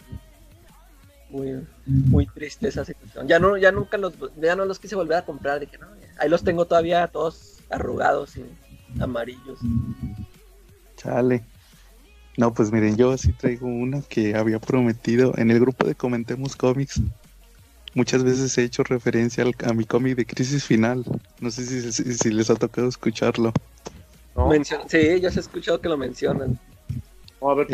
[1.30, 3.26] muy, muy triste esa situación.
[3.28, 5.86] Ya no, ya nunca los, ya no los quise volver a comprar, dije, no,
[6.18, 8.44] ahí los tengo todavía todos arrugados y
[9.00, 9.58] amarillos.
[10.96, 11.44] Chale.
[12.36, 16.54] No, pues miren, yo sí traigo una que había prometido en el grupo de Comentemos
[16.54, 17.00] Cómics.
[17.94, 21.02] Muchas veces he hecho referencia a mi cómic de Crisis Final.
[21.40, 23.54] No sé si, les ha tocado escucharlo.
[24.88, 26.58] sí, ya se ha escuchado que lo mencionan.
[27.40, 27.68] a ver,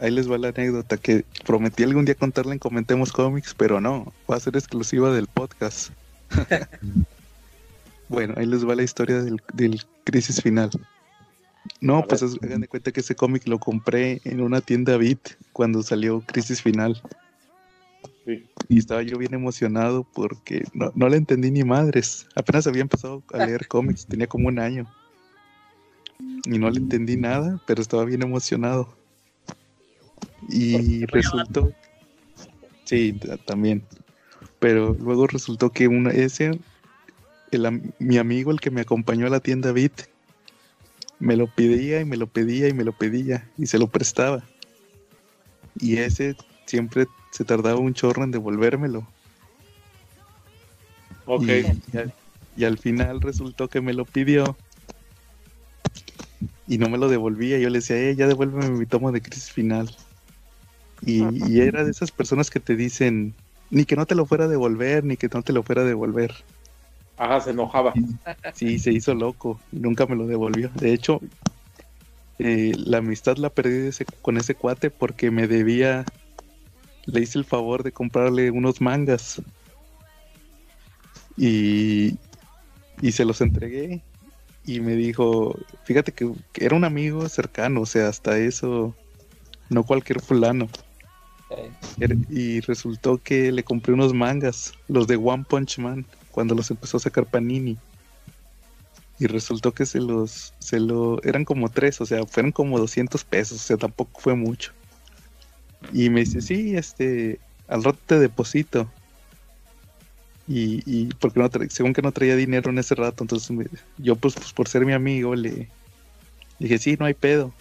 [0.00, 4.12] Ahí les va la anécdota que prometí algún día contarla en Comentemos Cómics, pero no,
[4.30, 5.90] va a ser exclusiva del podcast.
[8.08, 10.70] bueno, ahí les va la historia del, del Crisis Final.
[11.80, 15.82] No, pues hagan de cuenta que ese cómic lo compré en una tienda Beat cuando
[15.82, 17.02] salió Crisis Final.
[18.68, 22.26] Y estaba yo bien emocionado porque no, no le entendí ni madres.
[22.34, 24.86] Apenas había empezado a leer cómics, tenía como un año.
[26.44, 28.96] Y no le entendí nada, pero estaba bien emocionado.
[30.48, 31.72] Y resultó.
[32.84, 33.82] Sí, también.
[34.58, 36.58] Pero luego resultó que una, ese,
[37.50, 40.08] el, mi amigo, el que me acompañó a la tienda Beat,
[41.20, 44.42] me lo pedía y me lo pedía y me lo pedía y se lo prestaba.
[45.80, 46.36] Y ese
[46.66, 49.06] siempre se tardaba un chorro en devolvérmelo.
[51.26, 51.48] Ok.
[52.56, 54.56] Y, al final resultó que me lo pidió
[56.66, 57.58] y no me lo devolvía.
[57.58, 59.94] Yo le decía, eh, ya devuélveme mi tomo de crisis final.
[61.02, 63.34] Y, y, era de esas personas que te dicen,
[63.70, 65.84] ni que no te lo fuera a devolver, ni que no te lo fuera a
[65.84, 66.34] devolver.
[67.18, 67.92] Ajá, se enojaba.
[68.54, 70.70] Sí, se hizo loco nunca me lo devolvió.
[70.76, 71.20] De hecho,
[72.38, 73.90] eh, la amistad la perdí
[74.22, 76.10] con ese cuate porque me debía,
[77.06, 79.42] le hice el favor de comprarle unos mangas
[81.36, 82.16] y,
[83.00, 84.02] y se los entregué
[84.64, 88.94] y me dijo, fíjate que, era un amigo cercano, o sea, hasta eso,
[89.70, 90.68] no cualquier fulano.
[92.28, 96.06] Y resultó que le compré unos mangas, los de One Punch Man
[96.38, 97.76] cuando los empezó a sacar Panini.
[99.18, 103.24] Y resultó que se los, se lo, eran como tres, o sea, fueron como 200
[103.24, 104.70] pesos, o sea, tampoco fue mucho.
[105.92, 108.88] Y me dice, sí, este, al rato te deposito.
[110.46, 113.50] Y, y porque no según que no traía dinero en ese rato, entonces
[113.96, 115.68] yo pues, pues, por ser mi amigo le
[116.60, 117.52] dije, sí, no hay pedo.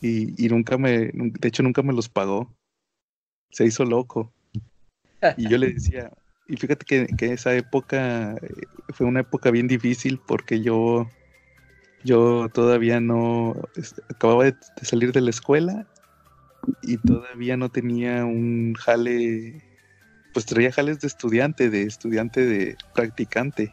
[0.00, 2.48] Y, y nunca me, de hecho nunca me los pagó.
[3.50, 4.32] Se hizo loco.
[5.36, 6.12] Y yo le decía,
[6.52, 11.10] y fíjate que, que, esa época eh, fue una época bien difícil porque yo,
[12.04, 13.54] yo todavía no
[14.10, 15.86] acababa de, salir de la escuela
[16.82, 19.62] y todavía no tenía un jale,
[20.34, 23.72] pues traía jales de estudiante, de estudiante de practicante.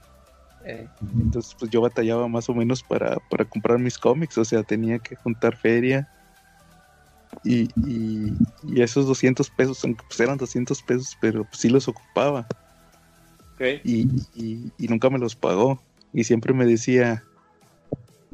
[0.64, 0.88] Eh.
[1.20, 5.00] Entonces, pues yo batallaba más o menos para, para comprar mis cómics, o sea, tenía
[5.00, 6.08] que juntar feria
[7.44, 12.48] y, y, esos 200 pesos, aunque pues eran 200 pesos, pero pues sí los ocupaba.
[13.84, 15.82] Y, y, nunca me los pagó.
[16.14, 17.24] Y siempre me decía,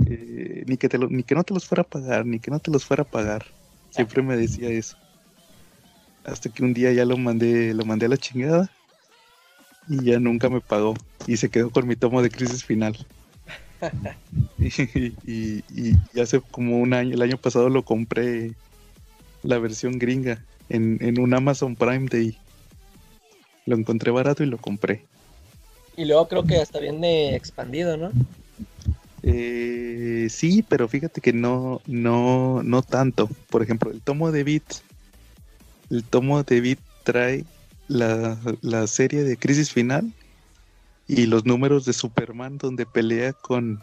[0.05, 2.59] eh, ni, que te ni que no te los fuera a pagar, ni que no
[2.59, 3.45] te los fuera a pagar.
[3.89, 4.97] Siempre me decía eso.
[6.25, 8.69] Hasta que un día ya lo mandé, lo mandé a la chingada
[9.87, 10.95] y ya nunca me pagó.
[11.27, 12.97] Y se quedó con mi tomo de crisis final.
[14.57, 18.53] y, y, hace como un año, el año pasado lo compré
[19.43, 22.37] la versión gringa en, en un Amazon Prime Day.
[23.65, 25.05] Lo encontré barato y lo compré.
[25.97, 28.11] Y luego creo que hasta viene expandido, ¿no?
[29.23, 33.29] Eh, sí, pero fíjate que no, no, no tanto.
[33.49, 34.63] Por ejemplo, el tomo de Beat,
[35.89, 37.45] el tomo de Beat trae
[37.87, 40.11] la, la serie de Crisis Final
[41.07, 43.79] y los números de Superman donde pelea con,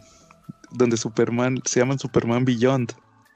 [0.72, 2.92] donde Superman se llaman Superman Beyond.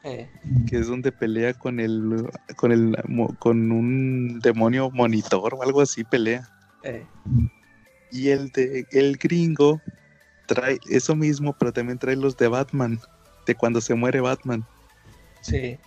[0.09, 0.31] Eh.
[0.69, 2.97] que es donde pelea con el con el
[3.41, 6.49] con un demonio monitor o algo así pelea.
[6.85, 7.05] Eh.
[8.11, 9.81] Y el de el gringo
[10.47, 13.01] trae eso mismo, pero también trae los de Batman,
[13.47, 14.65] de cuando se muere Batman.
[15.41, 15.79] Sí.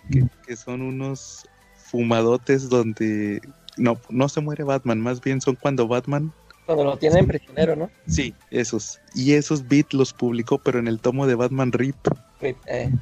[0.46, 3.40] Que, son unos fumadotes donde
[3.76, 6.32] no, no se muere Batman, más bien son cuando Batman
[6.70, 7.90] cuando lo tienen prisionero, ¿no?
[8.06, 9.00] Sí, esos.
[9.12, 11.96] Y esos beats los publicó, pero en el tomo de Batman Rip.
[12.40, 12.92] Rip eh.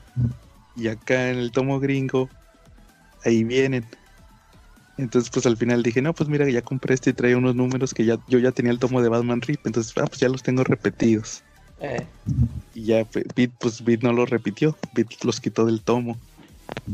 [0.74, 2.30] Y acá en el tomo gringo,
[3.26, 3.84] ahí vienen.
[4.98, 7.94] Entonces, pues al final dije, no, pues mira, ya compré este y trae unos números
[7.94, 10.42] que ya yo ya tenía el tomo de Batman Rip, entonces, ah, pues ya los
[10.42, 11.42] tengo repetidos.
[11.80, 12.04] Eh.
[12.74, 13.06] Y ya,
[13.36, 16.18] Beat, pues Beat no los repitió, Beat los quitó del tomo.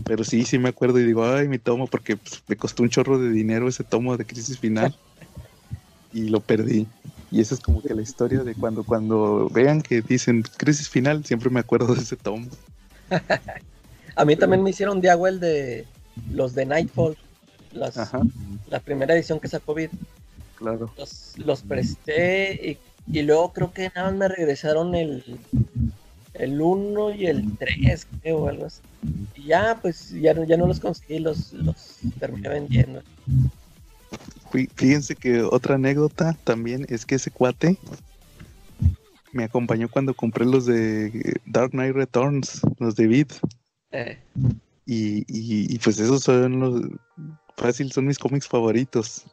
[0.06, 2.90] Pero sí, sí me acuerdo y digo, ay, mi tomo, porque pues, me costó un
[2.90, 4.94] chorro de dinero ese tomo de Crisis Final.
[6.12, 6.86] y lo perdí.
[7.30, 11.24] Y esa es como que la historia de cuando, cuando vean que dicen Crisis Final,
[11.24, 12.46] siempre me acuerdo de ese tomo.
[14.16, 15.86] A mí también me hicieron de el de
[16.30, 17.16] los de Nightfall,
[17.74, 19.90] la primera edición que sacó Beat.
[20.56, 20.90] Claro.
[21.36, 25.38] Los, presté y, luego creo que nada más me regresaron el
[26.34, 28.80] el 1 y el 3, creo, algo así.
[29.36, 33.02] Y ya, pues ya, ya no los conseguí, los, los terminé vendiendo.
[34.74, 37.76] Fíjense que otra anécdota también es que ese cuate
[39.32, 43.32] me acompañó cuando compré los de Dark Knight Returns, los de Beat.
[43.90, 44.18] Eh.
[44.86, 46.82] Y, y, pues esos son los.
[47.56, 49.24] Fácil, son mis cómics favoritos.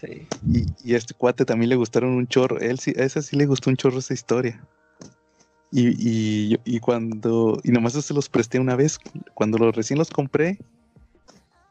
[0.00, 0.26] Sí.
[0.84, 2.58] Y, a este cuate también le gustaron un chorro.
[2.58, 4.60] Él sí, a ese sí le gustó un chorro esa historia.
[5.70, 7.58] Y, y, cuando.
[7.64, 8.98] Y nomás se los presté una vez.
[9.34, 10.58] Cuando los recién los compré,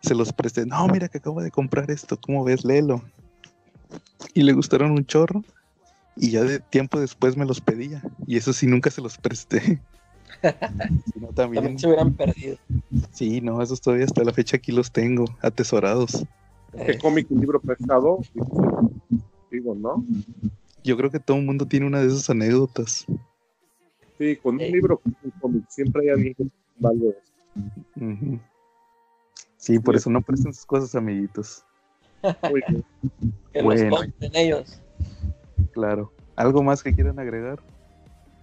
[0.02, 0.66] se los presté.
[0.66, 2.18] No, mira que acabo de comprar esto.
[2.20, 2.66] ¿Cómo ves?
[2.66, 3.04] Léelo.
[4.34, 5.44] Y le gustaron un chorro.
[6.16, 8.02] Y ya de tiempo después me los pedía.
[8.26, 9.82] Y eso sí, nunca se los presté.
[11.36, 12.58] También, se hubieran perdido.
[13.12, 16.26] Sí, no, esos todavía hasta la fecha aquí los tengo, atesorados.
[16.86, 18.20] ¿Qué cómic un libro prestado?
[19.52, 20.06] Digo, ¿no?
[20.84, 23.06] Yo creo que todo el mundo tiene una de esas anécdotas.
[24.18, 26.46] Sí, con un libro, un cómic, siempre hay alguien que
[26.80, 27.14] valga
[29.58, 31.64] Sí, por eso no presten sus cosas, amiguitos.
[33.54, 34.00] que bueno.
[34.34, 34.82] ellos.
[35.72, 36.12] Claro.
[36.36, 37.60] ¿Algo más que quieran agregar?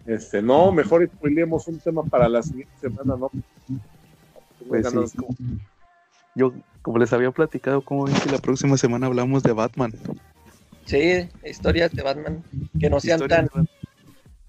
[0.08, 3.30] Este, no, mejor spoilemos un tema para la siguiente semana, ¿no?
[4.66, 5.18] Pues sí,
[6.34, 9.92] yo, como les había platicado, como ven que la próxima semana hablamos de Batman.
[10.86, 12.42] Sí, historias de Batman
[12.80, 13.50] que no sean tan,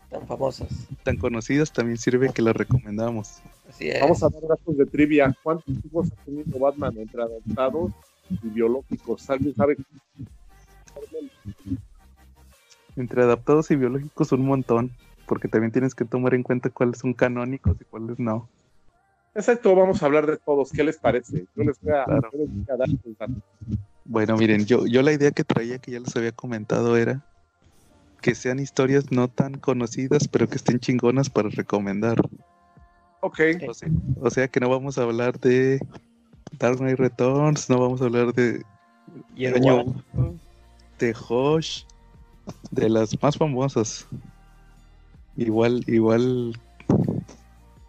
[0.10, 0.70] tan famosas.
[1.04, 3.42] Tan conocidas también sirve que las recomendamos.
[3.68, 4.00] Así es.
[4.00, 5.36] Vamos a dar datos de trivia.
[5.44, 7.92] ¿Cuántos hijos ha tenido Batman entre adoptados
[8.30, 9.30] y biológicos?
[9.30, 9.76] ¿Alguien sabe?
[12.96, 14.92] Entre adaptados y biológicos un montón
[15.30, 18.50] porque también tienes que tomar en cuenta cuáles son canónicos y cuáles no.
[19.36, 20.72] Exacto, vamos a hablar de todos.
[20.72, 21.46] ¿Qué les parece?
[21.56, 22.90] Yo les voy a, dar
[24.06, 27.24] Bueno, miren, yo, yo la idea que traía, que ya les había comentado, era
[28.22, 32.18] que sean historias no tan conocidas, pero que estén chingonas para recomendar.
[33.22, 33.40] Ok.
[34.20, 35.80] O sea, que no vamos a hablar de
[36.58, 38.66] Dark Knight Returns, no vamos a hablar de
[40.98, 41.84] de Hosh,
[42.72, 44.08] de las más famosas
[45.40, 46.54] igual, igual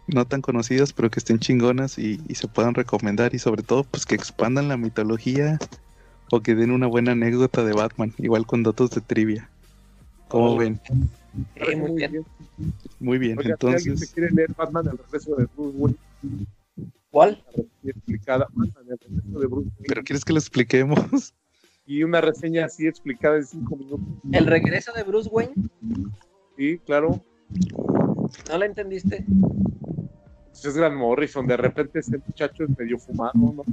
[0.07, 4.05] no tan conocidas, pero que estén chingonas y, se puedan recomendar y sobre todo pues
[4.05, 5.59] que expandan la mitología
[6.31, 9.49] o que den una buena anécdota de Batman, igual con datos de trivia.
[10.27, 10.79] ¿Cómo ven?
[11.77, 12.25] muy bien.
[12.99, 13.81] Muy bien, entonces.
[13.81, 15.97] ¿Alguien se quiere leer Batman el regreso de Bruce Wayne?
[17.09, 17.43] ¿Cuál?
[17.83, 19.85] Explicada, Batman el regreso de Bruce Wayne.
[19.87, 21.33] ¿Pero quieres que lo expliquemos?
[21.83, 23.99] Y una reseña así explicada en cinco minutos.
[24.31, 25.53] ¿El regreso de Bruce Wayne?
[26.55, 27.21] Sí, claro.
[28.49, 29.25] ¿No la entendiste?
[30.51, 33.63] Pues es Gran Morrison, de repente ese muchacho es medio fumado, ¿no?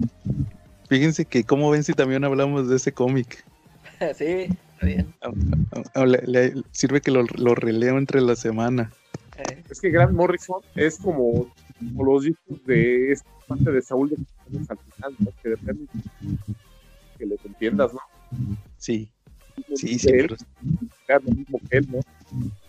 [0.88, 3.44] Fíjense que, ¿cómo ven si también hablamos de ese cómic?
[4.14, 5.14] sí, está bien.
[6.72, 8.90] Sirve que lo, releo entre la semana.
[9.36, 9.62] Eh.
[9.70, 14.16] Es que Grant Morrison es como, los discos de esta parte de Saúl de
[14.68, 15.30] al final, ¿no?
[15.42, 15.86] que depende
[17.18, 18.00] que les entiendas, ¿no?
[18.78, 19.10] Sí,
[19.74, 20.10] sí, sí.
[20.12, 22.00] lo mismo que él, ¿no?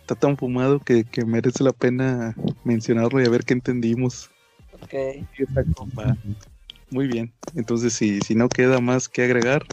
[0.09, 4.31] Está tan fumado que, que merece la pena mencionarlo y a ver qué entendimos.
[4.81, 5.23] Ok.
[6.89, 7.31] Muy bien.
[7.53, 9.67] Entonces, si, si no queda más que agregar,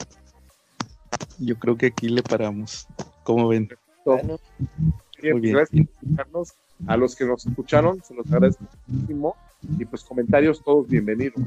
[1.38, 2.86] yo creo que aquí le paramos.
[3.24, 3.70] ¿Cómo ven?
[4.04, 5.54] Muy bien.
[5.54, 6.52] Gracias por escucharnos.
[6.86, 9.36] A los que nos escucharon, se los agradezco muchísimo.
[9.78, 11.42] Y pues comentarios todos bienvenidos.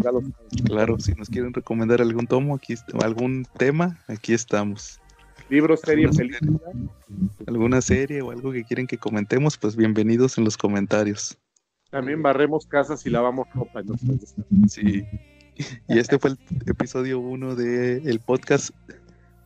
[0.65, 4.99] Claro, si nos quieren recomendar algún tomo, aquí algún tema, aquí estamos.
[5.49, 6.59] Libros, serie, película.
[7.47, 11.37] Alguna serie o algo que quieren que comentemos, pues bienvenidos en los comentarios.
[11.89, 13.81] También barremos casas y lavamos ropa.
[14.67, 15.03] Sí.
[15.87, 18.69] Y este fue el episodio 1 del podcast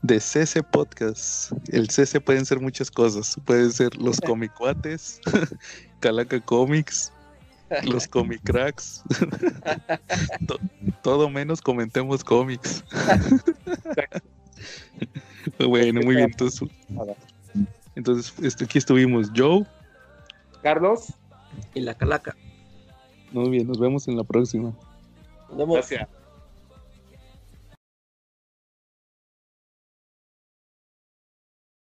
[0.01, 1.53] de CC Podcast.
[1.71, 3.39] El CC pueden ser muchas cosas.
[3.45, 5.21] Pueden ser los comicuates,
[6.01, 7.13] Calaca Comics,
[7.85, 9.03] los comicracks.
[11.01, 12.83] todo menos comentemos cómics.
[15.67, 16.29] bueno, muy bien.
[16.31, 16.69] Entonces,
[17.95, 19.65] entonces este, aquí estuvimos Joe,
[20.61, 21.13] Carlos
[21.73, 22.35] y la Calaca.
[23.31, 24.73] Muy bien, nos vemos en la próxima.
[25.49, 26.07] Gracias.